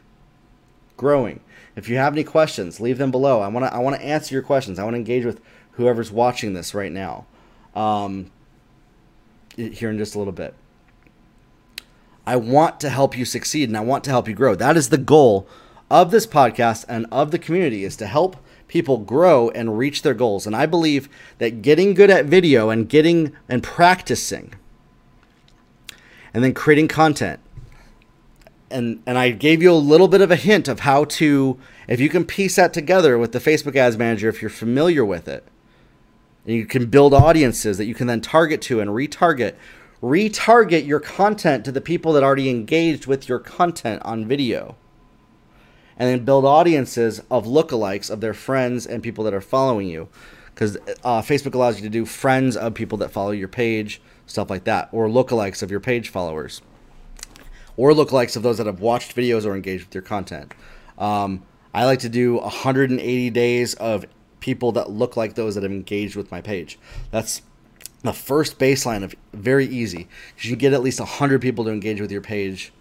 growing. 0.97 1.41
If 1.75 1.89
you 1.89 1.97
have 1.97 2.13
any 2.13 2.25
questions, 2.25 2.81
leave 2.81 2.99
them 2.99 3.11
below. 3.11 3.41
I 3.41 3.49
want 3.49 3.67
to 3.67 3.75
I 3.75 3.79
want 3.79 3.97
to 3.97 4.03
answer 4.03 4.35
your 4.35 4.43
questions. 4.43 4.79
I 4.79 4.85
want 4.85 4.95
to 4.95 4.99
engage 4.99 5.25
with 5.25 5.41
whoever's 5.73 6.11
watching 6.11 6.55
this 6.55 6.75
right 6.75 6.93
now 6.93 7.27
um, 7.75 8.31
here 9.57 9.91
in 9.91 9.99
just 9.99 10.15
a 10.15 10.19
little 10.19 10.33
bit. 10.33 10.55
I 12.27 12.37
want 12.37 12.81
to 12.81 12.89
help 12.89 13.17
you 13.17 13.25
succeed 13.25 13.69
and 13.69 13.77
I 13.77 13.81
want 13.81 14.05
to 14.05 14.11
help 14.11 14.29
you 14.29 14.35
grow. 14.35 14.55
That 14.55 14.77
is 14.77 14.91
the 14.91 14.99
goal 14.99 15.49
of 15.91 16.11
this 16.11 16.27
podcast 16.27 16.85
and 16.89 17.07
of 17.11 17.31
the 17.31 17.39
community 17.39 17.85
is 17.85 17.97
to 17.97 18.07
help 18.07 18.37
people 18.69 18.99
grow 18.99 19.51
and 19.51 19.77
reach 19.77 20.03
their 20.03 20.15
goals. 20.15 20.47
And 20.47 20.55
I 20.55 20.67
believe 20.67 21.09
that 21.39 21.63
getting 21.63 21.95
good 21.95 22.11
at 22.11 22.27
video 22.27 22.71
and 22.71 22.89
getting 22.89 23.33
and 23.49 23.63
practicing 23.63 24.55
and 26.33 26.43
then 26.43 26.55
creating 26.55 26.89
content 26.89 27.41
and 28.73 29.03
and 29.07 29.19
I 29.19 29.31
gave 29.31 29.63
you 29.63 29.71
a 29.71 29.75
little 29.75 30.09
bit 30.09 30.21
of 30.21 30.31
a 30.31 30.37
hint 30.37 30.67
of 30.67 30.81
how 30.81 31.05
to 31.05 31.59
if 31.87 32.01
you 32.01 32.09
can 32.09 32.25
piece 32.25 32.57
that 32.57 32.73
together 32.73 33.19
with 33.19 33.33
the 33.33 33.39
Facebook 33.39 33.77
Ads 33.77 33.97
Manager 33.97 34.29
if 34.29 34.41
you're 34.41 34.51
familiar 34.51 35.05
with 35.05 35.29
it. 35.29 35.47
And 36.45 36.57
you 36.57 36.67
can 36.67 36.87
build 36.87 37.15
audiences 37.15 37.79
that 37.79 37.87
you 37.87 37.95
can 37.95 38.07
then 38.07 38.21
target 38.21 38.61
to 38.63 38.81
and 38.81 38.91
retarget. 38.91 39.55
Retarget 40.03 40.87
your 40.87 41.01
content 41.01 41.65
to 41.65 41.73
the 41.73 41.81
people 41.81 42.13
that 42.13 42.23
already 42.23 42.51
engaged 42.51 43.07
with 43.07 43.29
your 43.29 43.39
content 43.39 44.03
on 44.05 44.27
video. 44.27 44.77
And 45.97 46.09
then 46.09 46.25
build 46.25 46.45
audiences 46.45 47.21
of 47.31 47.47
lookalikes 47.47 48.11
of 48.11 48.21
their 48.21 48.35
friends 48.35 48.87
and 48.87 49.03
people 49.03 49.25
that 49.25 49.35
are 49.35 49.41
following 49.41 49.87
you. 49.87 50.09
Because 50.47 50.77
uh, 51.05 51.23
Facebook 51.23 51.55
allows 51.55 51.77
you 51.77 51.83
to 51.83 51.89
do 51.89 52.05
friends 52.05 52.57
of 52.57 52.75
people 52.75 52.99
that 52.99 53.11
follow 53.11 53.31
your 53.31 53.49
page, 53.49 54.03
stuff 54.27 54.51
like 54.51 54.65
that, 54.65 54.89
or 54.93 55.07
lookalikes 55.07 55.63
of 55.63 55.71
your 55.71 55.81
page 55.81 56.09
followers 56.09 56.61
or 57.77 57.93
lookalikes 57.93 58.37
of 58.37 58.43
those 58.43 58.59
that 58.59 58.67
have 58.67 58.81
watched 58.81 59.15
videos 59.17 59.47
or 59.47 59.55
engaged 59.55 59.87
with 59.87 59.95
your 59.95 60.03
content. 60.03 60.53
Um, 60.99 61.43
I 61.75 61.85
like 61.85 62.01
to 62.01 62.09
do 62.09 62.35
180 62.37 63.31
days 63.31 63.75
of 63.75 64.05
people 64.43 64.73
that 64.73 64.91
look 64.91 65.17
like 65.17 65.35
those 65.35 65.55
that 65.55 65.63
have 65.63 65.73
engaged 65.73 66.17
with 66.17 66.31
my 66.31 66.43
page. 66.43 66.79
That's 67.11 67.41
the 68.03 68.13
first 68.13 68.59
baseline 68.59 69.03
of 69.03 69.15
very 69.33 69.65
easy. 69.65 70.09
You 70.39 70.51
can 70.51 70.59
get 70.59 70.75
at 70.75 70.83
least 70.83 71.01
100 71.01 71.41
people 71.41 71.65
to 71.65 71.71
engage 71.71 72.01
with 72.01 72.13
your 72.13 72.21
page 72.21 72.73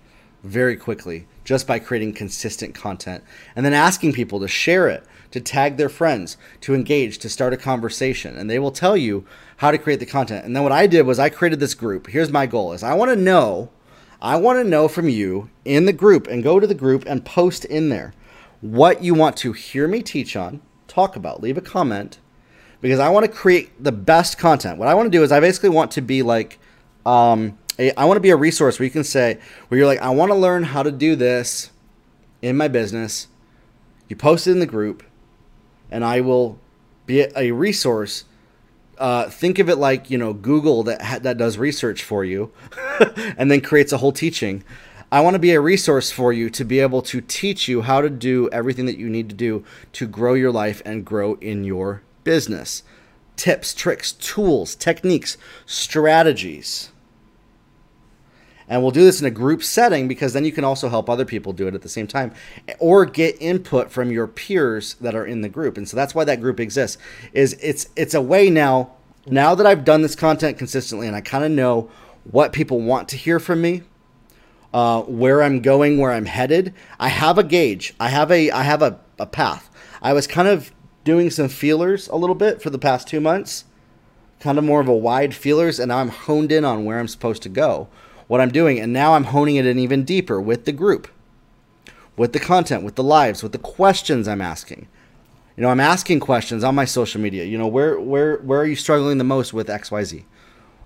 very 0.43 0.75
quickly 0.75 1.27
just 1.45 1.67
by 1.67 1.77
creating 1.77 2.13
consistent 2.13 2.73
content 2.73 3.23
and 3.55 3.63
then 3.63 3.73
asking 3.73 4.13
people 4.13 4.39
to 4.39 4.47
share 4.47 4.87
it, 4.89 5.05
to 5.29 5.39
tag 5.39 5.77
their 5.77 5.87
friends, 5.87 6.35
to 6.61 6.73
engage, 6.73 7.19
to 7.19 7.29
start 7.29 7.53
a 7.53 7.57
conversation. 7.57 8.35
And 8.35 8.49
they 8.49 8.57
will 8.57 8.71
tell 8.71 8.97
you 8.97 9.25
how 9.57 9.69
to 9.69 9.77
create 9.77 9.99
the 9.99 10.05
content. 10.07 10.43
And 10.43 10.55
then 10.55 10.63
what 10.63 10.71
I 10.71 10.87
did 10.87 11.05
was 11.05 11.19
I 11.19 11.29
created 11.29 11.59
this 11.59 11.75
group. 11.75 12.07
Here's 12.07 12.31
my 12.31 12.47
goal 12.47 12.73
is 12.73 12.83
I 12.83 12.95
want 12.95 13.11
to 13.11 13.15
know 13.15 13.69
I 14.23 14.35
want 14.35 14.59
to 14.59 14.69
know 14.69 14.87
from 14.87 15.09
you 15.09 15.49
in 15.65 15.85
the 15.85 15.93
group 15.93 16.27
and 16.27 16.43
go 16.43 16.59
to 16.59 16.67
the 16.67 16.75
group 16.75 17.05
and 17.07 17.25
post 17.25 17.65
in 17.65 17.89
there 17.89 18.13
what 18.61 19.03
you 19.03 19.15
want 19.15 19.35
to 19.37 19.51
hear 19.51 19.87
me 19.87 20.03
teach 20.03 20.35
on, 20.35 20.61
talk 20.91 21.15
about, 21.15 21.41
leave 21.41 21.57
a 21.57 21.61
comment 21.61 22.19
because 22.81 22.99
I 22.99 23.09
want 23.09 23.25
to 23.25 23.31
create 23.31 23.83
the 23.83 23.91
best 23.91 24.37
content. 24.37 24.77
What 24.77 24.87
I 24.87 24.93
want 24.93 25.11
to 25.11 25.17
do 25.17 25.23
is 25.23 25.31
I 25.31 25.39
basically 25.39 25.69
want 25.69 25.91
to 25.91 26.01
be 26.01 26.23
like 26.23 26.59
um, 27.05 27.57
a, 27.79 27.91
I 27.99 28.05
want 28.05 28.17
to 28.17 28.21
be 28.21 28.29
a 28.29 28.35
resource 28.35 28.79
where 28.79 28.85
you 28.85 28.91
can 28.91 29.03
say 29.03 29.39
where 29.67 29.77
you're 29.77 29.87
like 29.87 30.01
I 30.01 30.09
want 30.09 30.31
to 30.31 30.35
learn 30.35 30.63
how 30.63 30.83
to 30.83 30.91
do 30.91 31.15
this 31.15 31.71
in 32.41 32.57
my 32.57 32.67
business. 32.67 33.27
You 34.07 34.15
post 34.15 34.47
it 34.47 34.51
in 34.51 34.59
the 34.59 34.65
group 34.65 35.03
and 35.89 36.03
I 36.03 36.21
will 36.21 36.59
be 37.05 37.25
a 37.35 37.51
resource 37.51 38.25
uh, 39.01 39.27
think 39.29 39.57
of 39.57 39.67
it 39.67 39.77
like 39.77 40.11
you 40.11 40.17
know 40.17 40.31
Google 40.31 40.83
that 40.83 41.01
ha- 41.01 41.19
that 41.19 41.37
does 41.37 41.57
research 41.57 42.03
for 42.03 42.23
you, 42.23 42.51
and 43.37 43.49
then 43.49 43.59
creates 43.59 43.91
a 43.91 43.97
whole 43.97 44.11
teaching. 44.11 44.63
I 45.11 45.19
want 45.19 45.33
to 45.33 45.39
be 45.39 45.51
a 45.51 45.59
resource 45.59 46.09
for 46.09 46.31
you 46.31 46.49
to 46.51 46.63
be 46.63 46.79
able 46.79 47.01
to 47.01 47.19
teach 47.19 47.67
you 47.67 47.81
how 47.81 47.99
to 47.99 48.09
do 48.09 48.49
everything 48.51 48.85
that 48.85 48.97
you 48.97 49.09
need 49.09 49.27
to 49.27 49.35
do 49.35 49.65
to 49.93 50.07
grow 50.07 50.35
your 50.35 50.53
life 50.53 50.81
and 50.85 51.03
grow 51.03 51.33
in 51.35 51.65
your 51.65 52.01
business. 52.23 52.83
Tips, 53.35 53.73
tricks, 53.73 54.13
tools, 54.13 54.73
techniques, 54.73 55.37
strategies. 55.65 56.91
And 58.69 58.81
we'll 58.81 58.91
do 58.91 59.03
this 59.03 59.19
in 59.19 59.27
a 59.27 59.31
group 59.31 59.63
setting 59.63 60.07
because 60.07 60.31
then 60.31 60.45
you 60.45 60.53
can 60.53 60.63
also 60.63 60.87
help 60.87 61.09
other 61.09 61.25
people 61.25 61.51
do 61.51 61.67
it 61.67 61.75
at 61.75 61.81
the 61.81 61.89
same 61.89 62.07
time 62.07 62.33
or 62.79 63.05
get 63.05 63.35
input 63.41 63.91
from 63.91 64.11
your 64.11 64.27
peers 64.27 64.93
that 65.01 65.13
are 65.13 65.25
in 65.25 65.41
the 65.41 65.49
group. 65.49 65.75
And 65.75 65.89
so 65.89 65.97
that's 65.97 66.15
why 66.15 66.23
that 66.23 66.39
group 66.39 66.57
exists. 66.57 66.97
Is 67.33 67.57
it's 67.61 67.89
it's 67.97 68.13
a 68.13 68.21
way 68.21 68.49
now 68.49 68.91
now 69.27 69.55
that 69.55 69.67
I've 69.67 69.83
done 69.83 70.03
this 70.03 70.15
content 70.15 70.57
consistently 70.57 71.05
and 71.07 71.17
I 71.17 71.21
kind 71.21 71.43
of 71.43 71.51
know 71.51 71.89
what 72.23 72.53
people 72.53 72.79
want 72.79 73.09
to 73.09 73.17
hear 73.17 73.39
from 73.39 73.61
me, 73.61 73.83
uh, 74.73 75.01
where 75.03 75.43
I'm 75.43 75.61
going, 75.61 75.97
where 75.97 76.11
I'm 76.11 76.25
headed, 76.25 76.73
I 76.99 77.09
have 77.09 77.37
a 77.37 77.43
gauge. 77.43 77.93
I 77.99 78.09
have 78.09 78.31
a 78.31 78.51
I 78.51 78.63
have 78.63 78.81
a, 78.81 78.99
a 79.19 79.25
path. 79.25 79.69
I 80.01 80.13
was 80.13 80.27
kind 80.27 80.47
of 80.47 80.71
doing 81.03 81.29
some 81.29 81.49
feelers 81.49 82.07
a 82.07 82.15
little 82.15 82.35
bit 82.35 82.61
for 82.61 82.69
the 82.69 82.79
past 82.79 83.07
two 83.07 83.19
months, 83.19 83.65
kind 84.39 84.57
of 84.57 84.63
more 84.63 84.81
of 84.81 84.87
a 84.87 84.95
wide 84.95 85.35
feelers, 85.35 85.79
and 85.79 85.89
now 85.89 85.97
I'm 85.97 86.09
honed 86.09 86.51
in 86.51 86.65
on 86.65 86.85
where 86.85 86.99
I'm 86.99 87.07
supposed 87.07 87.43
to 87.43 87.49
go 87.49 87.87
what 88.31 88.39
I'm 88.39 88.49
doing. 88.49 88.79
And 88.79 88.93
now 88.93 89.15
I'm 89.15 89.25
honing 89.25 89.57
it 89.57 89.65
in 89.65 89.77
even 89.77 90.05
deeper 90.05 90.39
with 90.39 90.63
the 90.63 90.71
group, 90.71 91.09
with 92.15 92.31
the 92.31 92.39
content, 92.39 92.81
with 92.81 92.95
the 92.95 93.03
lives, 93.03 93.43
with 93.43 93.51
the 93.51 93.57
questions 93.57 94.25
I'm 94.25 94.39
asking. 94.39 94.87
You 95.57 95.63
know, 95.63 95.69
I'm 95.69 95.81
asking 95.81 96.21
questions 96.21 96.63
on 96.63 96.73
my 96.73 96.85
social 96.85 97.19
media. 97.19 97.43
You 97.43 97.57
know, 97.57 97.67
where 97.67 97.99
where 97.99 98.37
where 98.37 98.61
are 98.61 98.65
you 98.65 98.77
struggling 98.77 99.17
the 99.17 99.25
most 99.25 99.51
with 99.51 99.67
XYZ? 99.67 100.23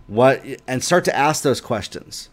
What 0.07 0.43
and 0.67 0.83
start 0.83 1.05
to 1.05 1.15
ask 1.15 1.43
those 1.43 1.61
questions. 1.61 2.29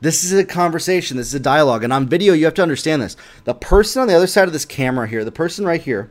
This 0.00 0.22
is 0.22 0.32
a 0.32 0.44
conversation, 0.44 1.16
this 1.16 1.26
is 1.28 1.34
a 1.34 1.40
dialogue. 1.40 1.82
And 1.82 1.92
on 1.92 2.08
video, 2.08 2.32
you 2.32 2.44
have 2.44 2.54
to 2.54 2.62
understand 2.62 3.02
this. 3.02 3.16
The 3.44 3.54
person 3.54 4.02
on 4.02 4.08
the 4.08 4.14
other 4.14 4.26
side 4.26 4.46
of 4.46 4.52
this 4.52 4.64
camera 4.64 5.08
here, 5.08 5.24
the 5.24 5.32
person 5.32 5.64
right 5.64 5.80
here, 5.80 6.10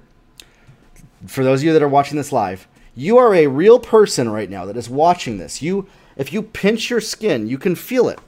for 1.25 1.43
those 1.43 1.61
of 1.61 1.65
you 1.65 1.73
that 1.73 1.81
are 1.81 1.87
watching 1.87 2.17
this 2.17 2.31
live, 2.31 2.67
you 2.95 3.17
are 3.17 3.33
a 3.33 3.47
real 3.47 3.79
person 3.79 4.29
right 4.29 4.49
now 4.49 4.65
that 4.65 4.77
is 4.77 4.89
watching 4.89 5.37
this. 5.37 5.61
You 5.61 5.87
if 6.15 6.33
you 6.33 6.41
pinch 6.41 6.89
your 6.89 6.99
skin, 6.99 7.47
you 7.47 7.57
can 7.57 7.75
feel 7.75 8.09
it. 8.09 8.19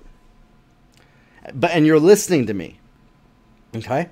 But 1.53 1.71
and 1.71 1.85
you're 1.85 1.99
listening 1.99 2.45
to 2.45 2.53
me. 2.53 2.79
Okay? 3.75 4.09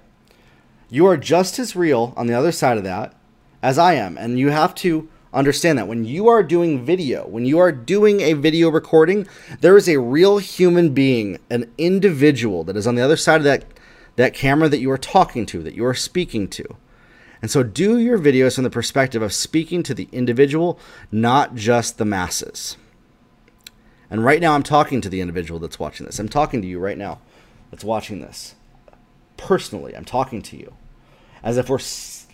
You 0.89 1.05
are 1.05 1.17
just 1.17 1.59
as 1.59 1.75
real 1.75 2.13
on 2.17 2.27
the 2.27 2.33
other 2.33 2.51
side 2.51 2.77
of 2.77 2.83
that 2.83 3.13
as 3.61 3.77
I 3.77 3.93
am. 3.93 4.17
And 4.17 4.39
you 4.39 4.49
have 4.49 4.73
to 4.75 5.09
understand 5.33 5.77
that 5.77 5.87
when 5.87 6.05
you 6.05 6.27
are 6.27 6.43
doing 6.43 6.83
video, 6.83 7.27
when 7.27 7.45
you 7.45 7.59
are 7.59 7.71
doing 7.71 8.21
a 8.21 8.33
video 8.33 8.69
recording, 8.69 9.27
there 9.61 9.77
is 9.77 9.87
a 9.87 9.99
real 9.99 10.37
human 10.37 10.93
being, 10.93 11.39
an 11.49 11.71
individual 11.77 12.63
that 12.65 12.77
is 12.77 12.87
on 12.87 12.95
the 12.95 13.01
other 13.01 13.17
side 13.17 13.37
of 13.37 13.43
that 13.43 13.65
that 14.15 14.33
camera 14.33 14.67
that 14.67 14.79
you 14.79 14.89
are 14.89 14.97
talking 14.97 15.45
to, 15.45 15.61
that 15.61 15.75
you 15.75 15.85
are 15.85 15.93
speaking 15.93 16.47
to. 16.47 16.65
And 17.41 17.51
so 17.51 17.61
do 17.61 17.99
your 17.99 18.17
videos 18.17 18.55
from 18.55 18.63
the 18.63 18.69
perspective 18.69 19.21
of 19.21 19.31
speaking 19.31 19.83
to 19.83 19.93
the 19.93 20.09
individual, 20.11 20.79
not 21.11 21.53
just 21.53 21.97
the 21.99 22.05
masses. 22.05 22.77
And 24.09 24.23
right 24.23 24.41
now, 24.41 24.53
I'm 24.53 24.63
talking 24.63 25.01
to 25.01 25.09
the 25.09 25.21
individual 25.21 25.59
that's 25.59 25.79
watching 25.79 26.05
this. 26.05 26.17
I'm 26.17 26.29
talking 26.29 26.61
to 26.61 26.67
you 26.67 26.79
right 26.79 26.97
now 26.97 27.19
that's 27.69 27.83
watching 27.83 28.21
this. 28.21 28.55
Personally, 29.35 29.95
I'm 29.95 30.05
talking 30.05 30.41
to 30.43 30.57
you 30.57 30.73
as 31.43 31.57
if 31.57 31.69
we're 31.69 31.77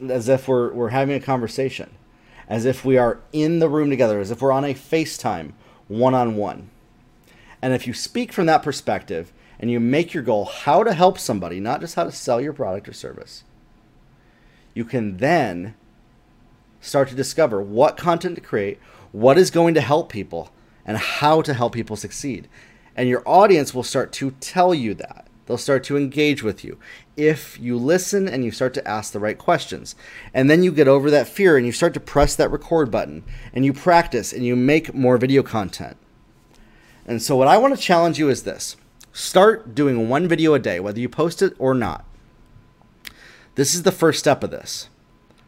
as 0.09 0.29
if 0.29 0.47
we're 0.47 0.71
we're 0.71 0.89
having 0.89 1.15
a 1.15 1.19
conversation, 1.19 1.89
as 2.47 2.65
if 2.65 2.83
we 2.83 2.97
are 2.97 3.19
in 3.31 3.59
the 3.59 3.69
room 3.69 3.89
together, 3.89 4.19
as 4.19 4.31
if 4.31 4.41
we're 4.41 4.51
on 4.51 4.65
a 4.65 4.73
FaceTime 4.73 5.53
one 5.87 6.13
on 6.13 6.35
one. 6.35 6.69
And 7.61 7.73
if 7.73 7.87
you 7.87 7.93
speak 7.93 8.33
from 8.33 8.45
that 8.47 8.63
perspective 8.63 9.31
and 9.59 9.71
you 9.71 9.79
make 9.79 10.13
your 10.13 10.23
goal 10.23 10.45
how 10.45 10.83
to 10.83 10.93
help 10.93 11.17
somebody, 11.17 11.59
not 11.59 11.79
just 11.79 11.95
how 11.95 12.03
to 12.03 12.11
sell 12.11 12.41
your 12.41 12.53
product 12.53 12.89
or 12.89 12.93
service, 12.93 13.43
you 14.73 14.83
can 14.83 15.17
then 15.17 15.75
start 16.81 17.07
to 17.09 17.15
discover 17.15 17.61
what 17.61 17.95
content 17.95 18.35
to 18.35 18.41
create, 18.41 18.79
what 19.11 19.37
is 19.37 19.51
going 19.51 19.73
to 19.73 19.81
help 19.81 20.11
people, 20.11 20.51
and 20.85 20.97
how 20.97 21.41
to 21.41 21.53
help 21.53 21.73
people 21.73 21.95
succeed. 21.95 22.49
And 22.95 23.07
your 23.07 23.23
audience 23.25 23.73
will 23.73 23.83
start 23.83 24.11
to 24.13 24.31
tell 24.39 24.73
you 24.73 24.93
that. 24.95 25.27
They'll 25.45 25.57
start 25.57 25.83
to 25.85 25.97
engage 25.97 26.41
with 26.41 26.63
you 26.63 26.77
if 27.17 27.59
you 27.59 27.77
listen 27.77 28.27
and 28.27 28.45
you 28.45 28.51
start 28.51 28.73
to 28.75 28.87
ask 28.87 29.11
the 29.11 29.19
right 29.19 29.37
questions. 29.37 29.95
And 30.33 30.49
then 30.49 30.63
you 30.63 30.71
get 30.71 30.87
over 30.87 31.11
that 31.11 31.27
fear 31.27 31.57
and 31.57 31.65
you 31.65 31.71
start 31.71 31.93
to 31.95 31.99
press 31.99 32.35
that 32.35 32.51
record 32.51 32.89
button 32.89 33.23
and 33.53 33.65
you 33.65 33.73
practice 33.73 34.31
and 34.31 34.45
you 34.45 34.55
make 34.55 34.93
more 34.93 35.17
video 35.17 35.43
content. 35.43 35.97
And 37.05 37.21
so, 37.21 37.35
what 37.35 37.49
I 37.49 37.57
want 37.57 37.75
to 37.75 37.81
challenge 37.81 38.17
you 38.17 38.29
is 38.29 38.43
this 38.43 38.77
start 39.11 39.75
doing 39.75 40.09
one 40.09 40.27
video 40.27 40.53
a 40.53 40.59
day, 40.59 40.79
whether 40.79 40.99
you 40.99 41.09
post 41.09 41.41
it 41.41 41.53
or 41.59 41.73
not. 41.73 42.05
This 43.55 43.75
is 43.75 43.83
the 43.83 43.91
first 43.91 44.19
step 44.19 44.43
of 44.43 44.51
this. 44.51 44.89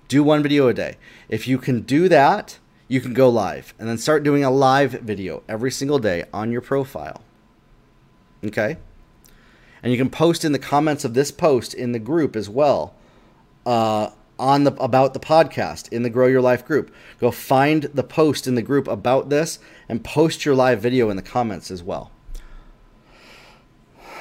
Do 0.08 0.24
one 0.24 0.44
video 0.44 0.68
a 0.68 0.74
day. 0.74 0.98
If 1.30 1.48
you 1.48 1.58
can 1.58 1.82
do 1.82 2.08
that, 2.10 2.60
you 2.88 3.02
can 3.02 3.14
go 3.14 3.30
live 3.30 3.74
and 3.80 3.90
then 3.90 3.98
start 3.98 4.24
doing 4.24 4.44
a 4.44 4.52
live 4.52 4.92
video 4.92 5.42
every 5.50 5.72
single 5.72 5.98
day 5.98 6.26
on 6.32 6.52
your 6.52 6.62
profile. 6.62 7.24
Okay? 8.44 8.78
And 9.86 9.94
you 9.94 10.00
can 10.00 10.10
post 10.10 10.44
in 10.44 10.52
the 10.52 10.58
comments 10.58 11.06
of 11.06 11.14
this 11.14 11.30
post 11.30 11.76
in 11.76 11.92
the 11.92 12.00
group 12.00 12.36
as 12.36 12.50
well. 12.50 12.96
Uh, 13.68 14.10
on 14.40 14.64
the 14.64 14.74
about 14.84 15.14
the 15.14 15.20
podcast 15.20 15.88
in 15.94 16.02
the 16.02 16.10
Grow 16.10 16.26
Your 16.26 16.42
Life 16.42 16.66
group. 16.66 16.94
Go 17.20 17.30
find 17.30 17.84
the 17.84 18.04
post 18.04 18.48
in 18.48 18.56
the 18.56 18.64
group 18.64 18.88
about 18.88 19.30
this 19.30 19.60
and 19.88 20.04
post 20.04 20.44
your 20.44 20.56
live 20.56 20.82
video 20.82 21.10
in 21.10 21.16
the 21.18 21.22
comments 21.22 21.70
as 21.72 21.84
well. 21.84 22.12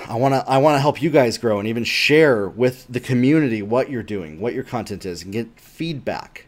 I 0.07 0.17
want 0.17 0.35
to 0.35 0.45
I 0.47 0.59
want 0.59 0.77
to 0.77 0.81
help 0.81 1.01
you 1.01 1.09
guys 1.09 1.39
grow 1.39 1.59
and 1.59 1.67
even 1.67 1.83
share 1.83 2.47
with 2.47 2.87
the 2.89 3.01
community 3.01 3.63
what 3.63 3.91
you're 3.91 4.03
doing, 4.03 4.39
what 4.39 4.53
your 4.53 4.65
content 4.65 5.07
is 5.07 5.23
and 5.23 5.33
get 5.33 5.59
feedback 5.59 6.47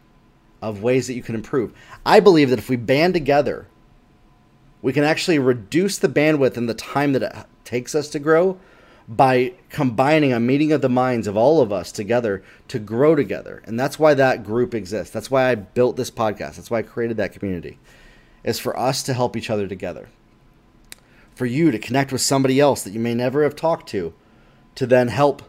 of 0.61 0.83
ways 0.83 1.07
that 1.07 1.15
you 1.15 1.23
can 1.23 1.35
improve. 1.35 1.73
I 2.05 2.19
believe 2.19 2.51
that 2.51 2.59
if 2.59 2.69
we 2.69 2.75
band 2.75 3.15
together, 3.15 3.67
we 4.81 4.93
can 4.93 5.03
actually 5.03 5.39
reduce 5.39 5.97
the 5.97 6.07
bandwidth 6.07 6.55
and 6.55 6.69
the 6.69 6.75
time 6.75 7.13
that 7.13 7.23
it 7.23 7.35
takes 7.65 7.95
us 7.95 8.07
to 8.09 8.19
grow 8.19 8.59
by 9.07 9.53
combining 9.69 10.33
a 10.33 10.39
meeting 10.39 10.71
of 10.71 10.81
the 10.81 10.89
minds 10.89 11.27
of 11.27 11.37
all 11.37 11.61
of 11.61 11.71
us 11.71 11.91
together 11.91 12.43
to 12.67 12.77
grow 12.77 13.15
together. 13.15 13.63
And 13.65 13.79
that's 13.79 13.97
why 13.97 14.13
that 14.13 14.43
group 14.43 14.75
exists. 14.75 15.13
That's 15.13 15.31
why 15.31 15.49
I 15.49 15.55
built 15.55 15.95
this 15.95 16.11
podcast. 16.11 16.55
That's 16.55 16.69
why 16.69 16.79
I 16.79 16.83
created 16.83 17.17
that 17.17 17.31
community. 17.31 17.79
Is 18.43 18.59
for 18.59 18.77
us 18.77 19.03
to 19.03 19.13
help 19.13 19.35
each 19.35 19.49
other 19.49 19.67
together. 19.67 20.09
For 21.35 21.45
you 21.45 21.71
to 21.71 21.79
connect 21.79 22.11
with 22.11 22.21
somebody 22.21 22.59
else 22.59 22.83
that 22.83 22.91
you 22.91 22.99
may 22.99 23.13
never 23.13 23.43
have 23.43 23.55
talked 23.55 23.87
to 23.89 24.13
to 24.75 24.85
then 24.85 25.07
help 25.07 25.41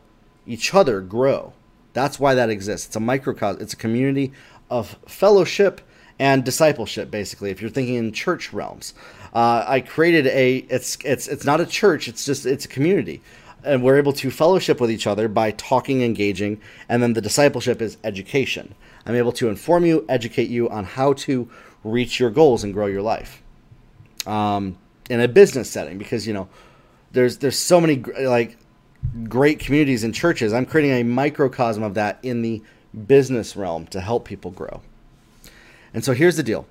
each 0.47 0.75
other 0.75 1.01
grow. 1.01 1.53
That's 1.93 2.21
why 2.21 2.35
that 2.35 2.51
exists. 2.51 2.87
It's 2.87 2.97
a 2.97 3.01
microcosm, 3.01 3.61
it's 3.61 3.73
a 3.73 3.77
community 3.77 4.33
of 4.71 4.99
fellowship 5.07 5.81
and 6.19 6.45
discipleship 6.45 7.11
basically 7.11 7.51
if 7.51 7.61
you're 7.61 7.71
thinking 7.71 7.95
in 7.95 8.13
church 8.13 8.53
realms. 8.53 8.95
Uh, 9.35 9.65
I 9.67 9.81
created 9.81 10.27
a 10.29 10.59
it's 10.71 10.99
it's 11.05 11.29
it's 11.29 11.45
not 11.45 11.61
a 11.61 11.67
church, 11.67 12.09
it's 12.09 12.25
just 12.25 12.47
it's 12.47 12.65
a 12.65 12.69
community. 12.69 13.23
And 13.65 13.83
we're 13.83 13.99
able 13.99 14.13
to 14.15 14.31
fellowship 14.31 14.81
with 14.81 14.91
each 14.91 15.07
other 15.07 15.29
by 15.29 15.51
talking, 15.53 16.03
engaging, 16.03 16.61
and 16.89 17.03
then 17.03 17.15
the 17.15 17.21
discipleship 17.21 17.83
is 17.83 17.99
education. 18.05 18.75
I'm 19.05 19.15
able 19.15 19.33
to 19.33 19.49
inform 19.49 19.85
you, 19.85 20.05
educate 20.09 20.49
you 20.49 20.69
on 20.69 20.85
how 20.85 21.15
to 21.15 21.51
reach 21.83 22.21
your 22.21 22.31
goals 22.31 22.63
and 22.65 22.73
grow 22.73 22.87
your 22.87 23.03
life. 23.03 23.43
Um, 24.27 24.79
in 25.11 25.21
a 25.21 25.29
business 25.29 25.71
setting, 25.71 25.99
because 25.99 26.27
you 26.27 26.35
know, 26.35 26.49
there's 27.13 27.39
there's 27.39 27.59
so 27.59 27.81
many 27.81 27.97
like 27.97 28.59
great 29.29 29.59
communities 29.59 30.05
and 30.05 30.15
churches. 30.15 30.53
I'm 30.53 30.67
creating 30.67 30.93
a 30.93 31.03
microcosm 31.03 31.83
of 31.83 31.95
that 31.95 32.19
in 32.23 32.43
the 32.43 32.63
business 33.07 33.57
realm 33.57 33.87
to 33.89 34.01
help 34.01 34.25
people 34.25 34.51
grow. 34.51 34.83
And 35.95 36.05
so 36.05 36.13
here's 36.13 36.37
the 36.37 36.43
deal. 36.43 36.67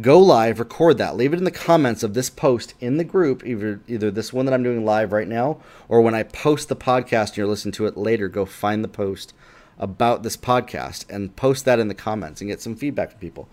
Go 0.00 0.18
live, 0.18 0.58
record 0.58 0.98
that, 0.98 1.14
leave 1.16 1.32
it 1.32 1.38
in 1.38 1.44
the 1.44 1.52
comments 1.52 2.02
of 2.02 2.14
this 2.14 2.28
post 2.28 2.74
in 2.80 2.96
the 2.96 3.04
group, 3.04 3.46
either 3.46 3.80
either 3.86 4.10
this 4.10 4.32
one 4.32 4.44
that 4.46 4.52
I'm 4.52 4.64
doing 4.64 4.84
live 4.84 5.12
right 5.12 5.28
now, 5.28 5.60
or 5.88 6.00
when 6.00 6.16
I 6.16 6.24
post 6.24 6.68
the 6.68 6.74
podcast 6.74 7.28
and 7.28 7.36
you're 7.36 7.46
listening 7.46 7.72
to 7.72 7.86
it 7.86 7.96
later, 7.96 8.26
go 8.26 8.44
find 8.44 8.82
the 8.82 8.88
post 8.88 9.34
about 9.78 10.24
this 10.24 10.36
podcast 10.36 11.08
and 11.08 11.36
post 11.36 11.64
that 11.66 11.78
in 11.78 11.86
the 11.86 11.94
comments 11.94 12.40
and 12.40 12.50
get 12.50 12.60
some 12.60 12.74
feedback 12.74 13.12
from 13.12 13.20
people. 13.20 13.48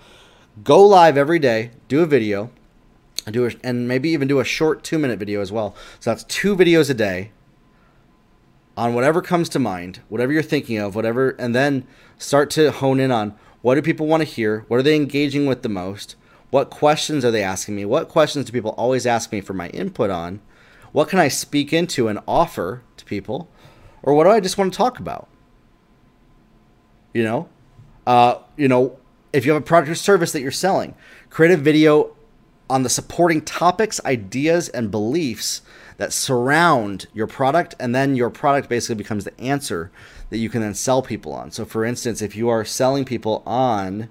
Go 0.64 0.84
live 0.84 1.16
every 1.16 1.38
day, 1.38 1.72
do 1.88 2.02
a 2.02 2.08
video, 2.08 2.50
and 3.28 3.34
do 3.34 3.46
a, 3.46 3.52
and 3.64 3.88
maybe 3.88 4.10
even 4.10 4.28
do 4.28 4.40
a 4.40 4.44
short 4.44 4.84
two 4.84 4.98
minute 4.98 5.20
video 5.20 5.42
as 5.42 5.52
well. 5.52 5.76
So 6.00 6.10
that's 6.10 6.24
two 6.24 6.56
videos 6.56 6.90
a 6.90 6.96
day 6.96 7.32
on 8.76 8.96
whatever 8.96 9.22
comes 9.22 9.48
to 9.50 9.60
mind, 9.60 10.00
whatever 10.10 10.32
you're 10.34 10.42
thinking 10.42 10.80
of, 10.80 10.96
whatever, 10.96 11.32
and 11.32 11.54
then 11.54 11.86
start 12.18 12.50
to 12.52 12.72
hone 12.72 13.00
in 13.00 13.12
on 13.12 13.36
what 13.62 13.76
do 13.76 13.84
people 13.84 14.08
want 14.08 14.22
to 14.22 14.26
hear? 14.26 14.66
What 14.70 14.80
are 14.80 14.84
they 14.84 14.96
engaging 14.96 15.46
with 15.46 15.62
the 15.62 15.70
most? 15.70 16.16
What 16.52 16.70
questions 16.70 17.26
are 17.26 17.32
they 17.32 17.44
asking 17.44 17.76
me? 17.76 17.86
What 17.86 18.10
questions 18.10 18.46
do 18.46 18.52
people 18.52 18.72
always 18.72 19.08
ask 19.08 19.32
me 19.32 19.42
for 19.42 19.54
my 19.54 19.70
input 19.70 20.10
on? 20.10 20.42
What 20.92 21.10
can 21.10 21.18
I 21.18 21.30
speak 21.30 21.74
into 21.74 22.08
and 22.08 22.20
offer 22.28 22.84
to 22.98 23.06
people? 23.06 23.50
Or 24.04 24.14
what 24.14 24.26
do 24.26 24.32
I 24.32 24.42
just 24.42 24.58
want 24.58 24.74
to 24.74 24.78
talk 24.78 25.00
about? 25.00 25.30
You 27.14 27.24
know, 27.24 27.50
uh, 28.06 28.36
you 28.58 28.68
know, 28.68 28.98
if 29.34 29.46
you 29.46 29.54
have 29.54 29.62
a 29.62 29.66
product 29.66 29.92
or 29.92 29.96
service 29.96 30.34
that 30.34 30.42
you're 30.42 30.52
selling, 30.52 30.96
create 31.30 31.54
a 31.54 31.58
video 31.58 32.16
on 32.70 32.84
the 32.84 32.90
supporting 32.90 33.42
topics, 33.42 34.00
ideas, 34.06 34.70
and 34.70 34.92
beliefs 34.92 35.62
that 35.98 36.14
surround 36.14 37.08
your 37.14 37.28
product, 37.28 37.76
and 37.80 37.94
then 37.94 38.16
your 38.16 38.30
product 38.30 38.70
basically 38.70 38.96
becomes 38.96 39.24
the 39.24 39.40
answer 39.40 39.92
that 40.30 40.38
you 40.38 40.50
can 40.50 40.62
then 40.62 40.74
sell 40.74 41.02
people 41.02 41.34
on. 41.34 41.52
So, 41.52 41.66
for 41.66 41.86
instance, 41.86 42.22
if 42.22 42.36
you 42.36 42.50
are 42.50 42.64
selling 42.64 43.06
people 43.06 43.44
on, 43.46 44.10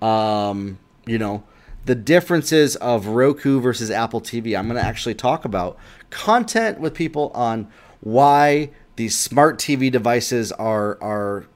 um, 0.00 0.78
you 1.06 1.18
know, 1.18 1.44
the 1.84 1.94
differences 1.94 2.76
of 2.76 3.06
Roku 3.06 3.60
versus 3.60 3.90
Apple 3.90 4.20
TV, 4.20 4.58
I'm 4.58 4.66
going 4.66 4.80
to 4.80 4.86
actually 4.86 5.14
talk 5.14 5.44
about 5.44 5.78
content 6.10 6.80
with 6.80 6.94
people 6.94 7.30
on 7.34 7.68
why 8.00 8.70
these 8.96 9.18
smart 9.18 9.58
TV 9.58 9.90
devices 9.90 10.52
are 10.52 10.98
are 11.00 11.46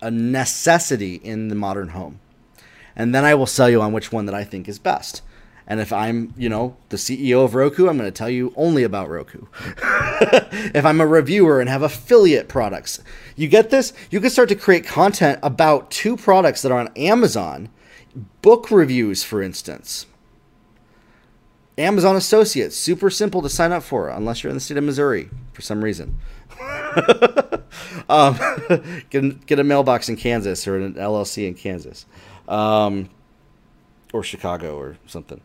a 0.00 0.10
necessity 0.10 1.16
in 1.16 1.48
the 1.48 1.54
modern 1.54 1.88
home. 1.88 2.20
And 2.94 3.14
then 3.14 3.24
I 3.24 3.34
will 3.34 3.46
sell 3.46 3.70
you 3.70 3.80
on 3.80 3.92
which 3.92 4.12
one 4.12 4.26
that 4.26 4.34
I 4.34 4.44
think 4.44 4.68
is 4.68 4.78
best. 4.78 5.22
And 5.66 5.80
if 5.80 5.92
I'm, 5.92 6.34
you 6.36 6.50
know, 6.50 6.76
the 6.90 6.98
CEO 6.98 7.42
of 7.42 7.54
Roku, 7.54 7.88
I'm 7.88 7.96
going 7.96 8.06
to 8.06 8.16
tell 8.16 8.28
you 8.28 8.52
only 8.54 8.82
about 8.82 9.08
Roku. 9.08 9.46
if 9.78 10.84
I'm 10.84 11.00
a 11.00 11.06
reviewer 11.06 11.58
and 11.58 11.70
have 11.70 11.82
affiliate 11.82 12.48
products, 12.48 13.02
you 13.34 13.48
get 13.48 13.70
this? 13.70 13.94
You 14.10 14.20
can 14.20 14.28
start 14.28 14.50
to 14.50 14.56
create 14.56 14.84
content 14.84 15.38
about 15.42 15.90
two 15.90 16.18
products 16.18 16.60
that 16.62 16.70
are 16.70 16.80
on 16.80 16.92
Amazon, 16.96 17.70
book 18.42 18.70
reviews, 18.70 19.22
for 19.24 19.42
instance. 19.42 20.06
Amazon 21.76 22.14
Associates, 22.14 22.76
super 22.76 23.10
simple 23.10 23.42
to 23.42 23.48
sign 23.48 23.72
up 23.72 23.82
for, 23.82 24.08
unless 24.08 24.42
you're 24.42 24.50
in 24.50 24.56
the 24.56 24.60
state 24.60 24.76
of 24.76 24.84
Missouri 24.84 25.28
for 25.52 25.62
some 25.62 25.82
reason. 25.82 26.16
um, 28.08 28.38
get, 29.10 29.46
get 29.46 29.58
a 29.58 29.64
mailbox 29.64 30.08
in 30.08 30.16
Kansas 30.16 30.68
or 30.68 30.76
an 30.76 30.94
LLC 30.94 31.48
in 31.48 31.54
Kansas, 31.54 32.06
um, 32.48 33.10
or 34.12 34.22
Chicago 34.22 34.76
or 34.76 34.96
something. 35.06 35.40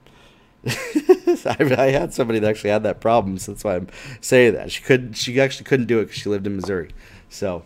I, 0.68 1.56
I, 1.78 1.92
had 1.92 2.14
somebody 2.14 2.40
that 2.40 2.50
actually 2.50 2.72
had 2.72 2.84
that 2.84 3.00
problem, 3.00 3.38
so 3.40 3.54
that's 3.54 3.64
why 3.64 3.78
I'm 3.78 3.88
saying 4.22 4.54
that. 4.54 4.72
She 4.72 4.84
could, 4.84 5.18
she 5.18 5.40
actually 5.40 5.66
couldn't 5.66 5.88
do 5.88 6.00
it 6.00 6.06
because 6.06 6.18
she 6.18 6.30
lived 6.30 6.46
in 6.46 6.56
Missouri. 6.56 6.92
So, 7.30 7.64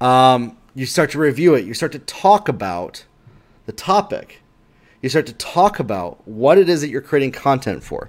um, 0.00 0.56
you 0.74 0.86
start 0.86 1.10
to 1.10 1.18
review 1.18 1.54
it. 1.54 1.64
You 1.64 1.74
start 1.74 1.92
to 1.92 1.98
talk 2.00 2.48
about 2.48 3.04
the 3.66 3.72
topic. 3.72 4.42
You 5.00 5.08
start 5.08 5.26
to 5.26 5.34
talk 5.34 5.78
about 5.78 6.26
what 6.26 6.58
it 6.58 6.68
is 6.68 6.80
that 6.80 6.88
you're 6.88 7.00
creating 7.00 7.32
content 7.32 7.82
for, 7.82 8.08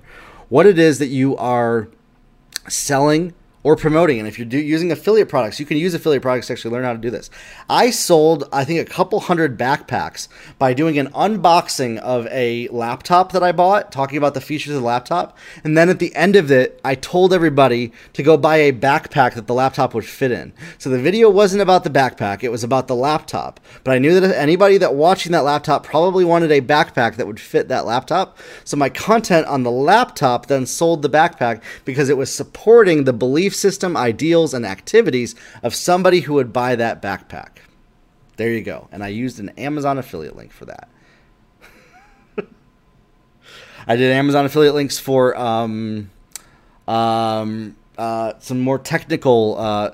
what 0.49 0.65
it 0.65 0.77
is 0.77 0.99
that 0.99 1.07
you 1.07 1.35
are 1.37 1.89
selling 2.67 3.33
or 3.63 3.75
promoting. 3.75 4.19
And 4.19 4.27
if 4.27 4.37
you're 4.37 4.45
do, 4.45 4.59
using 4.59 4.91
affiliate 4.91 5.29
products, 5.29 5.59
you 5.59 5.65
can 5.65 5.77
use 5.77 5.93
affiliate 5.93 6.21
products 6.21 6.47
to 6.47 6.53
actually 6.53 6.71
learn 6.71 6.83
how 6.83 6.91
to 6.91 6.99
do 6.99 7.09
this. 7.09 7.29
I 7.69 7.89
sold, 7.89 8.47
I 8.51 8.65
think, 8.65 8.79
a 8.79 8.91
couple 8.91 9.21
hundred 9.21 9.57
backpacks 9.57 10.27
by 10.59 10.73
doing 10.73 10.99
an 10.99 11.07
unboxing 11.07 11.97
of 11.99 12.27
a 12.27 12.67
laptop 12.69 13.31
that 13.31 13.43
I 13.43 13.51
bought, 13.51 13.91
talking 13.91 14.17
about 14.17 14.33
the 14.33 14.41
features 14.41 14.75
of 14.75 14.81
the 14.81 14.87
laptop. 14.87 15.37
And 15.63 15.77
then 15.77 15.89
at 15.89 15.99
the 15.99 16.13
end 16.15 16.35
of 16.35 16.51
it, 16.51 16.79
I 16.83 16.95
told 16.95 17.33
everybody 17.33 17.93
to 18.13 18.23
go 18.23 18.37
buy 18.37 18.57
a 18.57 18.73
backpack 18.73 19.35
that 19.35 19.47
the 19.47 19.53
laptop 19.53 19.93
would 19.93 20.05
fit 20.05 20.31
in. 20.31 20.53
So 20.77 20.89
the 20.89 20.99
video 20.99 21.29
wasn't 21.29 21.61
about 21.61 21.83
the 21.83 21.89
backpack, 21.89 22.43
it 22.43 22.51
was 22.51 22.63
about 22.63 22.87
the 22.87 22.95
laptop. 22.95 23.59
But 23.83 23.93
I 23.93 23.99
knew 23.99 24.19
that 24.19 24.35
anybody 24.35 24.77
that 24.79 24.95
watching 24.95 25.31
that 25.31 25.43
laptop 25.43 25.83
probably 25.83 26.25
wanted 26.25 26.51
a 26.51 26.61
backpack 26.61 27.15
that 27.15 27.27
would 27.27 27.39
fit 27.39 27.69
that 27.69 27.85
laptop. 27.85 28.37
So 28.65 28.75
my 28.75 28.89
content 28.89 29.47
on 29.47 29.63
the 29.63 29.71
laptop 29.71 30.47
then 30.47 30.65
sold 30.65 31.01
the 31.01 31.09
backpack 31.09 31.61
because 31.85 32.09
it 32.09 32.17
was 32.17 32.33
supporting 32.33 33.05
the 33.05 33.13
belief 33.13 33.52
belief 33.53 33.59
system, 33.59 33.95
ideals, 33.95 34.53
and 34.53 34.65
activities 34.65 35.35
of 35.61 35.75
somebody 35.75 36.21
who 36.21 36.33
would 36.33 36.51
buy 36.51 36.75
that 36.75 37.01
backpack. 37.01 37.59
There 38.37 38.49
you 38.49 38.61
go. 38.61 38.87
And 38.91 39.03
I 39.03 39.09
used 39.09 39.39
an 39.39 39.49
Amazon 39.57 39.97
affiliate 39.97 40.35
link 40.35 40.51
for 40.51 40.65
that. 40.65 40.89
I 43.87 43.95
did 43.95 44.11
Amazon 44.11 44.45
affiliate 44.45 44.73
links 44.73 44.97
for 44.97 45.37
um, 45.37 46.09
um, 46.87 47.75
uh, 47.97 48.33
some 48.39 48.59
more 48.59 48.79
technical, 48.79 49.55
uh, 49.59 49.91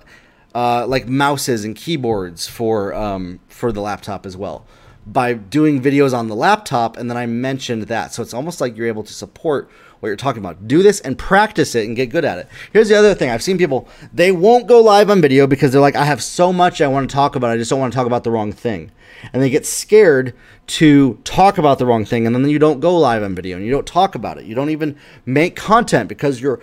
uh, 0.56 0.88
like 0.88 1.08
mouses 1.08 1.66
and 1.66 1.76
keyboards 1.76 2.48
for 2.48 2.94
um, 2.94 3.40
for 3.50 3.72
the 3.72 3.82
laptop 3.82 4.26
as 4.26 4.38
well. 4.38 4.66
By 5.06 5.34
doing 5.34 5.82
videos 5.82 6.14
on 6.18 6.28
the 6.28 6.36
laptop, 6.36 6.96
and 6.96 7.10
then 7.10 7.18
I 7.18 7.26
mentioned 7.26 7.84
that, 7.84 8.14
so 8.14 8.22
it's 8.22 8.34
almost 8.34 8.62
like 8.62 8.78
you're 8.78 8.88
able 8.88 9.04
to 9.04 9.14
support 9.14 9.70
what 10.00 10.08
you're 10.08 10.16
talking 10.16 10.42
about. 10.42 10.68
Do 10.68 10.82
this 10.82 11.00
and 11.02 11.18
practice 11.18 11.76
it 11.76 11.86
and 11.86 11.96
get 11.96 12.08
good 12.08 12.26
at 12.26 12.38
it. 12.38 12.48
Here's 12.72 12.90
the 12.90 12.96
other 12.96 13.14
thing 13.14 13.30
I've 13.30 13.44
seen 13.44 13.58
people, 13.58 13.88
they 14.14 14.32
won't 14.32 14.68
go 14.68 14.82
live 14.82 15.10
on 15.10 15.22
video 15.22 15.48
because 15.48 15.72
they're 15.72 15.82
like, 15.82 15.96
I 15.96 16.06
have 16.06 16.24
so 16.24 16.54
much 16.54 16.82
I 16.82 16.88
want 16.88 17.10
to 17.10 17.14
talk 17.14 17.36
about. 17.36 17.52
I 17.52 17.58
just 17.58 17.70
don't 17.70 17.80
want 17.80 17.92
to 17.94 17.98
talk 17.98 18.08
about 18.08 18.24
the 18.24 18.32
wrong 18.32 18.52
thing. 18.52 18.92
And 19.34 19.42
they 19.42 19.50
get 19.50 19.66
scared 19.66 20.34
to 20.68 21.16
talk 21.24 21.58
about 21.58 21.80
the 21.80 21.86
wrong 21.86 22.06
thing. 22.06 22.26
And 22.26 22.36
then 22.36 22.48
you 22.50 22.60
don't 22.60 22.80
go 22.80 22.98
live 22.98 23.24
on 23.24 23.36
video 23.36 23.58
and 23.58 23.66
you 23.66 23.72
don't 23.72 23.88
talk 23.88 24.16
about 24.16 24.38
it. 24.38 24.46
You 24.46 24.56
don't 24.56 24.70
even 24.70 24.96
make 25.26 25.56
content 25.56 26.08
because 26.08 26.40
you're 26.40 26.62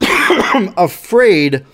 afraid 0.76 1.64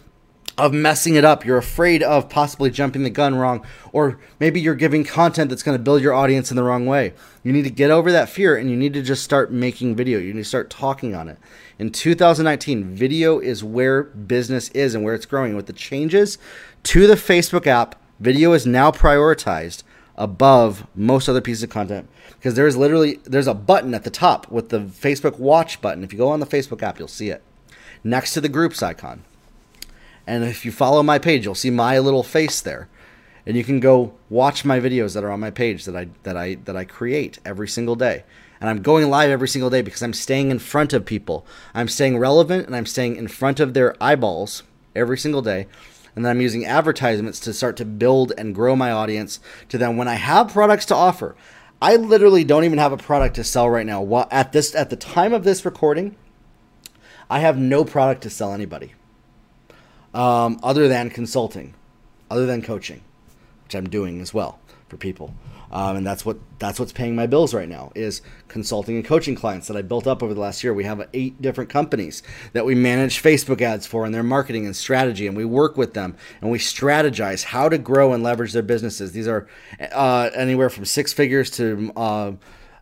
of 0.59 0.73
messing 0.73 1.15
it 1.15 1.25
up. 1.25 1.45
You're 1.45 1.57
afraid 1.57 2.03
of 2.03 2.29
possibly 2.29 2.71
jumping 2.71 3.05
the 3.05 3.11
gun 3.11 3.37
wrong, 3.37 3.65
or 3.93 4.19
maybe 4.41 4.61
you're 4.61 4.75
giving 4.75 5.05
content 5.05 5.51
that's 5.51 5.63
going 5.63 5.79
to 5.79 5.83
build 5.83 6.03
your 6.03 6.13
audience 6.13 6.51
in 6.51 6.57
the 6.57 6.65
wrong 6.65 6.85
way. 6.85 7.15
You 7.45 7.53
need 7.53 7.63
to 7.63 7.71
get 7.71 7.91
over 7.91 8.11
that 8.13 8.29
fear 8.29 8.57
and 8.57 8.69
you 8.69 8.77
need 8.77 8.93
to 8.95 9.03
just 9.03 9.23
start 9.23 9.53
making 9.53 9.95
video. 9.95 10.19
You 10.19 10.35
need 10.35 10.43
to 10.43 10.49
start 10.49 10.69
talking 10.69 11.15
on 11.15 11.29
it. 11.29 11.39
In 11.79 11.91
2019, 11.91 12.85
video 12.85 13.39
is 13.39 13.63
where 13.63 14.03
business 14.03 14.69
is 14.71 14.95
and 14.95 15.05
where 15.05 15.15
it's 15.15 15.27
growing. 15.27 15.55
With 15.55 15.67
the 15.67 15.73
changes 15.73 16.39
to 16.85 17.07
the 17.07 17.15
Facebook 17.15 17.67
app, 17.67 17.95
video 18.19 18.53
is 18.53 18.67
now 18.67 18.91
prioritized 18.91 19.85
above 20.17 20.85
most 20.97 21.29
other 21.29 21.41
pieces 21.41 21.63
of 21.63 21.71
content 21.71 22.09
because 22.33 22.55
there's 22.55 22.77
literally 22.77 23.21
there's 23.23 23.47
a 23.47 23.55
button 23.55 23.95
at 23.95 24.03
the 24.03 24.11
top 24.11 24.51
with 24.51 24.71
the 24.71 24.81
Facebook 24.81 25.39
watch 25.39 25.81
button. 25.81 26.03
If 26.03 26.13
you 26.13 26.19
go 26.19 26.29
on 26.29 26.41
the 26.41 26.47
Facebook 26.47 26.83
app, 26.83 26.99
you'll 26.99 27.07
see 27.07 27.31
it 27.31 27.45
next 28.03 28.35
to 28.35 28.41
the 28.41 28.49
groups 28.49 28.83
icon. 28.83 29.23
And 30.29 30.45
if 30.45 30.67
you 30.67 30.71
follow 30.71 31.03
my 31.03 31.19
page, 31.19 31.47
you'll 31.47 31.55
see 31.55 31.71
my 31.71 31.99
little 31.99 32.23
face 32.23 32.61
there. 32.61 32.87
And 33.47 33.57
you 33.57 33.65
can 33.65 33.81
go 33.81 34.13
watch 34.29 34.63
my 34.63 34.79
videos 34.79 35.15
that 35.15 35.25
are 35.25 35.31
on 35.31 35.41
my 35.41 35.51
page 35.51 35.87
that 35.87 35.97
I 35.97 36.09
that 36.25 36.37
I 36.37 36.57
that 36.67 36.77
I 36.77 36.85
create 36.85 37.39
every 37.47 37.67
single 37.67 37.97
day. 37.97 38.25
And 38.61 38.69
I'm 38.69 38.83
going 38.83 39.09
live 39.09 39.31
every 39.31 39.49
single 39.49 39.71
day 39.71 39.81
because 39.81 40.03
I'm 40.03 40.13
staying 40.13 40.51
in 40.51 40.59
front 40.59 40.93
of 40.93 41.07
people. 41.07 41.47
I'm 41.73 41.89
staying 41.89 42.19
relevant 42.19 42.67
and 42.67 42.77
I'm 42.77 42.85
staying 42.85 43.17
in 43.17 43.27
front 43.27 43.59
of 43.59 43.73
their 43.73 43.97
eyeballs 44.03 44.65
every 44.95 45.17
single 45.17 45.41
day. 45.41 45.67
And 46.15 46.27
then 46.27 46.31
I'm 46.31 46.43
using 46.43 46.67
advertisements 46.67 47.41
to 47.41 47.55
start 47.55 47.79
to 47.79 47.87
build 47.87 48.35
and 48.37 48.55
grow 48.55 48.77
my 48.77 48.91
audience 48.91 49.41
to 49.71 49.79
then 49.79 49.97
when 49.97 50.09
I 50.09 50.17
have 50.17 50.53
products 50.53 50.85
to 50.87 50.95
offer. 50.95 51.37
I 51.81 51.97
literally 51.97 52.45
don't 52.45 52.65
even 52.65 52.79
have 52.79 52.93
a 52.93 52.99
product 52.99 53.37
to 53.37 53.45
sell 53.45 53.71
right 53.71 53.87
now. 53.87 54.29
At 54.31 54.53
this 54.53 54.75
at 54.75 54.91
the 54.91 54.97
time 54.97 55.33
of 55.33 55.45
this 55.45 55.65
recording, 55.65 56.17
I 57.31 57.39
have 57.39 57.57
no 57.57 57.83
product 57.83 58.25
to 58.25 58.31
sell 58.31 58.53
anybody. 58.53 58.93
Um, 60.19 60.59
other 60.65 60.89
than 60.89 61.11
consulting, 61.11 61.75
other 62.29 62.45
than 62.45 62.61
coaching, 62.61 63.01
which 63.65 63.75
I'm 63.77 63.89
doing 63.89 64.21
as 64.21 64.35
well 64.35 64.59
for 64.89 64.97
people. 64.97 65.33
Um, 65.71 65.97
and 65.97 66.07
that's 66.07 66.25
what 66.25 66.39
that's 66.59 66.81
what's 66.81 66.93
paying 66.93 67.15
my 67.15 67.27
bills 67.27 67.53
right 67.53 67.69
now 67.69 67.93
is 67.95 68.23
consulting 68.49 68.97
and 68.97 69.05
coaching 69.05 69.35
clients 69.35 69.69
that 69.69 69.77
I 69.77 69.83
built 69.83 70.07
up 70.07 70.23
over 70.23 70.33
the 70.33 70.41
last 70.41 70.65
year. 70.65 70.73
We 70.73 70.85
have 70.85 71.07
eight 71.13 71.41
different 71.43 71.69
companies 71.69 72.23
that 72.55 72.65
we 72.65 72.75
manage 72.75 73.23
Facebook 73.23 73.61
ads 73.61 73.87
for 73.87 74.07
and 74.07 74.15
their 74.15 74.23
marketing 74.23 74.65
and 74.65 74.75
strategy, 74.75 75.27
and 75.27 75.37
we 75.37 75.45
work 75.45 75.77
with 75.77 75.93
them 75.93 76.17
and 76.41 76.51
we 76.51 76.59
strategize 76.59 77.45
how 77.45 77.69
to 77.69 77.77
grow 77.77 78.15
and 78.15 78.23
leverage 78.23 78.55
their 78.55 78.63
businesses. 78.63 79.13
These 79.13 79.29
are 79.29 79.47
uh, 79.93 80.31
anywhere 80.35 80.71
from 80.71 80.87
six 80.87 81.13
figures 81.13 81.51
to 81.53 81.93
uh, 81.97 82.33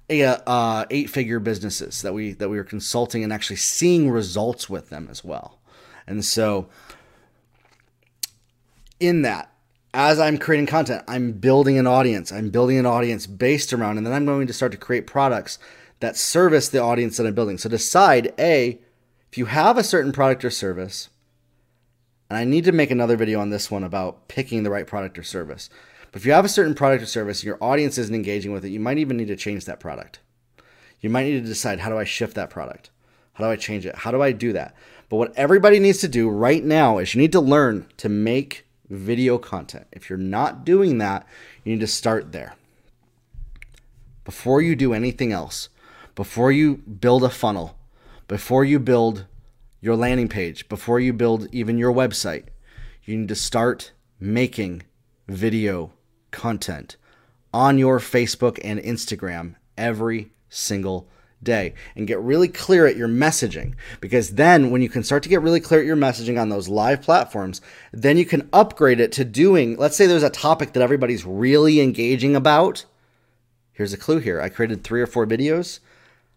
uh, 0.09 0.85
eight 0.91 1.11
figure 1.11 1.41
businesses 1.41 2.03
that 2.03 2.15
we 2.15 2.35
that 2.35 2.49
we 2.49 2.57
are 2.57 2.65
consulting 2.65 3.25
and 3.25 3.33
actually 3.33 3.57
seeing 3.57 4.11
results 4.11 4.71
with 4.71 4.91
them 4.91 5.09
as 5.11 5.25
well. 5.25 5.59
And 6.07 6.25
so, 6.25 6.69
in 9.01 9.23
that 9.23 9.53
as 9.97 10.21
I'm 10.21 10.37
creating 10.37 10.67
content, 10.67 11.03
I'm 11.09 11.33
building 11.33 11.79
an 11.79 11.87
audience. 11.87 12.31
I'm 12.31 12.51
building 12.51 12.77
an 12.77 12.85
audience 12.85 13.27
based 13.27 13.73
around, 13.73 13.97
and 13.97 14.07
then 14.07 14.13
I'm 14.13 14.27
going 14.27 14.47
to 14.47 14.53
start 14.53 14.73
to 14.73 14.79
create 14.79 15.07
products 15.07 15.59
that 16.01 16.19
service 16.19 16.69
the 16.69 16.83
audience 16.83 17.17
that 17.17 17.27
I'm 17.27 17.35
building. 17.35 17.57
So 17.57 17.71
decide 17.71 18.35
A, 18.39 18.79
if 19.31 19.39
you 19.39 19.47
have 19.47 19.79
a 19.79 19.83
certain 19.83 20.13
product 20.13 20.45
or 20.45 20.51
service, 20.51 21.09
and 22.29 22.37
I 22.37 22.45
need 22.45 22.65
to 22.65 22.73
make 22.73 22.91
another 22.91 23.17
video 23.17 23.41
on 23.41 23.49
this 23.49 23.71
one 23.71 23.83
about 23.83 24.29
picking 24.29 24.65
the 24.65 24.71
right 24.71 24.87
product 24.87 25.19
or 25.19 25.23
service. 25.23 25.71
But 26.13 26.21
if 26.21 26.27
you 26.27 26.33
have 26.33 26.45
a 26.45 26.51
certain 26.51 26.75
product 26.75 27.03
or 27.03 27.07
service, 27.07 27.41
and 27.41 27.47
your 27.47 27.65
audience 27.65 27.97
isn't 27.97 28.15
engaging 28.15 28.53
with 28.53 28.67
it, 28.67 28.71
you 28.71 28.81
might 28.81 28.99
even 28.99 29.17
need 29.17 29.29
to 29.29 29.37
change 29.37 29.65
that 29.65 29.81
product. 29.81 30.21
You 31.01 31.09
might 31.09 31.25
need 31.25 31.41
to 31.41 31.49
decide 31.49 31.81
how 31.81 31.89
do 31.89 31.97
I 31.97 32.05
shift 32.05 32.35
that 32.35 32.51
product? 32.51 32.91
How 33.33 33.45
do 33.45 33.51
I 33.51 33.57
change 33.57 33.87
it? 33.87 33.95
How 33.95 34.11
do 34.11 34.21
I 34.21 34.33
do 34.33 34.53
that? 34.53 34.75
But 35.09 35.17
what 35.17 35.33
everybody 35.37 35.79
needs 35.79 36.01
to 36.01 36.09
do 36.09 36.29
right 36.29 36.63
now 36.63 36.99
is 36.99 37.15
you 37.15 37.21
need 37.23 37.33
to 37.33 37.41
learn 37.41 37.87
to 37.97 38.11
make 38.11 38.66
video 38.89 39.39
content. 39.39 39.87
If 39.93 40.09
you're 40.09 40.19
not 40.19 40.65
doing 40.65 40.99
that, 40.99 41.27
you 41.65 41.73
need 41.73 41.81
to 41.81 41.87
start 41.87 42.33
there. 42.33 42.55
Before 44.25 44.61
you 44.61 44.75
do 44.75 44.93
anything 44.93 45.33
else, 45.33 45.69
before 46.15 46.51
you 46.51 46.77
build 46.77 47.25
a 47.25 47.31
funnel, 47.31 47.79
before 48.29 48.65
you 48.65 48.79
build 48.79 49.27
your 49.81 49.97
landing 49.97 50.29
page, 50.29 50.69
before 50.69 50.99
you 50.99 51.13
build 51.13 51.49
even 51.53 51.79
your 51.79 51.93
website, 51.93 52.45
you 53.05 53.17
need 53.17 53.29
to 53.29 53.35
start 53.35 53.93
making 54.19 54.83
video 55.29 55.93
content 56.31 56.97
on 57.53 57.79
your 57.79 57.99
Facebook 57.99 58.59
and 58.65 58.81
Instagram 58.81 59.55
every 59.77 60.33
single 60.49 61.09
day 61.47 61.73
and 61.95 62.07
get 62.07 62.19
really 62.21 62.49
clear 62.49 62.87
at 62.87 62.97
your 62.97 63.09
messaging. 63.09 63.75
Because 64.03 64.33
then 64.33 64.71
when 64.71 64.83
you 64.83 64.91
can 64.91 65.03
start 65.03 65.23
to 65.23 65.31
get 65.31 65.41
really 65.41 65.61
clear 65.61 65.81
at 65.81 65.87
your 65.87 65.97
messaging 65.97 66.39
on 66.39 66.51
those 66.51 66.69
live 66.69 67.01
platforms 67.01 67.63
then 67.93 68.19
you 68.19 68.27
can 68.27 68.47
upgrade 68.53 69.01
it 69.01 69.13
to 69.13 69.25
doing 69.25 69.77
let's 69.79 69.97
say 69.97 70.07
there's 70.07 70.23
a 70.23 70.29
topic 70.29 70.75
that 70.75 70.83
everybody's 70.83 71.25
really 71.25 71.81
engaging 71.81 72.37
about. 72.37 72.85
Here's 73.73 73.95
a 73.95 73.99
clue 73.99 74.19
here. 74.19 74.41
I 74.43 74.51
created 74.51 74.85
three 74.85 75.01
or 75.01 75.07
four 75.07 75.27
videos 75.27 75.81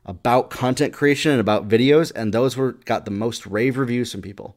about 0.06 0.50
content 0.50 0.94
creation 0.94 1.32
and 1.32 1.42
about 1.42 1.68
videos 1.68 2.12
and 2.16 2.34
those 2.34 2.56
were 2.56 2.74
got 2.86 3.04
the 3.04 3.12
most 3.12 3.46
rave 3.46 3.78
reviews 3.78 4.12
from 4.14 4.22
people. 4.22 4.56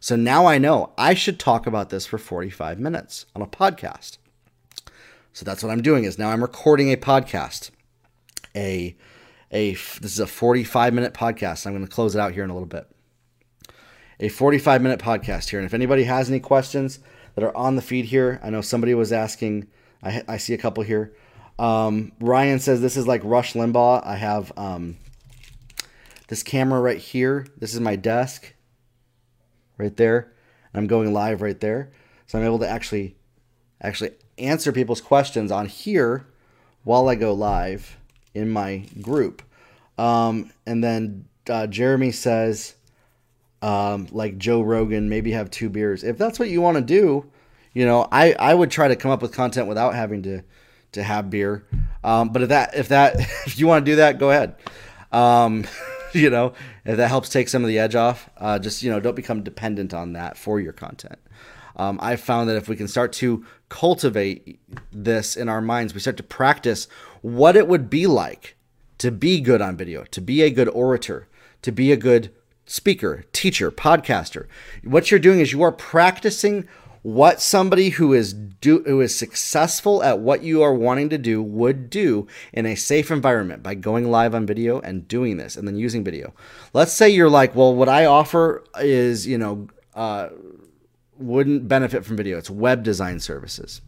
So 0.00 0.16
now 0.16 0.46
i 0.46 0.56
know 0.58 0.92
i 0.96 1.12
should 1.12 1.38
talk 1.38 1.66
about 1.66 1.90
this 1.90 2.06
for 2.06 2.18
45 2.18 2.78
minutes 2.78 3.26
on 3.34 3.42
a 3.42 3.46
podcast. 3.46 4.18
So 5.32 5.44
that's 5.44 5.62
what 5.62 5.70
i'm 5.70 5.82
doing 5.82 6.04
is 6.04 6.18
now 6.18 6.30
i'm 6.30 6.42
recording 6.42 6.92
a 6.92 6.96
podcast 6.96 7.70
a 8.54 8.96
a 9.50 9.72
this 9.72 10.12
is 10.12 10.20
a 10.20 10.26
45 10.26 10.94
minute 10.94 11.14
podcast. 11.14 11.66
I'm 11.66 11.72
going 11.72 11.86
to 11.86 11.90
close 11.90 12.14
it 12.14 12.20
out 12.20 12.32
here 12.32 12.44
in 12.44 12.50
a 12.50 12.54
little 12.54 12.68
bit. 12.68 12.88
A 14.20 14.28
45 14.28 14.82
minute 14.82 15.00
podcast 15.00 15.48
here, 15.50 15.58
and 15.58 15.66
if 15.66 15.74
anybody 15.74 16.04
has 16.04 16.28
any 16.28 16.40
questions 16.40 16.98
that 17.34 17.44
are 17.44 17.56
on 17.56 17.76
the 17.76 17.82
feed 17.82 18.06
here, 18.06 18.40
I 18.42 18.50
know 18.50 18.60
somebody 18.60 18.94
was 18.94 19.12
asking. 19.12 19.68
I, 20.02 20.22
I 20.28 20.36
see 20.36 20.54
a 20.54 20.58
couple 20.58 20.82
here. 20.82 21.14
Um, 21.58 22.12
Ryan 22.20 22.58
says 22.60 22.80
this 22.80 22.96
is 22.96 23.06
like 23.06 23.20
Rush 23.24 23.54
Limbaugh. 23.54 24.04
I 24.04 24.16
have 24.16 24.52
um, 24.56 24.96
this 26.28 26.42
camera 26.42 26.80
right 26.80 26.98
here. 26.98 27.46
This 27.58 27.74
is 27.74 27.80
my 27.80 27.96
desk, 27.96 28.54
right 29.76 29.96
there. 29.96 30.32
I'm 30.74 30.86
going 30.86 31.12
live 31.12 31.40
right 31.40 31.58
there, 31.58 31.92
so 32.26 32.38
I'm 32.38 32.44
able 32.44 32.58
to 32.60 32.68
actually 32.68 33.16
actually 33.80 34.10
answer 34.36 34.72
people's 34.72 35.00
questions 35.00 35.50
on 35.50 35.66
here 35.66 36.26
while 36.82 37.08
I 37.08 37.14
go 37.14 37.32
live 37.32 37.97
in 38.38 38.48
my 38.48 38.84
group. 39.02 39.42
Um, 39.98 40.52
and 40.66 40.82
then 40.82 41.26
uh, 41.50 41.66
Jeremy 41.66 42.12
says, 42.12 42.74
um, 43.60 44.06
like 44.12 44.38
Joe 44.38 44.62
Rogan, 44.62 45.08
maybe 45.08 45.32
have 45.32 45.50
two 45.50 45.68
beers. 45.68 46.04
If 46.04 46.16
that's 46.16 46.38
what 46.38 46.48
you 46.48 46.60
want 46.60 46.76
to 46.76 46.82
do, 46.82 47.28
you 47.72 47.84
know, 47.84 48.06
I, 48.10 48.32
I 48.34 48.54
would 48.54 48.70
try 48.70 48.88
to 48.88 48.96
come 48.96 49.10
up 49.10 49.20
with 49.20 49.32
content 49.32 49.66
without 49.66 49.94
having 49.94 50.22
to 50.22 50.42
to 50.92 51.02
have 51.02 51.28
beer. 51.28 51.66
Um, 52.02 52.30
but 52.30 52.42
if 52.42 52.48
that 52.48 52.74
if 52.74 52.88
that 52.88 53.16
if 53.46 53.58
you 53.58 53.66
want 53.66 53.84
to 53.84 53.92
do 53.92 53.96
that, 53.96 54.18
go 54.18 54.30
ahead. 54.30 54.56
Um, 55.12 55.64
you 56.12 56.30
know, 56.30 56.54
if 56.84 56.96
that 56.96 57.08
helps 57.08 57.28
take 57.28 57.48
some 57.48 57.62
of 57.62 57.68
the 57.68 57.78
edge 57.78 57.94
off, 57.94 58.30
uh, 58.38 58.58
just 58.58 58.82
you 58.82 58.90
know, 58.90 59.00
don't 59.00 59.16
become 59.16 59.42
dependent 59.42 59.92
on 59.92 60.14
that 60.14 60.38
for 60.38 60.60
your 60.60 60.72
content. 60.72 61.18
Um, 61.76 61.98
I 62.02 62.16
found 62.16 62.48
that 62.48 62.56
if 62.56 62.68
we 62.68 62.74
can 62.74 62.88
start 62.88 63.12
to 63.14 63.44
cultivate 63.68 64.58
this 64.92 65.36
in 65.36 65.48
our 65.48 65.60
minds, 65.60 65.94
we 65.94 66.00
start 66.00 66.16
to 66.16 66.24
practice 66.24 66.88
what 67.36 67.56
it 67.56 67.68
would 67.68 67.90
be 67.90 68.06
like 68.06 68.56
to 68.98 69.10
be 69.10 69.40
good 69.40 69.60
on 69.60 69.76
video, 69.76 70.04
to 70.04 70.20
be 70.20 70.42
a 70.42 70.50
good 70.50 70.68
orator, 70.68 71.28
to 71.62 71.72
be 71.72 71.92
a 71.92 71.96
good 71.96 72.32
speaker, 72.66 73.24
teacher, 73.32 73.70
podcaster. 73.70 74.46
What 74.84 75.10
you're 75.10 75.20
doing 75.20 75.40
is 75.40 75.52
you 75.52 75.62
are 75.62 75.72
practicing 75.72 76.68
what 77.02 77.40
somebody 77.40 77.90
who 77.90 78.12
is 78.12 78.32
do 78.32 78.82
who 78.84 79.00
is 79.00 79.14
successful 79.14 80.02
at 80.02 80.18
what 80.18 80.42
you 80.42 80.62
are 80.62 80.74
wanting 80.74 81.08
to 81.08 81.16
do 81.16 81.42
would 81.42 81.88
do 81.88 82.26
in 82.52 82.66
a 82.66 82.74
safe 82.74 83.10
environment 83.10 83.62
by 83.62 83.74
going 83.74 84.10
live 84.10 84.34
on 84.34 84.44
video 84.44 84.80
and 84.80 85.06
doing 85.06 85.36
this 85.36 85.56
and 85.56 85.66
then 85.66 85.76
using 85.76 86.02
video. 86.04 86.34
Let's 86.72 86.92
say 86.92 87.08
you're 87.08 87.30
like, 87.30 87.54
well, 87.54 87.74
what 87.74 87.88
I 87.88 88.04
offer 88.04 88.64
is, 88.80 89.26
you 89.26 89.38
know, 89.38 89.68
uh, 89.94 90.28
wouldn't 91.16 91.68
benefit 91.68 92.04
from 92.04 92.16
video. 92.16 92.36
It's 92.36 92.50
web 92.50 92.82
design 92.82 93.20
services. 93.20 93.80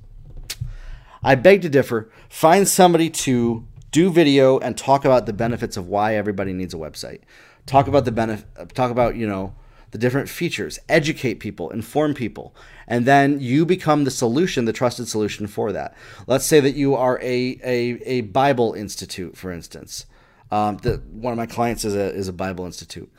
I 1.23 1.35
beg 1.35 1.63
to 1.63 1.69
differ. 1.69 2.11
Find 2.29 2.67
somebody 2.67 3.11
to 3.11 3.67
do 3.91 4.11
video 4.11 4.59
and 4.59 4.77
talk 4.77 5.05
about 5.05 5.27
the 5.27 5.33
benefits 5.33 5.77
of 5.77 5.89
why 5.89 6.15
everybody 6.15 6.53
needs 6.53 6.75
a 6.75 6.79
website. 6.79 7.21
Talk 7.67 7.89
about 7.89 8.05
the 8.05 8.13
benefit. 8.13 8.75
Talk 8.75 8.91
about 8.91 9.17
you 9.17 9.27
know 9.27 9.55
the 9.91 9.99
different 9.99 10.29
features. 10.29 10.79
Educate 10.89 11.35
people. 11.35 11.71
Inform 11.71 12.15
people, 12.15 12.55
and 12.87 13.05
then 13.07 13.41
you 13.41 13.67
become 13.67 14.05
the 14.05 14.11
solution, 14.11 14.65
the 14.65 14.73
trusted 14.73 15.09
solution 15.09 15.47
for 15.47 15.73
that. 15.73 15.95
Let's 16.27 16.47
say 16.47 16.61
that 16.61 16.75
you 16.75 16.95
are 16.95 17.19
a 17.21 17.61
a, 17.63 18.01
a 18.07 18.21
Bible 18.23 18.73
institute, 18.73 19.37
for 19.37 19.53
instance. 19.53 20.07
Um, 20.51 20.79
the, 20.79 21.03
one 21.13 21.33
of 21.33 21.37
my 21.37 21.47
clients 21.47 21.85
is 21.85 21.95
a 21.95 22.13
is 22.15 22.29
a 22.29 22.33
Bible 22.33 22.65
institute. 22.65 23.13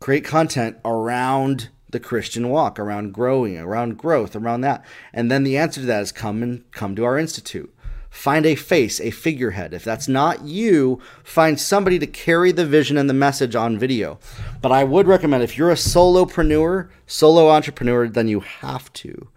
Create 0.00 0.24
content 0.24 0.76
around 0.84 1.70
the 1.94 2.00
Christian 2.00 2.50
walk, 2.50 2.78
around 2.78 3.14
growing, 3.14 3.56
around 3.56 3.96
growth, 3.96 4.36
around 4.36 4.60
that. 4.60 4.84
And 5.14 5.30
then 5.30 5.44
the 5.44 5.56
answer 5.56 5.80
to 5.80 5.86
that 5.86 6.02
is 6.02 6.12
come 6.12 6.42
and 6.42 6.70
come 6.72 6.94
to 6.96 7.04
our 7.04 7.18
institute. 7.18 7.74
Find 8.10 8.44
a 8.44 8.54
face, 8.54 9.00
a 9.00 9.10
figurehead. 9.10 9.72
If 9.72 9.82
that's 9.82 10.06
not 10.06 10.44
you, 10.44 11.00
find 11.24 11.58
somebody 11.58 11.98
to 11.98 12.06
carry 12.06 12.52
the 12.52 12.66
vision 12.66 12.96
and 12.96 13.08
the 13.08 13.14
message 13.14 13.56
on 13.56 13.78
video. 13.78 14.18
But 14.60 14.70
I 14.70 14.84
would 14.84 15.08
recommend 15.08 15.42
if 15.42 15.56
you're 15.58 15.70
a 15.70 15.74
solopreneur, 15.74 16.90
solo 17.06 17.48
entrepreneur, 17.50 18.06
then 18.06 18.28
you 18.28 18.40
have 18.40 18.92
to 18.92 19.28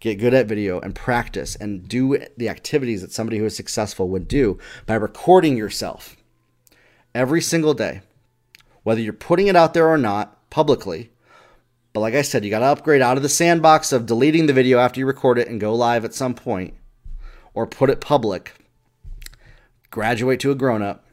get 0.00 0.18
good 0.18 0.34
at 0.34 0.46
video 0.46 0.80
and 0.80 0.94
practice 0.94 1.54
and 1.56 1.86
do 1.88 2.18
the 2.36 2.48
activities 2.48 3.02
that 3.02 3.12
somebody 3.12 3.38
who 3.38 3.44
is 3.44 3.56
successful 3.56 4.08
would 4.08 4.26
do 4.26 4.58
by 4.86 4.94
recording 4.94 5.56
yourself 5.56 6.16
every 7.14 7.40
single 7.40 7.74
day. 7.74 8.00
Whether 8.82 9.00
you're 9.00 9.12
putting 9.12 9.46
it 9.46 9.56
out 9.56 9.74
there 9.74 9.88
or 9.88 9.96
not 9.96 10.50
publicly, 10.50 11.10
but 11.94 12.00
like 12.00 12.14
I 12.14 12.22
said, 12.22 12.44
you 12.44 12.50
got 12.50 12.58
to 12.58 12.66
upgrade 12.66 13.00
out 13.00 13.16
of 13.16 13.22
the 13.22 13.28
sandbox 13.28 13.92
of 13.92 14.04
deleting 14.04 14.46
the 14.46 14.52
video 14.52 14.80
after 14.80 14.98
you 14.98 15.06
record 15.06 15.38
it 15.38 15.46
and 15.46 15.60
go 15.60 15.72
live 15.72 16.04
at 16.04 16.12
some 16.12 16.34
point 16.34 16.74
or 17.54 17.68
put 17.68 17.88
it 17.88 18.00
public. 18.00 18.52
Graduate 19.92 20.40
to 20.40 20.50
a 20.50 20.56
grown 20.56 20.82
up. 20.82 21.06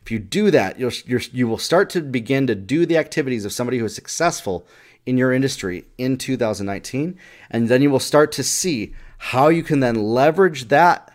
If 0.00 0.12
you 0.12 0.20
do 0.20 0.52
that, 0.52 0.78
you'll, 0.78 0.92
you 1.32 1.48
will 1.48 1.58
start 1.58 1.90
to 1.90 2.00
begin 2.02 2.46
to 2.46 2.54
do 2.54 2.86
the 2.86 2.96
activities 2.96 3.44
of 3.44 3.52
somebody 3.52 3.78
who 3.78 3.84
is 3.84 3.94
successful 3.94 4.64
in 5.06 5.18
your 5.18 5.32
industry 5.32 5.86
in 5.98 6.16
2019. 6.16 7.18
And 7.50 7.68
then 7.68 7.82
you 7.82 7.90
will 7.90 7.98
start 7.98 8.30
to 8.32 8.44
see 8.44 8.94
how 9.18 9.48
you 9.48 9.64
can 9.64 9.80
then 9.80 9.96
leverage 9.96 10.68
that 10.68 11.12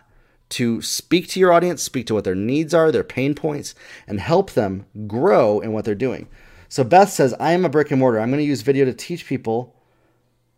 to 0.50 0.82
speak 0.82 1.28
to 1.28 1.40
your 1.40 1.52
audience, 1.52 1.82
speak 1.82 2.06
to 2.08 2.14
what 2.14 2.24
their 2.24 2.34
needs 2.34 2.74
are, 2.74 2.92
their 2.92 3.02
pain 3.02 3.34
points, 3.34 3.74
and 4.06 4.20
help 4.20 4.52
them 4.52 4.84
grow 5.06 5.60
in 5.60 5.72
what 5.72 5.86
they're 5.86 5.94
doing. 5.94 6.28
So 6.68 6.84
Beth 6.84 7.10
says, 7.10 7.34
I 7.38 7.52
am 7.52 7.64
a 7.64 7.68
brick 7.68 7.90
and 7.90 8.00
mortar. 8.00 8.20
I'm 8.20 8.30
going 8.30 8.42
to 8.42 8.44
use 8.44 8.62
video 8.62 8.84
to 8.84 8.94
teach 8.94 9.26
people 9.26 9.74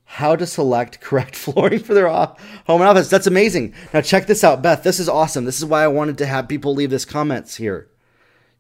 how 0.04 0.34
to 0.36 0.46
select 0.46 1.00
correct 1.02 1.36
flooring 1.36 1.80
for 1.80 1.94
their 1.94 2.09
home 2.09 2.36
and 2.66 2.84
office. 2.84 3.11
That's 3.11 3.26
amazing. 3.26 3.74
Now 3.92 4.00
check 4.00 4.26
this 4.26 4.44
out, 4.44 4.62
Beth. 4.62 4.82
This 4.82 4.98
is 4.98 5.09
awesome. 5.09 5.44
This 5.44 5.59
is 5.59 5.64
why 5.64 5.84
I 5.84 5.88
wanted 5.88 6.18
to 6.18 6.26
have 6.26 6.48
people 6.48 6.74
leave 6.74 6.90
this 6.90 7.04
comments 7.04 7.56
here. 7.56 7.88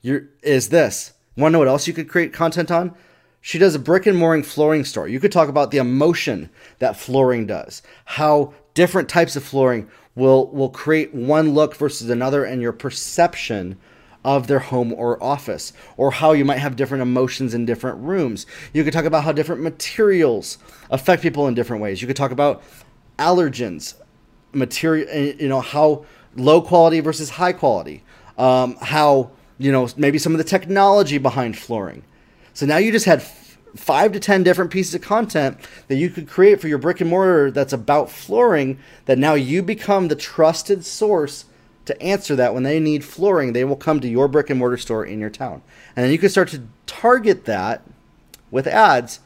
You're, 0.02 0.28
is 0.42 0.68
this. 0.68 1.12
Want 1.36 1.50
to 1.50 1.54
know 1.54 1.58
what 1.60 1.68
else 1.68 1.86
you 1.86 1.94
could 1.94 2.08
create 2.08 2.32
content 2.32 2.70
on? 2.70 2.94
She 3.40 3.58
does 3.58 3.74
a 3.74 3.78
brick 3.78 4.06
and 4.06 4.18
mortar 4.18 4.42
flooring 4.42 4.84
store. 4.84 5.08
You 5.08 5.20
could 5.20 5.32
talk 5.32 5.48
about 5.48 5.70
the 5.70 5.78
emotion 5.78 6.50
that 6.80 6.96
flooring 6.96 7.46
does, 7.46 7.82
how 8.04 8.52
different 8.74 9.08
types 9.08 9.36
of 9.36 9.44
flooring 9.44 9.88
will 10.14 10.48
will 10.50 10.68
create 10.68 11.14
one 11.14 11.54
look 11.54 11.76
versus 11.76 12.10
another 12.10 12.44
and 12.44 12.60
your 12.60 12.72
perception 12.72 13.78
of 14.24 14.46
their 14.46 14.58
home 14.58 14.92
or 14.92 15.22
office 15.22 15.72
or 15.96 16.10
how 16.10 16.32
you 16.32 16.44
might 16.44 16.58
have 16.58 16.76
different 16.76 17.02
emotions 17.02 17.54
in 17.54 17.64
different 17.64 17.98
rooms. 17.98 18.46
You 18.72 18.84
could 18.84 18.92
talk 18.92 19.04
about 19.04 19.24
how 19.24 19.32
different 19.32 19.62
materials 19.62 20.58
affect 20.90 21.22
people 21.22 21.46
in 21.46 21.54
different 21.54 21.82
ways. 21.82 22.02
You 22.02 22.08
could 22.08 22.16
talk 22.16 22.30
about 22.30 22.62
allergens, 23.18 23.94
material 24.52 25.06
eh, 25.10 25.34
you 25.38 25.48
know 25.48 25.60
how 25.60 26.04
low 26.36 26.60
quality 26.60 27.00
versus 27.00 27.30
high 27.30 27.52
quality. 27.52 28.02
Um, 28.36 28.76
how 28.80 29.30
you 29.58 29.72
know 29.72 29.88
maybe 29.96 30.18
some 30.18 30.32
of 30.32 30.38
the 30.38 30.44
technology 30.44 31.18
behind 31.18 31.58
flooring. 31.58 32.04
So 32.54 32.66
now 32.66 32.76
you 32.78 32.90
just 32.90 33.06
had 33.06 33.20
f- 33.20 33.58
five 33.76 34.12
to 34.12 34.20
ten 34.20 34.42
different 34.42 34.70
pieces 34.70 34.94
of 34.94 35.02
content 35.02 35.58
that 35.88 35.96
you 35.96 36.10
could 36.10 36.28
create 36.28 36.60
for 36.60 36.68
your 36.68 36.78
brick 36.78 37.00
and 37.00 37.10
mortar 37.10 37.50
that's 37.50 37.72
about 37.72 38.10
flooring. 38.10 38.78
That 39.06 39.18
now 39.18 39.34
you 39.34 39.62
become 39.62 40.08
the 40.08 40.16
trusted 40.16 40.84
source 40.84 41.44
to 41.88 42.02
answer 42.02 42.36
that 42.36 42.54
when 42.54 42.62
they 42.62 42.80
need 42.80 43.04
flooring. 43.04 43.52
They 43.52 43.64
will 43.64 43.76
come 43.76 44.00
to 44.00 44.08
your 44.08 44.28
brick 44.28 44.48
and 44.48 44.58
mortar 44.58 44.78
store 44.78 45.04
in 45.04 45.18
your 45.18 45.30
town, 45.30 45.62
and 45.96 46.04
then 46.04 46.12
you 46.12 46.18
can 46.18 46.30
start 46.30 46.48
to 46.50 46.62
target 46.86 47.44
that 47.44 47.82
with 48.50 48.66
ads 48.66 49.20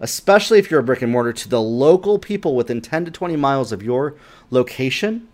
especially 0.00 0.58
if 0.58 0.70
you're 0.70 0.80
a 0.80 0.84
brick 0.84 1.02
and 1.02 1.10
mortar, 1.10 1.32
to 1.32 1.48
the 1.48 1.60
local 1.60 2.18
people 2.18 2.54
within 2.54 2.80
10 2.80 3.06
to 3.06 3.10
20 3.10 3.36
miles 3.36 3.72
of 3.72 3.82
your 3.82 4.14
location. 4.50 5.28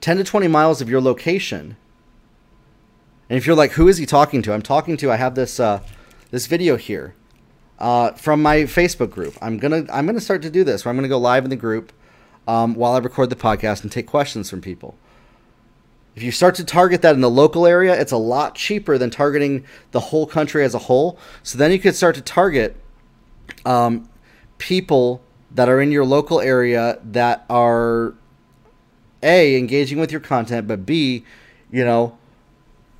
10 0.00 0.16
to 0.16 0.24
20 0.24 0.48
miles 0.48 0.80
of 0.80 0.88
your 0.88 1.00
location. 1.00 1.76
And 3.28 3.38
if 3.38 3.46
you're 3.46 3.56
like, 3.56 3.72
who 3.72 3.88
is 3.88 3.98
he 3.98 4.06
talking 4.06 4.42
to? 4.42 4.52
I'm 4.52 4.62
talking 4.62 4.96
to, 4.98 5.10
I 5.10 5.16
have 5.16 5.34
this, 5.34 5.60
uh, 5.60 5.80
this 6.30 6.46
video 6.46 6.76
here 6.76 7.14
uh, 7.78 8.12
from 8.12 8.42
my 8.42 8.58
Facebook 8.58 9.10
group. 9.10 9.36
I'm 9.40 9.60
to, 9.60 9.86
I'm 9.92 10.06
to 10.06 10.20
start 10.20 10.42
to 10.42 10.50
do 10.50 10.64
this 10.64 10.84
where 10.84 10.90
I'm 10.90 11.00
to 11.00 11.08
go 11.08 11.18
live 11.18 11.44
in 11.44 11.50
the 11.50 11.56
group 11.56 11.92
um, 12.46 12.74
while 12.74 12.92
I 12.92 12.98
record 12.98 13.30
the 13.30 13.36
podcast 13.36 13.82
and 13.82 13.92
take 13.92 14.06
questions 14.06 14.50
from 14.50 14.60
people. 14.60 14.96
If 16.14 16.22
you 16.22 16.30
start 16.30 16.54
to 16.56 16.64
target 16.64 17.00
that 17.02 17.14
in 17.14 17.22
the 17.22 17.30
local 17.30 17.66
area, 17.66 17.98
it's 17.98 18.12
a 18.12 18.18
lot 18.18 18.54
cheaper 18.54 18.98
than 18.98 19.08
targeting 19.08 19.64
the 19.92 20.00
whole 20.00 20.26
country 20.26 20.62
as 20.62 20.74
a 20.74 20.78
whole. 20.78 21.18
So 21.42 21.56
then 21.56 21.72
you 21.72 21.78
could 21.78 21.94
start 21.94 22.14
to 22.16 22.20
target 22.20 22.76
um, 23.64 24.08
people 24.58 25.22
that 25.54 25.68
are 25.68 25.80
in 25.80 25.90
your 25.90 26.04
local 26.04 26.40
area 26.40 26.98
that 27.02 27.44
are 27.48 28.14
a 29.22 29.56
engaging 29.56 29.98
with 29.98 30.10
your 30.10 30.20
content, 30.20 30.66
but 30.66 30.84
b, 30.84 31.24
you 31.70 31.84
know, 31.84 32.18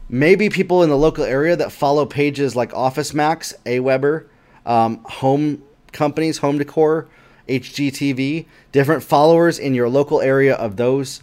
maybe 0.09 0.49
people 0.49 0.82
in 0.82 0.88
the 0.88 0.97
local 0.97 1.24
area 1.24 1.57
that 1.57 1.72
follow 1.72 2.07
pages 2.07 2.55
like 2.55 2.72
Office 2.74 3.12
Max, 3.12 3.55
AWeber, 3.66 4.26
um, 4.64 5.03
home 5.05 5.62
companies, 5.93 6.38
home 6.38 6.59
decor, 6.59 7.09
HGTV, 7.49 8.47
different 8.70 9.03
followers 9.03 9.59
in 9.59 9.74
your 9.74 9.88
local 9.88 10.20
area 10.20 10.55
of 10.55 10.76
those 10.76 11.22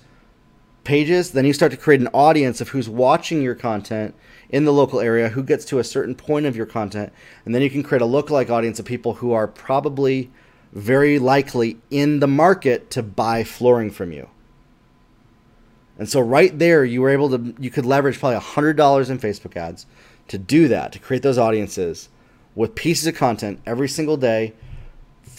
pages, 0.84 1.32
then 1.32 1.46
you 1.46 1.54
start 1.54 1.72
to 1.72 1.78
create 1.78 2.02
an 2.02 2.08
audience 2.14 2.62
of 2.62 2.70
who's 2.70 2.90
watching 2.90 3.42
your 3.42 3.56
content 3.56 4.16
in 4.50 4.66
the 4.66 4.74
local 4.74 5.00
area, 5.00 5.30
who 5.30 5.44
gets 5.44 5.66
to 5.66 5.80
a 5.80 5.84
certain 5.84 6.16
point 6.16 6.46
of 6.46 6.56
your 6.56 6.66
content, 6.66 7.14
and 7.46 7.54
then 7.54 7.62
you 7.62 7.70
can 7.70 7.84
create 7.84 8.02
a 8.02 8.06
lookalike 8.06 8.50
audience 8.50 8.80
of 8.80 8.86
people 8.86 9.16
who 9.16 9.32
are 9.32 9.48
probably 9.48 10.32
very 10.74 11.20
likely 11.20 11.78
in 11.90 12.20
the 12.20 12.28
market 12.28 12.90
to 12.92 13.04
buy 13.04 13.44
flooring 13.44 13.92
from 13.92 14.12
you. 14.12 14.30
And 15.98 16.08
so 16.08 16.22
right 16.22 16.58
there, 16.58 16.86
you 16.86 17.02
were 17.02 17.10
able 17.10 17.30
to 17.30 17.54
you 17.60 17.70
could 17.70 17.86
leverage 17.86 18.20
probably 18.20 18.40
hundred 18.40 18.78
dollars 18.78 19.10
in 19.10 19.20
Facebook 19.20 19.58
ads 19.58 19.86
to 20.30 20.38
do 20.38 20.68
that, 20.70 20.94
to 20.94 21.00
create 21.00 21.24
those 21.24 21.38
audiences 21.38 22.10
with 22.56 22.74
pieces 22.74 23.06
of 23.08 23.16
content 23.16 23.60
every 23.66 23.90
single 23.90 24.18
day. 24.18 24.54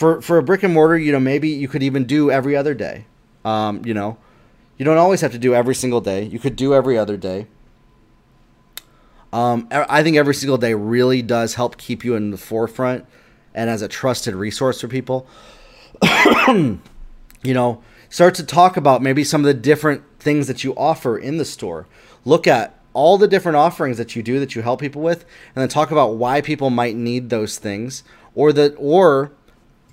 For 0.00 0.22
for 0.22 0.38
a 0.38 0.42
brick 0.42 0.62
and 0.62 0.72
mortar, 0.72 0.96
you 0.96 1.12
know, 1.12 1.20
maybe 1.20 1.50
you 1.50 1.68
could 1.68 1.82
even 1.82 2.06
do 2.06 2.30
every 2.30 2.56
other 2.56 2.72
day. 2.72 3.04
Um, 3.44 3.82
you 3.84 3.92
know, 3.92 4.16
you 4.78 4.84
don't 4.86 4.96
always 4.96 5.20
have 5.20 5.32
to 5.32 5.38
do 5.38 5.54
every 5.54 5.74
single 5.74 6.00
day. 6.00 6.24
You 6.24 6.38
could 6.38 6.56
do 6.56 6.72
every 6.72 6.96
other 6.96 7.18
day. 7.18 7.48
Um, 9.30 9.68
I 9.70 10.02
think 10.02 10.16
every 10.16 10.34
single 10.34 10.56
day 10.56 10.72
really 10.72 11.20
does 11.20 11.56
help 11.56 11.76
keep 11.76 12.02
you 12.02 12.14
in 12.14 12.30
the 12.30 12.38
forefront 12.38 13.04
and 13.54 13.68
as 13.68 13.82
a 13.82 13.88
trusted 13.88 14.34
resource 14.34 14.80
for 14.80 14.88
people. 14.88 15.26
you 16.48 16.78
know, 17.44 17.82
start 18.08 18.34
to 18.36 18.46
talk 18.46 18.78
about 18.78 19.02
maybe 19.02 19.22
some 19.22 19.42
of 19.42 19.48
the 19.48 19.52
different 19.52 20.02
things 20.18 20.46
that 20.46 20.64
you 20.64 20.74
offer 20.76 21.18
in 21.18 21.36
the 21.36 21.44
store. 21.44 21.86
Look 22.24 22.46
at 22.46 22.74
all 22.94 23.18
the 23.18 23.28
different 23.28 23.56
offerings 23.56 23.98
that 23.98 24.16
you 24.16 24.22
do 24.22 24.40
that 24.40 24.54
you 24.54 24.62
help 24.62 24.80
people 24.80 25.02
with, 25.02 25.26
and 25.54 25.60
then 25.60 25.68
talk 25.68 25.90
about 25.90 26.14
why 26.14 26.40
people 26.40 26.70
might 26.70 26.96
need 26.96 27.28
those 27.28 27.58
things, 27.58 28.02
or 28.34 28.50
that, 28.54 28.74
or 28.78 29.32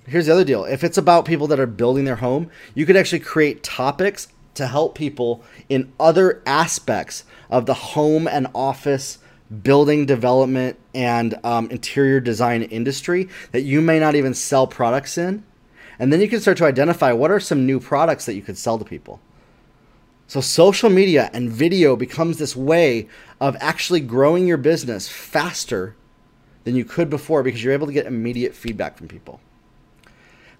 here's 0.08 0.26
the 0.26 0.32
other 0.32 0.44
deal: 0.44 0.64
if 0.64 0.82
it's 0.82 0.98
about 0.98 1.24
people 1.24 1.46
that 1.48 1.60
are 1.60 1.66
building 1.66 2.04
their 2.04 2.16
home, 2.16 2.50
you 2.74 2.86
could 2.86 2.96
actually 2.96 3.20
create 3.20 3.62
topics 3.62 4.28
to 4.54 4.66
help 4.66 4.94
people 4.94 5.42
in 5.68 5.92
other 6.00 6.42
aspects 6.44 7.24
of 7.48 7.66
the 7.66 7.74
home 7.74 8.26
and 8.26 8.48
office 8.54 9.18
building 9.62 10.04
development 10.04 10.78
and 10.94 11.38
um, 11.44 11.70
interior 11.70 12.20
design 12.20 12.62
industry 12.62 13.28
that 13.52 13.62
you 13.62 13.80
may 13.80 13.98
not 13.98 14.14
even 14.14 14.34
sell 14.34 14.66
products 14.66 15.16
in. 15.16 15.42
And 15.98 16.12
then 16.12 16.20
you 16.20 16.28
can 16.28 16.40
start 16.40 16.58
to 16.58 16.66
identify 16.66 17.12
what 17.12 17.30
are 17.30 17.40
some 17.40 17.66
new 17.66 17.80
products 17.80 18.26
that 18.26 18.34
you 18.34 18.42
could 18.42 18.58
sell 18.58 18.78
to 18.78 18.84
people. 18.84 19.20
So 20.26 20.40
social 20.40 20.90
media 20.90 21.30
and 21.32 21.50
video 21.50 21.96
becomes 21.96 22.36
this 22.36 22.54
way 22.54 23.08
of 23.40 23.56
actually 23.60 24.00
growing 24.00 24.46
your 24.46 24.58
business 24.58 25.08
faster 25.08 25.96
than 26.64 26.76
you 26.76 26.84
could 26.84 27.08
before 27.08 27.42
because 27.42 27.64
you're 27.64 27.72
able 27.72 27.86
to 27.86 27.92
get 27.92 28.06
immediate 28.06 28.54
feedback 28.54 28.98
from 28.98 29.08
people. 29.08 29.40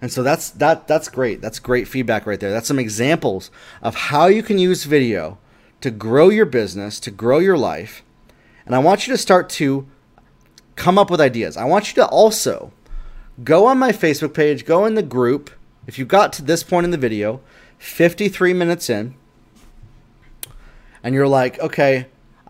And 0.00 0.12
so 0.12 0.22
that's 0.22 0.50
that 0.50 0.86
that's 0.86 1.08
great. 1.08 1.40
That's 1.40 1.58
great 1.58 1.88
feedback 1.88 2.26
right 2.26 2.38
there. 2.38 2.52
That's 2.52 2.68
some 2.68 2.78
examples 2.78 3.50
of 3.82 3.94
how 3.94 4.26
you 4.26 4.42
can 4.42 4.58
use 4.58 4.84
video 4.84 5.38
to 5.80 5.90
grow 5.90 6.28
your 6.28 6.46
business, 6.46 7.00
to 7.00 7.10
grow 7.10 7.38
your 7.38 7.58
life. 7.58 8.02
And 8.64 8.74
I 8.74 8.78
want 8.78 9.06
you 9.06 9.12
to 9.12 9.18
start 9.18 9.48
to 9.50 9.86
come 10.76 10.98
up 10.98 11.10
with 11.10 11.20
ideas. 11.20 11.56
I 11.56 11.64
want 11.64 11.88
you 11.88 11.94
to 11.96 12.06
also 12.06 12.72
go 13.42 13.66
on 13.66 13.78
my 13.78 13.92
Facebook 13.92 14.34
page, 14.34 14.64
go 14.64 14.84
in 14.84 14.94
the 14.94 15.02
group. 15.02 15.50
If 15.86 15.98
you 15.98 16.04
got 16.04 16.32
to 16.34 16.42
this 16.42 16.62
point 16.62 16.84
in 16.84 16.90
the 16.90 16.98
video, 16.98 17.40
53 17.78 18.52
minutes 18.52 18.90
in, 18.90 19.14
and 21.02 21.14
you're 21.14 21.28
like, 21.28 21.58
okay, 21.60 22.06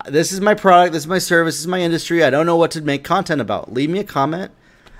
this 0.07 0.33
is 0.33 0.41
my 0.41 0.55
product, 0.55 0.93
this 0.93 1.05
is 1.05 1.09
my 1.09 1.19
service, 1.19 1.55
this 1.55 1.61
is 1.61 1.67
my 1.67 1.81
industry. 1.81 2.25
I 2.25 2.31
don't 2.31 2.47
know 2.47 2.57
what 2.57 2.71
to 2.73 2.81
make 2.83 3.05
content 3.05 3.41
about. 3.41 3.73
Leave 3.73 3.91
me 3.91 4.01
a 4.01 4.05
comment 4.05 4.53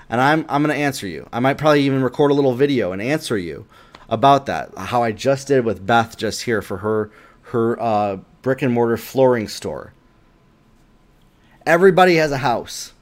and 0.09 0.19
I'm 0.19 0.45
I'm 0.49 0.61
gonna 0.63 0.73
answer 0.73 1.07
you. 1.07 1.27
I 1.31 1.39
might 1.39 1.57
probably 1.57 1.83
even 1.83 2.03
record 2.03 2.31
a 2.31 2.33
little 2.33 2.55
video 2.55 2.91
and 2.91 3.01
answer 3.01 3.37
you 3.37 3.67
about 4.09 4.47
that. 4.47 4.75
How 4.75 5.03
I 5.03 5.11
just 5.11 5.47
did 5.47 5.63
with 5.63 5.85
Beth 5.85 6.17
just 6.17 6.43
here 6.43 6.61
for 6.61 6.77
her 6.77 7.11
her 7.43 7.79
uh, 7.79 8.17
brick 8.41 8.61
and 8.61 8.73
mortar 8.73 8.97
flooring 8.97 9.47
store. 9.47 9.93
Everybody 11.65 12.15
has 12.15 12.31
a 12.31 12.37
house. 12.37 12.93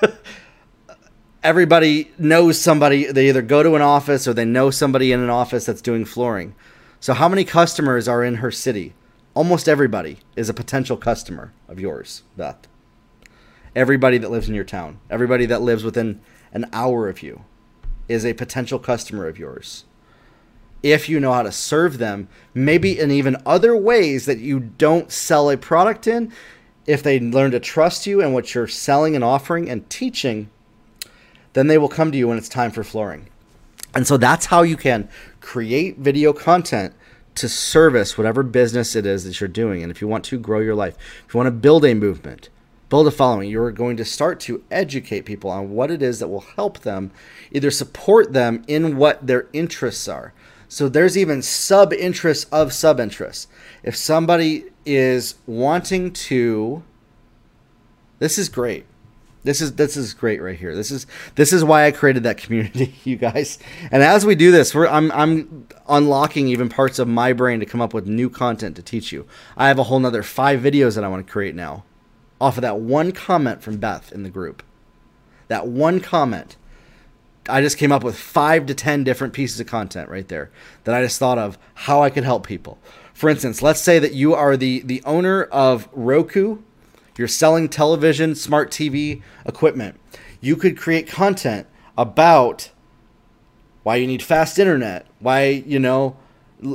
Everybody 1.42 2.12
knows 2.18 2.60
somebody. 2.60 3.10
They 3.10 3.28
either 3.28 3.42
go 3.42 3.62
to 3.62 3.74
an 3.74 3.82
office 3.82 4.26
or 4.26 4.34
they 4.34 4.44
know 4.44 4.70
somebody 4.70 5.12
in 5.12 5.20
an 5.20 5.30
office 5.30 5.66
that's 5.66 5.80
doing 5.80 6.04
flooring. 6.04 6.54
So, 7.00 7.14
how 7.14 7.28
many 7.28 7.44
customers 7.44 8.08
are 8.08 8.24
in 8.24 8.36
her 8.36 8.50
city? 8.50 8.94
Almost 9.34 9.68
everybody 9.68 10.18
is 10.34 10.48
a 10.48 10.54
potential 10.54 10.96
customer 10.96 11.52
of 11.68 11.78
yours, 11.78 12.22
Beth 12.36 12.66
everybody 13.76 14.16
that 14.18 14.30
lives 14.30 14.48
in 14.48 14.54
your 14.54 14.64
town, 14.64 14.98
everybody 15.10 15.46
that 15.46 15.60
lives 15.60 15.84
within 15.84 16.18
an 16.52 16.64
hour 16.72 17.08
of 17.08 17.22
you 17.22 17.44
is 18.08 18.24
a 18.24 18.32
potential 18.32 18.78
customer 18.78 19.28
of 19.28 19.38
yours. 19.38 19.84
If 20.82 21.08
you 21.08 21.20
know 21.20 21.32
how 21.32 21.42
to 21.42 21.52
serve 21.52 21.98
them, 21.98 22.28
maybe 22.54 22.98
in 22.98 23.10
even 23.10 23.36
other 23.44 23.76
ways 23.76 24.24
that 24.26 24.38
you 24.38 24.60
don't 24.60 25.12
sell 25.12 25.50
a 25.50 25.56
product 25.56 26.06
in, 26.06 26.32
if 26.86 27.02
they 27.02 27.20
learn 27.20 27.50
to 27.50 27.60
trust 27.60 28.06
you 28.06 28.22
and 28.22 28.32
what 28.32 28.54
you're 28.54 28.66
selling 28.66 29.14
and 29.14 29.24
offering 29.24 29.68
and 29.68 29.88
teaching, 29.90 30.48
then 31.52 31.66
they 31.66 31.78
will 31.78 31.88
come 31.88 32.12
to 32.12 32.18
you 32.18 32.28
when 32.28 32.38
it's 32.38 32.48
time 32.48 32.70
for 32.70 32.84
flooring. 32.84 33.28
And 33.94 34.06
so 34.06 34.16
that's 34.16 34.46
how 34.46 34.62
you 34.62 34.76
can 34.76 35.08
create 35.40 35.98
video 35.98 36.32
content 36.32 36.94
to 37.34 37.48
service 37.48 38.16
whatever 38.16 38.42
business 38.42 38.94
it 38.94 39.04
is 39.04 39.24
that 39.24 39.40
you're 39.40 39.48
doing. 39.48 39.82
And 39.82 39.90
if 39.90 40.00
you 40.00 40.08
want 40.08 40.24
to 40.26 40.38
grow 40.38 40.60
your 40.60 40.74
life, 40.74 40.96
if 41.26 41.34
you 41.34 41.38
want 41.38 41.48
to 41.48 41.52
build 41.52 41.84
a 41.84 41.94
movement, 41.94 42.48
build 42.88 43.06
a 43.06 43.10
following. 43.10 43.50
You're 43.50 43.72
going 43.72 43.96
to 43.96 44.04
start 44.04 44.40
to 44.40 44.62
educate 44.70 45.22
people 45.22 45.50
on 45.50 45.70
what 45.70 45.90
it 45.90 46.02
is 46.02 46.18
that 46.18 46.28
will 46.28 46.40
help 46.40 46.80
them, 46.80 47.10
either 47.50 47.70
support 47.70 48.32
them 48.32 48.64
in 48.66 48.96
what 48.96 49.26
their 49.26 49.48
interests 49.52 50.08
are. 50.08 50.32
So 50.68 50.88
there's 50.88 51.16
even 51.16 51.42
sub 51.42 51.92
interests 51.92 52.46
of 52.50 52.72
sub 52.72 52.98
interests. 52.98 53.46
If 53.82 53.96
somebody 53.96 54.64
is 54.84 55.36
wanting 55.46 56.12
to, 56.12 56.82
this 58.18 58.38
is 58.38 58.48
great. 58.48 58.86
This 59.44 59.60
is 59.60 59.76
this 59.76 59.96
is 59.96 60.12
great 60.12 60.42
right 60.42 60.58
here. 60.58 60.74
This 60.74 60.90
is 60.90 61.06
this 61.36 61.52
is 61.52 61.62
why 61.62 61.86
I 61.86 61.92
created 61.92 62.24
that 62.24 62.36
community, 62.36 62.96
you 63.04 63.14
guys. 63.14 63.60
And 63.92 64.02
as 64.02 64.26
we 64.26 64.34
do 64.34 64.50
this, 64.50 64.74
we're 64.74 64.88
I'm 64.88 65.12
I'm 65.12 65.68
unlocking 65.88 66.48
even 66.48 66.68
parts 66.68 66.98
of 66.98 67.06
my 67.06 67.32
brain 67.32 67.60
to 67.60 67.66
come 67.66 67.80
up 67.80 67.94
with 67.94 68.08
new 68.08 68.28
content 68.28 68.74
to 68.74 68.82
teach 68.82 69.12
you. 69.12 69.24
I 69.56 69.68
have 69.68 69.78
a 69.78 69.84
whole 69.84 70.00
nother 70.00 70.24
five 70.24 70.60
videos 70.60 70.96
that 70.96 71.04
I 71.04 71.08
want 71.08 71.24
to 71.24 71.32
create 71.32 71.54
now 71.54 71.84
off 72.40 72.58
of 72.58 72.62
that 72.62 72.78
one 72.78 73.12
comment 73.12 73.62
from 73.62 73.78
Beth 73.78 74.12
in 74.12 74.22
the 74.22 74.30
group. 74.30 74.62
That 75.48 75.66
one 75.66 76.00
comment. 76.00 76.56
I 77.48 77.60
just 77.60 77.78
came 77.78 77.92
up 77.92 78.02
with 78.02 78.18
five 78.18 78.66
to 78.66 78.74
10 78.74 79.04
different 79.04 79.32
pieces 79.32 79.60
of 79.60 79.66
content 79.66 80.08
right 80.08 80.26
there 80.26 80.50
that 80.84 80.94
I 80.94 81.02
just 81.02 81.18
thought 81.18 81.38
of 81.38 81.58
how 81.74 82.02
I 82.02 82.10
could 82.10 82.24
help 82.24 82.46
people. 82.46 82.78
For 83.14 83.30
instance, 83.30 83.62
let's 83.62 83.80
say 83.80 83.98
that 83.98 84.12
you 84.12 84.34
are 84.34 84.56
the, 84.56 84.80
the 84.80 85.02
owner 85.04 85.44
of 85.44 85.88
Roku, 85.92 86.58
you're 87.16 87.28
selling 87.28 87.68
television, 87.68 88.34
smart 88.34 88.70
TV 88.70 89.22
equipment. 89.46 89.98
You 90.40 90.56
could 90.56 90.76
create 90.76 91.06
content 91.06 91.66
about 91.96 92.70
why 93.84 93.96
you 93.96 94.06
need 94.06 94.22
fast 94.22 94.58
internet, 94.58 95.06
why, 95.20 95.46
you 95.66 95.78
know, 95.78 96.16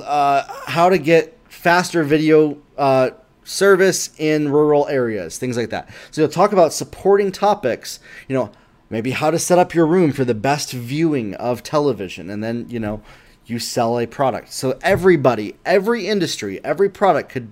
uh, 0.03 0.43
how 0.67 0.89
to 0.89 0.97
get 0.97 1.37
faster 1.49 2.03
video 2.03 2.57
uh, 2.77 3.11
service 3.43 4.11
in 4.17 4.49
rural 4.49 4.87
areas, 4.87 5.37
things 5.37 5.57
like 5.57 5.69
that. 5.69 5.89
So 6.11 6.21
you'll 6.21 6.29
talk 6.29 6.51
about 6.51 6.73
supporting 6.73 7.31
topics, 7.31 7.99
you 8.27 8.35
know, 8.35 8.51
maybe 8.89 9.11
how 9.11 9.31
to 9.31 9.39
set 9.39 9.57
up 9.57 9.73
your 9.73 9.85
room 9.85 10.11
for 10.11 10.25
the 10.25 10.35
best 10.35 10.71
viewing 10.71 11.33
of 11.35 11.63
television, 11.63 12.29
and 12.29 12.43
then, 12.43 12.67
you 12.69 12.79
know, 12.79 13.01
you 13.45 13.59
sell 13.59 13.99
a 13.99 14.05
product. 14.05 14.51
So 14.53 14.77
everybody, 14.81 15.55
every 15.65 16.07
industry, 16.07 16.63
every 16.63 16.89
product 16.89 17.29
could 17.29 17.51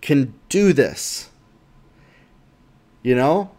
can 0.00 0.34
do 0.48 0.72
this. 0.72 1.30
You 3.02 3.14
know? 3.14 3.50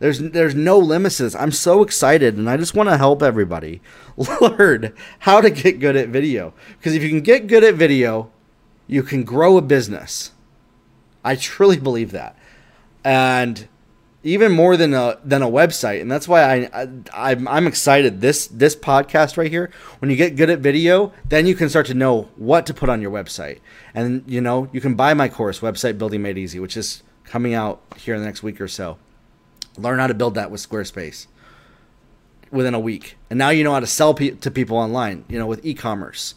There's 0.00 0.18
there's 0.18 0.54
no 0.54 0.78
limits 0.78 1.20
I'm 1.34 1.52
so 1.52 1.82
excited 1.82 2.36
and 2.38 2.48
I 2.48 2.56
just 2.56 2.74
want 2.74 2.88
to 2.88 2.96
help 2.96 3.22
everybody 3.22 3.82
learn 4.16 4.94
how 5.20 5.42
to 5.42 5.50
get 5.50 5.78
good 5.78 5.94
at 5.94 6.08
video. 6.08 6.54
Because 6.78 6.94
if 6.94 7.02
you 7.02 7.10
can 7.10 7.20
get 7.20 7.46
good 7.46 7.62
at 7.62 7.74
video, 7.74 8.30
you 8.86 9.02
can 9.02 9.24
grow 9.24 9.58
a 9.58 9.62
business. 9.62 10.32
I 11.24 11.36
truly 11.36 11.78
believe 11.78 12.12
that. 12.12 12.36
And 13.04 13.68
even 14.22 14.52
more 14.52 14.76
than 14.76 14.92
a 14.92 15.18
than 15.24 15.42
a 15.42 15.48
website, 15.48 16.00
and 16.02 16.10
that's 16.10 16.28
why 16.28 16.42
I, 16.42 16.82
I 16.82 16.88
I'm, 17.12 17.48
I'm 17.48 17.66
excited. 17.66 18.20
This 18.20 18.46
this 18.48 18.76
podcast 18.76 19.36
right 19.36 19.50
here, 19.50 19.70
when 19.98 20.10
you 20.10 20.16
get 20.16 20.36
good 20.36 20.50
at 20.50 20.58
video, 20.58 21.12
then 21.26 21.46
you 21.46 21.54
can 21.54 21.68
start 21.68 21.86
to 21.86 21.94
know 21.94 22.28
what 22.36 22.66
to 22.66 22.74
put 22.74 22.88
on 22.88 23.00
your 23.00 23.10
website, 23.10 23.60
and 23.94 24.22
you 24.26 24.40
know 24.40 24.68
you 24.72 24.80
can 24.80 24.94
buy 24.94 25.14
my 25.14 25.28
course, 25.28 25.60
Website 25.60 25.96
Building 25.96 26.20
Made 26.20 26.36
Easy, 26.36 26.60
which 26.60 26.76
is 26.76 27.02
coming 27.24 27.54
out 27.54 27.80
here 27.96 28.14
in 28.14 28.20
the 28.20 28.26
next 28.26 28.42
week 28.42 28.60
or 28.60 28.68
so. 28.68 28.98
Learn 29.78 29.98
how 29.98 30.06
to 30.06 30.14
build 30.14 30.34
that 30.34 30.50
with 30.50 30.66
Squarespace 30.68 31.26
within 32.50 32.74
a 32.74 32.80
week, 32.80 33.16
and 33.30 33.38
now 33.38 33.48
you 33.48 33.64
know 33.64 33.72
how 33.72 33.80
to 33.80 33.86
sell 33.86 34.12
pe- 34.12 34.30
to 34.30 34.50
people 34.50 34.76
online. 34.76 35.24
You 35.30 35.38
know 35.38 35.46
with 35.46 35.64
e-commerce, 35.64 36.34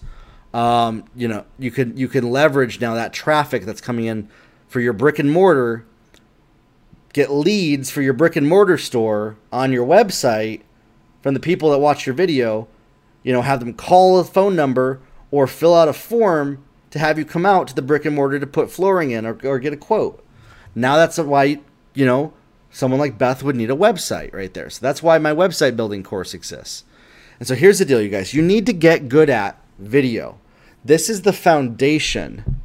um, 0.54 1.04
you 1.18 1.28
know 1.28 1.44
you 1.60 1.70
can 1.70 1.98
you 1.98 2.08
can 2.08 2.32
leverage 2.32 2.80
now 2.80 2.94
that 2.94 3.12
traffic 3.12 3.66
that's 3.66 3.82
coming 3.82 4.06
in 4.06 4.30
for 4.74 4.82
your 4.82 4.92
brick 4.92 5.20
and 5.20 5.32
mortar 5.32 5.86
get 7.14 7.32
leads 7.32 7.92
for 7.92 8.02
your 8.02 8.12
brick 8.12 8.36
and 8.36 8.48
mortar 8.50 8.76
store 8.76 9.38
on 9.52 9.72
your 9.72 9.86
website 9.86 10.62
from 11.22 11.36
the 11.36 11.40
people 11.40 11.70
that 11.70 11.78
watch 11.78 12.08
your 12.08 12.16
video, 12.16 12.68
you 13.22 13.32
know, 13.32 13.44
have 13.44 13.60
them 13.60 13.76
call 13.76 14.18
a 14.18 14.24
phone 14.24 14.56
number 14.56 15.00
or 15.30 15.46
fill 15.46 15.76
out 15.76 15.88
a 15.88 15.94
form 15.94 16.66
to 16.90 16.98
have 16.98 17.20
you 17.20 17.24
come 17.24 17.46
out 17.46 17.68
to 17.68 17.76
the 17.76 17.84
brick 17.84 18.04
and 18.04 18.16
mortar 18.16 18.40
to 18.40 18.48
put 18.48 18.72
flooring 18.72 19.12
in 19.12 19.28
or, 19.28 19.38
or 19.44 19.60
get 19.60 19.74
a 19.74 19.78
quote. 19.78 20.26
Now 20.74 20.96
that's 20.96 21.20
why, 21.20 21.60
you 21.94 22.06
know, 22.08 22.34
someone 22.72 23.00
like 23.00 23.20
Beth 23.20 23.44
would 23.44 23.56
need 23.56 23.70
a 23.70 23.76
website 23.76 24.34
right 24.34 24.56
there. 24.56 24.72
So 24.72 24.80
that's 24.82 25.04
why 25.04 25.20
my 25.20 25.36
website 25.36 25.76
building 25.76 26.02
course 26.02 26.34
exists. 26.34 26.84
And 27.38 27.48
so 27.48 27.54
here's 27.54 27.78
the 27.78 27.86
deal, 27.86 28.02
you 28.02 28.10
guys. 28.10 28.34
You 28.34 28.42
need 28.42 28.66
to 28.66 28.74
get 28.74 29.08
good 29.08 29.30
at 29.30 29.62
video. 29.78 30.40
This 30.84 31.10
is 31.10 31.22
the 31.22 31.34
foundation 31.34 32.63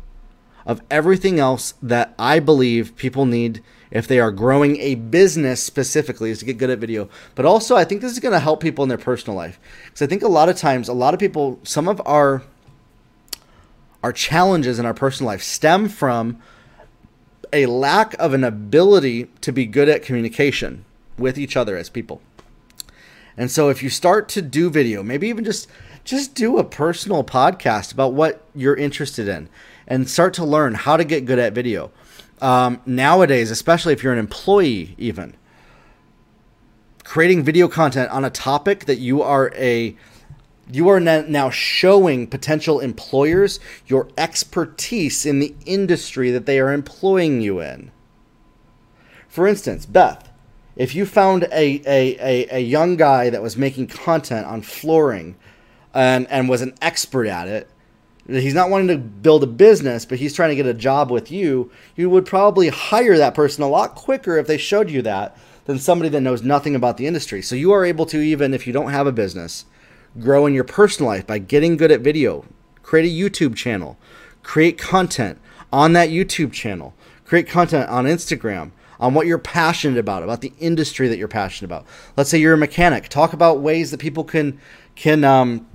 of 0.68 0.82
everything 0.90 1.40
else 1.40 1.74
that 1.82 2.14
I 2.18 2.38
believe 2.38 2.94
people 2.94 3.24
need 3.24 3.62
if 3.90 4.06
they 4.06 4.20
are 4.20 4.30
growing 4.30 4.76
a 4.76 4.96
business 4.96 5.64
specifically 5.64 6.30
is 6.30 6.40
to 6.40 6.44
get 6.44 6.58
good 6.58 6.68
at 6.68 6.78
video. 6.78 7.08
But 7.34 7.46
also, 7.46 7.74
I 7.74 7.84
think 7.84 8.02
this 8.02 8.12
is 8.12 8.20
going 8.20 8.34
to 8.34 8.38
help 8.38 8.60
people 8.60 8.82
in 8.82 8.90
their 8.90 8.98
personal 8.98 9.34
life 9.34 9.58
because 9.86 10.02
I 10.02 10.06
think 10.06 10.22
a 10.22 10.28
lot 10.28 10.50
of 10.50 10.58
times, 10.58 10.86
a 10.86 10.92
lot 10.92 11.14
of 11.14 11.20
people, 11.20 11.58
some 11.62 11.88
of 11.88 12.02
our 12.06 12.42
our 14.04 14.12
challenges 14.12 14.78
in 14.78 14.86
our 14.86 14.94
personal 14.94 15.26
life 15.26 15.42
stem 15.42 15.88
from 15.88 16.40
a 17.52 17.66
lack 17.66 18.14
of 18.14 18.32
an 18.32 18.44
ability 18.44 19.24
to 19.40 19.50
be 19.50 19.66
good 19.66 19.88
at 19.88 20.02
communication 20.02 20.84
with 21.16 21.36
each 21.36 21.56
other 21.56 21.76
as 21.76 21.88
people. 21.88 22.20
And 23.36 23.50
so 23.50 23.70
if 23.70 23.82
you 23.82 23.88
start 23.88 24.28
to 24.30 24.42
do 24.42 24.68
video, 24.68 25.02
maybe 25.02 25.28
even 25.28 25.44
just 25.44 25.66
just 26.04 26.34
do 26.34 26.58
a 26.58 26.64
personal 26.64 27.24
podcast 27.24 27.92
about 27.92 28.12
what 28.12 28.44
you're 28.54 28.76
interested 28.76 29.28
in 29.28 29.48
and 29.88 30.08
start 30.08 30.34
to 30.34 30.44
learn 30.44 30.74
how 30.74 30.96
to 30.96 31.04
get 31.04 31.24
good 31.24 31.40
at 31.40 31.52
video 31.52 31.90
um, 32.40 32.80
nowadays, 32.86 33.50
especially 33.50 33.92
if 33.92 34.04
you're 34.04 34.12
an 34.12 34.18
employee, 34.20 34.94
even 34.98 35.34
creating 37.08 37.42
video 37.42 37.66
content 37.68 38.10
on 38.10 38.22
a 38.22 38.28
topic 38.28 38.84
that 38.84 38.98
you 38.98 39.22
are 39.22 39.50
a 39.56 39.96
you 40.70 40.88
are 40.90 41.00
now 41.00 41.48
showing 41.48 42.26
potential 42.26 42.80
employers 42.80 43.58
your 43.86 44.06
expertise 44.18 45.24
in 45.24 45.38
the 45.38 45.54
industry 45.64 46.30
that 46.30 46.44
they 46.44 46.60
are 46.60 46.70
employing 46.70 47.40
you 47.40 47.58
in. 47.58 47.90
For 49.26 49.48
instance, 49.48 49.86
Beth, 49.86 50.30
if 50.76 50.94
you 50.94 51.06
found 51.06 51.44
a, 51.44 51.80
a, 51.86 52.18
a, 52.20 52.56
a 52.56 52.60
young 52.60 52.96
guy 52.96 53.30
that 53.30 53.42
was 53.42 53.56
making 53.56 53.86
content 53.86 54.46
on 54.46 54.60
flooring 54.60 55.36
and, 55.94 56.30
and 56.30 56.50
was 56.50 56.60
an 56.60 56.74
expert 56.82 57.26
at 57.26 57.48
it, 57.48 57.70
he's 58.36 58.54
not 58.54 58.68
wanting 58.68 58.88
to 58.88 58.98
build 58.98 59.42
a 59.42 59.46
business, 59.46 60.04
but 60.04 60.18
he's 60.18 60.34
trying 60.34 60.50
to 60.50 60.56
get 60.56 60.66
a 60.66 60.74
job 60.74 61.10
with 61.10 61.30
you, 61.30 61.70
you 61.96 62.10
would 62.10 62.26
probably 62.26 62.68
hire 62.68 63.16
that 63.16 63.34
person 63.34 63.62
a 63.62 63.68
lot 63.68 63.94
quicker 63.94 64.36
if 64.36 64.46
they 64.46 64.58
showed 64.58 64.90
you 64.90 65.00
that 65.02 65.36
than 65.64 65.78
somebody 65.78 66.08
that 66.10 66.20
knows 66.20 66.42
nothing 66.42 66.74
about 66.74 66.98
the 66.98 67.06
industry. 67.06 67.40
So 67.40 67.56
you 67.56 67.72
are 67.72 67.84
able 67.84 68.06
to, 68.06 68.20
even 68.20 68.52
if 68.52 68.66
you 68.66 68.72
don't 68.72 68.90
have 68.90 69.06
a 69.06 69.12
business, 69.12 69.64
grow 70.20 70.46
in 70.46 70.54
your 70.54 70.64
personal 70.64 71.10
life 71.10 71.26
by 71.26 71.38
getting 71.38 71.76
good 71.76 71.90
at 71.90 72.00
video, 72.00 72.44
create 72.82 73.06
a 73.06 73.30
YouTube 73.30 73.56
channel, 73.56 73.96
create 74.42 74.76
content 74.76 75.38
on 75.72 75.94
that 75.94 76.10
YouTube 76.10 76.52
channel, 76.52 76.94
create 77.24 77.48
content 77.48 77.88
on 77.88 78.04
Instagram. 78.04 78.72
On 79.00 79.14
what 79.14 79.28
you're 79.28 79.38
passionate 79.38 79.96
about, 79.96 80.24
about 80.24 80.40
the 80.40 80.52
industry 80.58 81.06
that 81.06 81.18
you're 81.18 81.28
passionate 81.28 81.68
about. 81.68 81.86
Let's 82.16 82.30
say 82.30 82.38
you're 82.38 82.54
a 82.54 82.58
mechanic. 82.58 83.08
Talk 83.08 83.32
about 83.32 83.60
ways 83.60 83.92
that 83.92 84.00
people 84.00 84.24
can 84.24 84.58
can 84.96 85.22
um, 85.22 85.68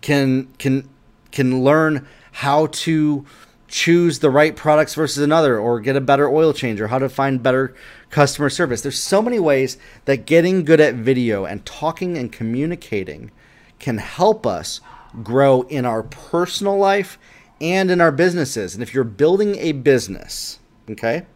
can 0.00 0.48
can 0.56 0.88
can 1.34 1.64
learn 1.64 2.06
how 2.30 2.66
to 2.68 3.26
choose 3.66 4.20
the 4.20 4.30
right 4.30 4.54
products 4.54 4.94
versus 4.94 5.22
another 5.22 5.58
or 5.58 5.80
get 5.80 5.96
a 5.96 6.00
better 6.00 6.28
oil 6.28 6.52
change 6.52 6.80
or 6.80 6.86
how 6.86 6.98
to 6.98 7.08
find 7.08 7.42
better 7.42 7.74
customer 8.08 8.48
service. 8.48 8.82
There's 8.82 9.02
so 9.02 9.20
many 9.20 9.40
ways 9.40 9.76
that 10.04 10.26
getting 10.26 10.64
good 10.64 10.80
at 10.80 10.94
video 10.94 11.44
and 11.44 11.66
talking 11.66 12.16
and 12.16 12.30
communicating 12.30 13.32
can 13.80 13.98
help 13.98 14.46
us 14.46 14.80
grow 15.24 15.62
in 15.62 15.84
our 15.84 16.04
personal 16.04 16.78
life 16.78 17.18
and 17.60 17.90
in 17.90 18.00
our 18.00 18.12
businesses. 18.12 18.74
And 18.74 18.82
if 18.82 18.94
you're 18.94 19.02
building 19.02 19.56
a 19.56 19.72
business, 19.72 20.60
okay, 20.88 21.26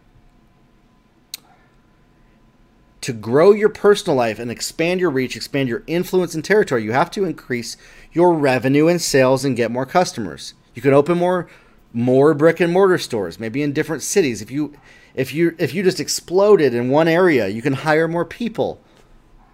to 3.01 3.13
grow 3.13 3.53
your 3.53 3.69
personal 3.69 4.17
life 4.17 4.39
and 4.39 4.51
expand 4.51 5.01
your 5.01 5.11
reach, 5.11 5.35
expand 5.35 5.69
your 5.69 5.83
influence 5.87 6.35
and 6.35 6.45
territory, 6.45 6.85
you 6.85 6.93
have 6.93 7.11
to 7.13 7.25
increase 7.25 7.77
your 8.19 8.35
revenue 8.35 8.89
and 8.89 9.01
sales 9.01 9.45
and 9.45 9.57
get 9.57 9.71
more 9.71 9.87
customers. 9.87 10.55
You 10.75 10.83
can 10.83 10.93
open 10.93 11.19
more 11.19 11.49
more 11.93 12.35
brick 12.35 12.59
and 12.59 12.73
mortar 12.73 12.99
stores, 12.99 13.39
maybe 13.39 13.62
in 13.62 13.73
different 13.73 14.03
cities. 14.03 14.43
If 14.43 14.51
you 14.51 14.75
if 15.14 15.33
you 15.33 15.55
if 15.57 15.73
you 15.73 15.85
just 15.85 16.01
exploded 16.01 16.75
in 16.75 16.91
one 16.91 17.07
area, 17.07 17.47
you 17.47 17.62
can 17.62 17.75
hire 17.75 18.09
more 18.09 18.25
people. 18.25 18.83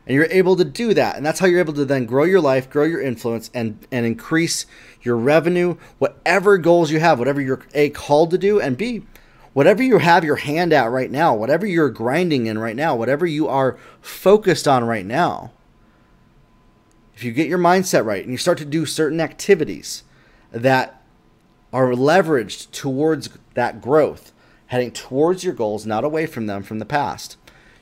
And 0.07 0.15
you're 0.15 0.29
able 0.31 0.57
to 0.57 0.65
do 0.65 0.95
that. 0.95 1.17
And 1.17 1.27
that's 1.27 1.41
how 1.41 1.47
you're 1.47 1.61
able 1.61 1.75
to 1.75 1.85
then 1.85 2.07
grow 2.07 2.25
your 2.25 2.41
life, 2.41 2.71
grow 2.71 2.85
your 2.85 3.03
influence 3.03 3.51
and 3.53 3.87
and 3.93 4.07
increase 4.07 4.65
your 5.03 5.19
revenue, 5.19 5.77
whatever 5.99 6.57
goals 6.57 6.91
you 6.91 7.01
have, 7.01 7.19
whatever 7.19 7.43
you're 7.43 7.67
A 7.75 7.91
called 7.91 8.31
to 8.31 8.39
do 8.39 8.59
and 8.59 8.79
B 8.79 9.03
whatever 9.53 9.85
you 9.85 9.99
have 9.99 10.25
your 10.25 10.37
hand 10.37 10.73
at 10.73 10.91
right 10.91 11.13
now, 11.13 11.33
whatever 11.33 11.65
you're 11.65 11.89
grinding 11.89 12.47
in 12.47 12.59
right 12.59 12.75
now, 12.75 12.97
whatever 12.97 13.25
you 13.25 13.47
are 13.47 13.79
focused 14.01 14.67
on 14.67 14.83
right 14.83 15.07
now, 15.07 15.53
if 17.15 17.25
you 17.25 17.33
get 17.33 17.49
your 17.49 17.59
mindset 17.59 18.05
right 18.05 18.23
and 18.23 18.33
you 18.33 18.39
start 18.39 18.59
to 18.59 18.65
do 18.65 18.87
certain 18.87 19.21
activities 19.21 20.03
that 20.51 21.03
are 21.73 21.93
leveraged 21.93 22.71
towards 22.71 23.29
that 23.55 23.81
growth, 23.81 24.33
heading 24.67 24.91
towards 24.91 25.45
your 25.45 25.55
goals, 25.55 25.87
not 25.87 26.05
away 26.05 26.27
from 26.27 26.47
them 26.47 26.63
from 26.63 26.79
the 26.79 26.85
past, 26.85 27.37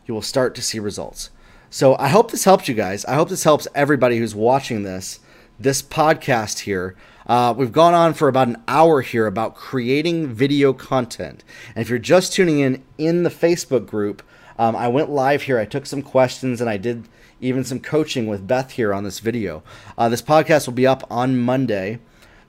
you 0.07 0.15
will 0.15 0.23
start 0.23 0.55
to 0.55 0.63
see 0.63 0.79
results. 0.79 1.31
So 1.71 1.97
I 1.97 2.09
hope 2.09 2.31
this 2.31 2.45
helps 2.45 2.69
you 2.69 2.75
guys. 2.75 3.05
I 3.07 3.15
hope 3.15 3.29
this 3.29 3.45
helps 3.45 3.69
everybody 3.75 4.19
who's 4.19 4.35
watching 4.35 4.83
this 4.83 5.21
this 5.59 5.83
podcast 5.83 6.61
here 6.61 6.97
uh, 7.27 7.55
we've 7.57 7.73
gone 7.73 7.95
on 7.95 8.15
for 8.15 8.29
about 8.29 8.49
an 8.49 8.63
hour 8.67 9.01
here 9.01 9.27
about 9.27 9.55
creating 9.55 10.29
video 10.29 10.73
content. 10.73 11.45
And 11.75 11.83
if 11.83 11.89
you're 11.89 11.99
just 11.99 12.33
tuning 12.33 12.61
in 12.61 12.83
in 12.99 13.23
the 13.23 13.31
Facebook 13.31 13.87
group, 13.87 14.23
um, 14.59 14.75
I 14.77 14.89
went 14.89 15.11
live 15.11 15.43
here. 15.43 15.59
I 15.59 15.65
took 15.65 15.87
some 15.87 16.03
questions 16.03 16.61
and 16.61 16.69
I 16.69 16.77
did 16.77 17.09
even 17.43 17.65
some 17.65 17.81
coaching 17.81 18.27
with 18.27 18.47
Beth 18.47 18.71
here 18.71 18.95
on 18.95 19.05
this 19.05 19.19
video. 19.19 19.63
Uh, 19.99 20.09
this 20.09 20.23
podcast 20.23 20.67
will 20.67 20.75
be 20.75 20.87
up 20.87 21.05
on 21.11 21.39
Monday. 21.39 21.99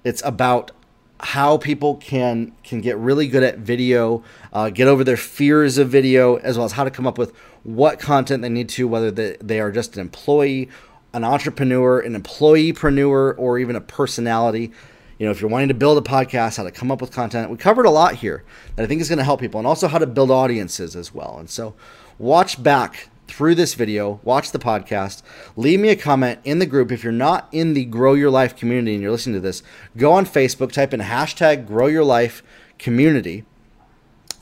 It's 0.04 0.24
about 0.24 0.72
how 1.20 1.58
people 1.58 1.96
can 1.96 2.54
can 2.64 2.82
get 2.82 2.98
really 2.98 3.28
good 3.28 3.44
at 3.44 3.58
video, 3.58 4.24
uh, 4.52 4.70
get 4.70 4.88
over 4.88 5.04
their 5.04 5.18
fears 5.18 5.78
of 5.78 5.90
video, 5.90 6.36
as 6.38 6.58
well 6.58 6.66
as 6.66 6.74
how 6.74 6.84
to 6.84 6.92
come 6.92 7.08
up 7.08 7.18
with 7.18 7.34
what 7.64 8.00
content 8.00 8.42
they 8.42 8.50
need 8.50 8.70
to, 8.70 8.88
whether 8.88 9.10
they, 9.10 9.38
they 9.42 9.60
are 9.60 9.72
just 9.72 9.96
an 9.96 10.02
employee, 10.02 10.70
an 11.14 11.24
entrepreneur, 11.24 12.00
an 12.00 12.22
employeepreneur, 12.22 13.36
or 13.38 13.58
even 13.58 13.76
a 13.76 13.82
personality. 13.82 14.72
You 15.18 15.28
know, 15.28 15.32
if 15.32 15.40
you're 15.40 15.50
wanting 15.50 15.70
to 15.70 15.74
build 15.74 15.98
a 15.98 16.02
podcast, 16.02 16.58
how 16.58 16.64
to 16.64 16.72
come 16.72 16.92
up 16.92 17.00
with 17.00 17.12
content. 17.12 17.50
We 17.50 17.56
covered 17.56 17.86
a 17.86 17.92
lot 17.92 18.16
here 18.16 18.44
that 18.76 18.84
I 18.84 18.88
think 18.88 19.00
is 19.00 19.08
going 19.08 19.20
to 19.20 19.24
help 19.24 19.40
people, 19.40 19.60
and 19.60 19.66
also 19.66 19.88
how 19.88 20.00
to 20.00 20.08
build 20.08 20.30
audiences 20.30 20.96
as 20.96 21.14
well. 21.14 21.38
And 21.40 21.50
so, 21.50 21.74
watch 22.20 22.62
back 22.62 23.10
through 23.28 23.56
this 23.56 23.74
video, 23.74 24.20
watch 24.24 24.52
the 24.52 24.60
podcast, 24.60 25.22
leave 25.56 25.80
me 25.80 25.90
a 25.90 25.96
comment 25.96 26.40
in 26.44 26.60
the 26.60 26.66
group. 26.66 26.92
If 26.92 27.04
you're 27.04 27.14
not 27.14 27.48
in 27.52 27.74
the 27.74 27.86
Grow 27.86 28.14
Your 28.14 28.30
Life 28.30 28.56
community 28.56 28.94
and 28.94 29.02
you're 29.02 29.12
listening 29.12 29.36
to 29.36 29.40
this, 29.40 29.64
go 29.98 30.12
on 30.12 30.26
Facebook, 30.26 30.72
type 30.72 30.94
in 30.94 31.00
hashtag 31.00 31.66
Grow 31.66 31.88
Your 31.88 32.04
Life 32.04 32.44
community, 32.78 33.46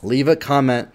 leave 0.02 0.28
a 0.28 0.36
comment 0.36 0.90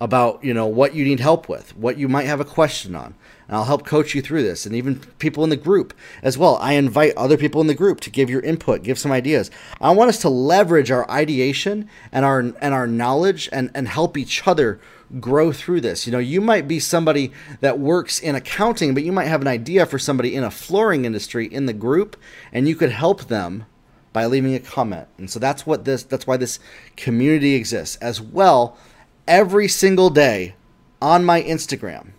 about 0.00 0.42
you 0.44 0.52
know 0.52 0.66
what 0.66 0.94
you 0.94 1.04
need 1.04 1.20
help 1.20 1.48
with, 1.48 1.76
what 1.76 1.96
you 1.96 2.08
might 2.08 2.26
have 2.26 2.40
a 2.40 2.44
question 2.44 2.94
on, 2.94 3.14
and 3.46 3.56
I'll 3.56 3.64
help 3.64 3.86
coach 3.86 4.14
you 4.14 4.20
through 4.20 4.42
this. 4.42 4.66
And 4.66 4.74
even 4.74 4.96
people 5.18 5.44
in 5.44 5.50
the 5.50 5.56
group 5.56 5.94
as 6.22 6.36
well. 6.36 6.56
I 6.56 6.72
invite 6.72 7.16
other 7.16 7.36
people 7.36 7.60
in 7.60 7.68
the 7.68 7.74
group 7.74 8.00
to 8.00 8.10
give 8.10 8.28
your 8.28 8.40
input, 8.40 8.82
give 8.82 8.98
some 8.98 9.12
ideas. 9.12 9.50
I 9.80 9.92
want 9.92 10.08
us 10.08 10.18
to 10.18 10.28
leverage 10.28 10.90
our 10.90 11.08
ideation 11.10 11.88
and 12.12 12.24
our 12.24 12.40
and 12.40 12.74
our 12.74 12.86
knowledge 12.86 13.48
and 13.52 13.70
and 13.74 13.88
help 13.88 14.16
each 14.16 14.46
other 14.46 14.80
grow 15.20 15.52
through 15.52 15.80
this. 15.80 16.06
You 16.06 16.12
know, 16.12 16.18
you 16.18 16.40
might 16.40 16.66
be 16.66 16.80
somebody 16.80 17.32
that 17.60 17.78
works 17.78 18.18
in 18.18 18.34
accounting, 18.34 18.94
but 18.94 19.04
you 19.04 19.12
might 19.12 19.26
have 19.26 19.40
an 19.40 19.48
idea 19.48 19.86
for 19.86 19.98
somebody 19.98 20.34
in 20.34 20.44
a 20.44 20.50
flooring 20.50 21.04
industry 21.04 21.46
in 21.46 21.66
the 21.66 21.72
group, 21.72 22.16
and 22.52 22.68
you 22.68 22.74
could 22.74 22.90
help 22.90 23.24
them 23.24 23.66
by 24.12 24.26
leaving 24.26 24.54
a 24.54 24.60
comment. 24.60 25.08
And 25.18 25.30
so 25.30 25.38
that's 25.38 25.66
what 25.66 25.84
this 25.84 26.02
that's 26.02 26.26
why 26.26 26.36
this 26.36 26.58
community 26.96 27.54
exists. 27.54 27.96
As 27.96 28.20
well, 28.20 28.76
every 29.26 29.68
single 29.68 30.10
day 30.10 30.54
on 31.02 31.24
my 31.24 31.42
Instagram. 31.42 32.12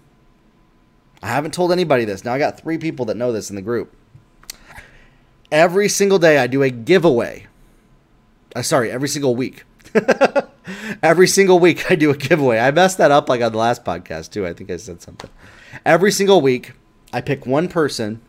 I 1.23 1.29
haven't 1.29 1.53
told 1.53 1.71
anybody 1.71 2.05
this. 2.05 2.23
Now 2.23 2.33
I 2.33 2.37
got 2.37 2.59
3 2.59 2.77
people 2.77 3.05
that 3.05 3.17
know 3.17 3.31
this 3.31 3.49
in 3.49 3.55
the 3.55 3.61
group. 3.61 3.95
Every 5.51 5.89
single 5.89 6.19
day 6.19 6.37
I 6.37 6.45
do 6.45 6.61
a 6.61 6.69
giveaway. 6.69 7.47
Uh, 8.55 8.61
sorry, 8.61 8.91
every 8.91 9.07
single 9.07 9.35
week. 9.35 9.63
Every 11.01 11.27
single 11.27 11.59
week 11.59 11.89
I 11.91 11.95
do 11.95 12.11
a 12.11 12.17
giveaway. 12.17 12.59
I 12.59 12.71
messed 12.71 12.97
that 12.97 13.11
up 13.11 13.29
like 13.29 13.41
on 13.41 13.51
the 13.51 13.57
last 13.57 13.83
podcast 13.83 14.31
too. 14.31 14.45
I 14.45 14.53
think 14.53 14.69
I 14.71 14.77
said 14.77 15.01
something. 15.01 15.29
Every 15.85 16.11
single 16.11 16.41
week 16.41 16.73
I 17.13 17.21
pick 17.21 17.45
one 17.45 17.67
person 17.67 18.21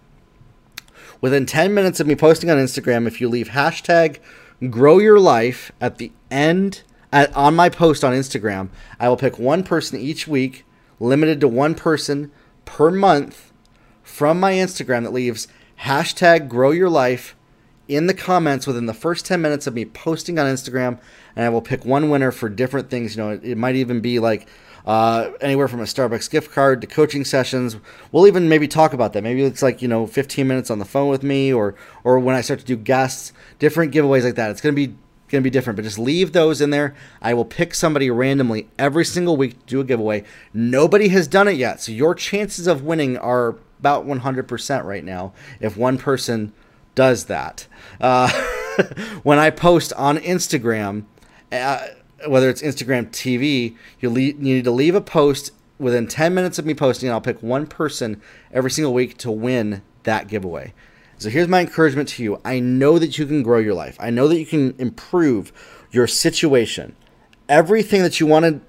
within 1.21 1.47
10 1.47 1.75
minutes 1.75 2.01
of 2.01 2.07
me 2.07 2.15
posting 2.15 2.51
on 2.51 2.59
Instagram. 2.59 3.07
If 3.07 3.21
you 3.21 3.29
leave 3.29 3.49
hashtag 3.49 4.19
grow 4.71 4.99
your 4.99 5.21
life 5.21 5.71
at 5.81 5.99
the 5.99 6.13
end 6.31 6.83
at, 7.13 7.35
on 7.37 7.55
my 7.55 7.69
post 7.69 8.05
on 8.05 8.13
Instagram, 8.13 8.69
I 8.99 9.09
will 9.09 9.17
pick 9.17 9.39
one 9.39 9.63
person 9.63 9.99
each 9.99 10.27
week, 10.27 10.65
limited 10.99 11.41
to 11.41 11.49
one 11.49 11.75
person 11.75 12.31
per 12.65 12.91
month 12.91 13.53
from 14.03 14.41
my 14.41 14.53
Instagram 14.53 15.03
that 15.03 15.13
leaves 15.13 15.49
hashtag 15.81 16.49
grow 16.49 16.71
your 16.71 16.89
life 16.89 17.37
in 17.89 18.07
the 18.07 18.15
comments 18.15 18.67
within 18.67 18.87
the 18.87 18.95
first 18.95 19.27
10 19.27 19.41
minutes 19.41 19.67
of 19.67 19.75
me 19.75 19.85
posting 19.85 20.39
on 20.39 20.47
Instagram, 20.47 20.99
and 21.35 21.45
I 21.45 21.49
will 21.49 21.63
pick 21.63 21.85
one 21.85 22.11
winner 22.11 22.33
for 22.33 22.49
different 22.49 22.91
things. 22.91 23.17
You 23.17 23.23
know, 23.23 23.31
it, 23.31 23.45
it 23.45 23.57
might 23.57 23.77
even 23.77 24.01
be 24.01 24.19
like 24.19 24.49
uh, 24.87 25.33
anywhere 25.41 25.69
from 25.69 25.81
a 25.81 25.85
Starbucks 25.85 26.31
gift 26.31 26.53
card 26.53 26.81
to 26.81 26.87
coaching 26.87 27.25
sessions. 27.25 27.77
We'll 28.13 28.27
even 28.27 28.49
maybe 28.49 28.69
talk 28.69 28.93
about 28.93 29.13
that. 29.13 29.23
Maybe 29.23 29.43
it's 29.43 29.63
like 29.63 29.83
you 29.83 29.89
know 29.89 30.07
15 30.07 30.47
minutes 30.47 30.71
on 30.71 30.79
the 30.79 30.85
phone 30.85 31.09
with 31.09 31.23
me, 31.23 31.53
or 31.53 31.75
or 32.05 32.19
when 32.19 32.37
I 32.37 32.41
start 32.41 32.61
to 32.61 32.67
do 32.67 32.77
guests, 32.77 33.33
different 33.59 33.93
giveaways 33.93 34.25
like 34.25 34.37
that. 34.37 34.51
It's 34.51 34.61
gonna 34.61 34.75
be 34.75 34.95
gonna 35.29 35.43
be 35.43 35.51
different, 35.51 35.77
but 35.77 35.83
just 35.83 35.99
leave 35.99 36.33
those 36.33 36.61
in 36.61 36.71
there. 36.71 36.95
I 37.21 37.35
will 37.35 37.45
pick 37.45 37.75
somebody 37.75 38.11
randomly 38.11 38.69
every 38.79 39.05
single 39.05 39.37
week 39.37 39.59
to 39.61 39.67
do 39.67 39.81
a 39.81 39.85
giveaway. 39.85 40.25
Nobody 40.55 41.09
has 41.09 41.27
done 41.27 41.49
it 41.49 41.57
yet, 41.57 41.81
so 41.81 41.91
your 41.91 42.15
chances 42.15 42.69
of 42.69 42.83
winning 42.83 43.17
are 43.19 43.57
about 43.79 44.07
100% 44.07 44.85
right 44.85 45.05
now. 45.05 45.33
If 45.61 45.77
one 45.77 45.99
person 45.99 46.53
does 46.97 47.27
that. 47.27 47.69
Uh, 48.01 48.29
when 49.23 49.39
I 49.39 49.51
post 49.51 49.93
on 49.93 50.19
Instagram, 50.19 51.05
uh, 51.53 51.87
whether 52.27 52.51
it's 52.51 52.63
Instagram 52.63 53.11
TV, 53.11 53.77
you, 54.01 54.11
le- 54.11 54.21
you 54.21 54.35
need 54.35 54.65
to 54.65 54.73
leave 54.73 54.97
a 54.97 55.01
post 55.01 55.53
within 55.79 56.09
10 56.09 56.35
minutes 56.35 56.59
of 56.59 56.67
me 56.67 56.75
posting, 56.75 57.09
and 57.09 57.15
I'll 57.15 57.21
pick 57.21 57.41
one 57.41 57.67
person 57.69 58.21
every 58.51 58.71
single 58.71 58.93
week 58.93 59.17
to 59.19 59.31
win 59.31 59.83
that 60.03 60.27
giveaway. 60.27 60.75
So 61.19 61.31
here's 61.31 61.49
my 61.49 61.61
encouragement 61.61 62.09
to 62.11 62.23
you. 62.23 62.41
I 62.45 62.59
know 62.59 62.99
that 62.99 63.19
you 63.19 63.27
can 63.27 63.43
grow 63.43 63.59
your 63.59 63.75
life. 63.75 63.97
I 64.01 64.11
know 64.11 64.29
that 64.29 64.39
you 64.39 64.47
can 64.47 64.75
improve 64.79 65.53
your 65.91 66.07
situation. 66.07 66.97
Everything 67.49 68.03
that 68.03 68.21
you 68.21 68.27
wanted 68.27 68.61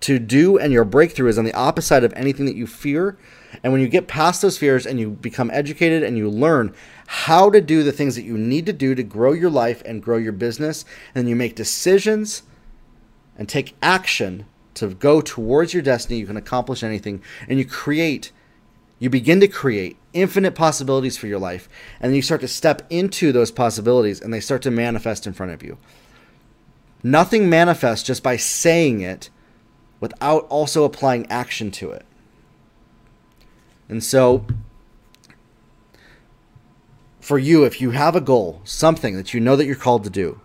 to 0.00 0.18
do 0.18 0.58
and 0.58 0.72
your 0.72 0.84
breakthrough 0.84 1.28
is 1.28 1.38
on 1.38 1.44
the 1.44 1.54
opposite 1.54 2.04
of 2.04 2.12
anything 2.14 2.46
that 2.46 2.56
you 2.56 2.66
fear. 2.66 3.18
And 3.62 3.72
when 3.72 3.82
you 3.82 3.88
get 3.88 4.08
past 4.08 4.42
those 4.42 4.58
fears 4.58 4.86
and 4.86 4.98
you 4.98 5.10
become 5.10 5.50
educated 5.52 6.02
and 6.02 6.16
you 6.16 6.28
learn 6.28 6.74
how 7.12 7.50
to 7.50 7.60
do 7.60 7.82
the 7.82 7.90
things 7.90 8.14
that 8.14 8.22
you 8.22 8.38
need 8.38 8.66
to 8.66 8.72
do 8.72 8.94
to 8.94 9.02
grow 9.02 9.32
your 9.32 9.50
life 9.50 9.82
and 9.84 10.00
grow 10.00 10.16
your 10.16 10.30
business, 10.30 10.84
and 11.12 11.28
you 11.28 11.34
make 11.34 11.56
decisions 11.56 12.44
and 13.36 13.48
take 13.48 13.74
action 13.82 14.46
to 14.74 14.86
go 14.90 15.20
towards 15.20 15.74
your 15.74 15.82
destiny, 15.82 16.20
you 16.20 16.26
can 16.28 16.36
accomplish 16.36 16.84
anything. 16.84 17.20
And 17.48 17.58
you 17.58 17.64
create, 17.64 18.30
you 19.00 19.10
begin 19.10 19.40
to 19.40 19.48
create 19.48 19.96
infinite 20.12 20.54
possibilities 20.54 21.16
for 21.16 21.26
your 21.26 21.40
life. 21.40 21.68
And 22.00 22.14
you 22.14 22.22
start 22.22 22.42
to 22.42 22.48
step 22.48 22.86
into 22.90 23.32
those 23.32 23.50
possibilities 23.50 24.20
and 24.20 24.32
they 24.32 24.38
start 24.38 24.62
to 24.62 24.70
manifest 24.70 25.26
in 25.26 25.32
front 25.32 25.50
of 25.50 25.64
you. 25.64 25.78
Nothing 27.02 27.50
manifests 27.50 28.06
just 28.06 28.22
by 28.22 28.36
saying 28.36 29.00
it 29.00 29.30
without 29.98 30.46
also 30.48 30.84
applying 30.84 31.28
action 31.28 31.72
to 31.72 31.90
it. 31.90 32.06
And 33.88 34.04
so, 34.04 34.46
for 37.30 37.38
you, 37.38 37.62
if 37.62 37.80
you 37.80 37.92
have 37.92 38.16
a 38.16 38.20
goal, 38.20 38.60
something 38.64 39.14
that 39.14 39.32
you 39.32 39.38
know 39.38 39.54
that 39.54 39.64
you're 39.64 39.76
called 39.76 40.02
to 40.02 40.10
do, 40.10 40.40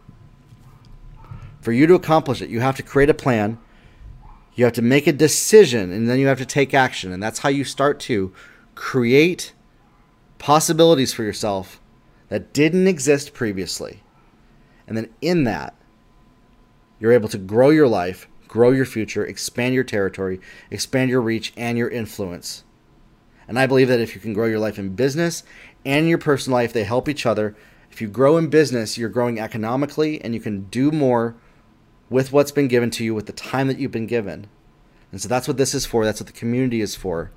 for 1.60 1.72
you 1.72 1.88
to 1.88 1.96
accomplish 1.96 2.44
it, 2.44 2.50
you 2.52 2.60
have 2.60 2.76
to 2.76 2.84
create 2.84 3.10
a 3.10 3.14
plan, 3.16 3.58
you 4.54 4.66
have 4.66 4.74
to 4.76 4.84
make 4.84 5.08
a 5.08 5.12
decision, 5.12 5.92
and 5.92 6.08
then 6.08 6.20
you 6.20 6.28
have 6.28 6.38
to 6.38 6.46
take 6.46 6.76
action. 6.76 7.12
And 7.12 7.24
that's 7.24 7.40
how 7.40 7.50
you 7.50 7.64
start 7.64 8.00
to 8.02 8.32
create 8.76 9.54
possibilities 10.38 11.12
for 11.12 11.24
yourself 11.24 11.82
that 12.30 12.54
didn't 12.54 12.86
exist 12.86 13.34
previously. 13.34 14.04
And 14.88 14.96
then 14.96 15.10
in 15.22 15.44
that, 15.46 15.74
you're 17.00 17.14
able 17.14 17.30
to 17.30 17.40
grow 17.40 17.72
your 17.72 17.88
life, 17.88 18.28
grow 18.48 18.70
your 18.70 18.86
future, 18.86 19.26
expand 19.26 19.74
your 19.74 19.84
territory, 19.84 20.40
expand 20.70 21.10
your 21.10 21.22
reach 21.22 21.52
and 21.58 21.80
your 21.80 21.90
influence. 21.90 22.64
And 23.48 23.58
I 23.58 23.66
believe 23.66 23.88
that 23.88 24.00
if 24.00 24.14
you 24.14 24.22
can 24.22 24.34
grow 24.34 24.46
your 24.46 24.60
life 24.60 24.78
in 24.78 24.96
business 24.96 25.44
and 25.86 26.10
your 26.10 26.18
personal 26.18 26.58
life, 26.58 26.74
they 26.74 26.84
help 26.84 27.08
each 27.08 27.26
other. 27.26 27.56
If 27.92 28.02
you 28.02 28.08
grow 28.08 28.38
in 28.38 28.48
business, 28.48 28.98
you're 28.98 29.10
growing 29.10 29.40
economically 29.40 30.22
and 30.22 30.34
you 30.34 30.42
can 30.42 30.64
do 30.66 30.92
more 30.92 31.36
with 32.10 32.32
what's 32.32 32.52
been 32.52 32.68
given 32.68 32.90
to 32.92 33.04
you 33.04 33.16
with 33.16 33.26
the 33.26 33.34
time 33.34 33.68
that 33.68 33.80
you've 33.80 33.92
been 33.92 34.08
given. 34.08 34.48
And 35.12 35.22
so 35.22 35.28
that's 35.28 35.48
what 35.48 35.58
this 35.58 35.74
is 35.74 35.86
for. 35.86 36.04
That's 36.04 36.20
what 36.20 36.28
the 36.28 36.34
community 36.34 36.82
is 36.82 36.96
for. 36.96 37.32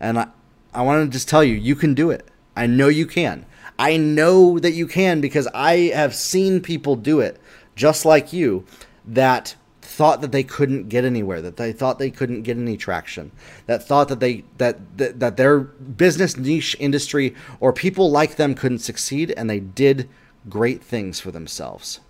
And 0.00 0.18
I, 0.18 0.28
I 0.72 0.82
want 0.82 1.04
to 1.04 1.12
just 1.12 1.28
tell 1.28 1.44
you, 1.44 1.54
you 1.54 1.76
can 1.76 1.94
do 1.94 2.10
it. 2.10 2.26
I 2.56 2.66
know 2.66 2.88
you 2.88 3.06
can. 3.06 3.46
I 3.78 3.96
know 3.96 4.58
that 4.58 4.72
you 4.72 4.86
can 4.86 5.20
because 5.20 5.48
I 5.54 5.90
have 5.94 6.14
seen 6.14 6.60
people 6.60 6.96
do 6.96 7.20
it 7.20 7.40
just 7.74 8.04
like 8.04 8.32
you 8.32 8.64
that 9.04 9.54
thought 9.92 10.22
that 10.22 10.32
they 10.32 10.42
couldn't 10.42 10.88
get 10.88 11.04
anywhere, 11.04 11.42
that 11.42 11.58
they 11.58 11.72
thought 11.72 11.98
they 11.98 12.10
couldn't 12.10 12.42
get 12.42 12.56
any 12.56 12.76
traction, 12.76 13.30
that 13.66 13.86
thought 13.86 14.08
that 14.08 14.20
they 14.20 14.44
that 14.58 14.96
that, 14.96 15.20
that 15.20 15.36
their 15.36 15.60
business 15.60 16.36
niche 16.36 16.74
industry 16.80 17.34
or 17.60 17.72
people 17.72 18.10
like 18.10 18.36
them 18.36 18.54
couldn't 18.54 18.78
succeed, 18.78 19.30
and 19.36 19.50
they 19.50 19.60
did 19.60 20.08
great 20.48 20.82
things 20.82 21.20
for 21.20 21.30
themselves. 21.30 22.00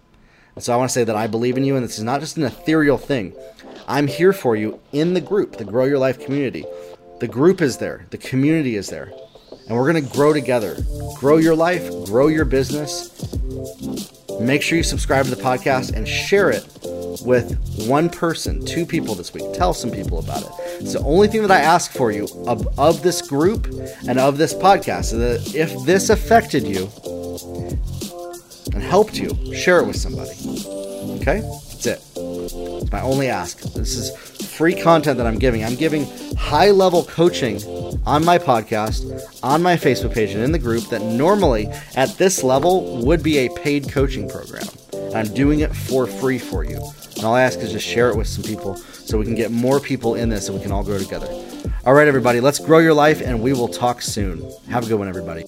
So 0.58 0.72
I 0.72 0.76
want 0.76 0.90
to 0.90 0.92
say 0.92 1.04
that 1.04 1.16
I 1.16 1.26
believe 1.26 1.56
in 1.56 1.64
you, 1.64 1.76
and 1.76 1.84
this 1.84 1.98
is 1.98 2.04
not 2.04 2.20
just 2.20 2.36
an 2.36 2.44
ethereal 2.44 2.98
thing. 2.98 3.34
I'm 3.88 4.06
here 4.06 4.32
for 4.32 4.54
you 4.54 4.78
in 4.92 5.14
the 5.14 5.20
group, 5.20 5.56
the 5.56 5.64
Grow 5.64 5.86
Your 5.86 5.98
Life 5.98 6.20
community. 6.20 6.64
The 7.20 7.28
group 7.28 7.60
is 7.62 7.78
there, 7.78 8.06
the 8.10 8.18
community 8.18 8.76
is 8.76 8.88
there, 8.88 9.12
and 9.72 9.80
we're 9.80 9.90
going 9.90 10.04
to 10.04 10.12
grow 10.12 10.34
together. 10.34 10.76
Grow 11.14 11.38
your 11.38 11.56
life, 11.56 11.88
grow 12.04 12.26
your 12.26 12.44
business. 12.44 13.08
Make 14.38 14.60
sure 14.60 14.76
you 14.76 14.84
subscribe 14.84 15.24
to 15.24 15.34
the 15.34 15.42
podcast 15.42 15.94
and 15.94 16.06
share 16.06 16.50
it 16.50 16.66
with 17.24 17.58
one 17.88 18.10
person, 18.10 18.62
two 18.66 18.84
people 18.84 19.14
this 19.14 19.32
week. 19.32 19.50
Tell 19.54 19.72
some 19.72 19.90
people 19.90 20.18
about 20.18 20.42
it. 20.42 20.50
It's 20.82 20.92
the 20.92 21.00
only 21.00 21.26
thing 21.26 21.40
that 21.40 21.50
I 21.50 21.60
ask 21.60 21.90
for 21.90 22.12
you 22.12 22.28
of, 22.46 22.78
of 22.78 23.02
this 23.02 23.22
group 23.22 23.64
and 24.06 24.18
of 24.18 24.36
this 24.36 24.52
podcast. 24.52 25.06
So 25.06 25.16
that 25.16 25.54
if 25.54 25.86
this 25.86 26.10
affected 26.10 26.66
you 26.66 26.90
and 28.74 28.82
helped 28.82 29.16
you, 29.16 29.54
share 29.54 29.80
it 29.80 29.86
with 29.86 29.96
somebody. 29.96 30.32
Okay? 31.22 31.40
That's 31.40 31.86
it. 31.86 32.02
It's 32.16 32.92
my 32.92 33.00
only 33.00 33.28
ask. 33.28 33.58
This 33.72 33.96
is 33.96 34.31
free 34.56 34.74
content 34.74 35.16
that 35.18 35.26
I'm 35.26 35.38
giving. 35.38 35.64
I'm 35.64 35.74
giving 35.74 36.06
high 36.36 36.70
level 36.70 37.04
coaching 37.04 37.62
on 38.06 38.24
my 38.24 38.38
podcast, 38.38 39.40
on 39.42 39.62
my 39.62 39.76
Facebook 39.76 40.14
page, 40.14 40.32
and 40.32 40.42
in 40.42 40.52
the 40.52 40.58
group 40.58 40.84
that 40.90 41.02
normally 41.02 41.66
at 41.96 42.10
this 42.18 42.42
level 42.42 43.04
would 43.04 43.22
be 43.22 43.38
a 43.38 43.50
paid 43.50 43.88
coaching 43.90 44.28
program. 44.28 44.66
And 44.92 45.14
I'm 45.14 45.34
doing 45.34 45.60
it 45.60 45.74
for 45.74 46.06
free 46.06 46.38
for 46.38 46.64
you. 46.64 46.76
And 47.16 47.24
all 47.24 47.34
I 47.34 47.42
ask 47.42 47.58
is 47.60 47.72
just 47.72 47.86
share 47.86 48.10
it 48.10 48.16
with 48.16 48.26
some 48.26 48.44
people 48.44 48.76
so 48.76 49.18
we 49.18 49.24
can 49.24 49.34
get 49.34 49.50
more 49.50 49.80
people 49.80 50.14
in 50.14 50.28
this 50.28 50.48
and 50.48 50.56
we 50.56 50.62
can 50.62 50.72
all 50.72 50.84
grow 50.84 50.98
together. 50.98 51.28
All 51.84 51.94
right, 51.94 52.08
everybody, 52.08 52.40
let's 52.40 52.58
grow 52.58 52.78
your 52.78 52.94
life 52.94 53.20
and 53.20 53.42
we 53.42 53.52
will 53.52 53.68
talk 53.68 54.02
soon. 54.02 54.50
Have 54.68 54.84
a 54.84 54.88
good 54.88 54.98
one, 54.98 55.08
everybody. 55.08 55.44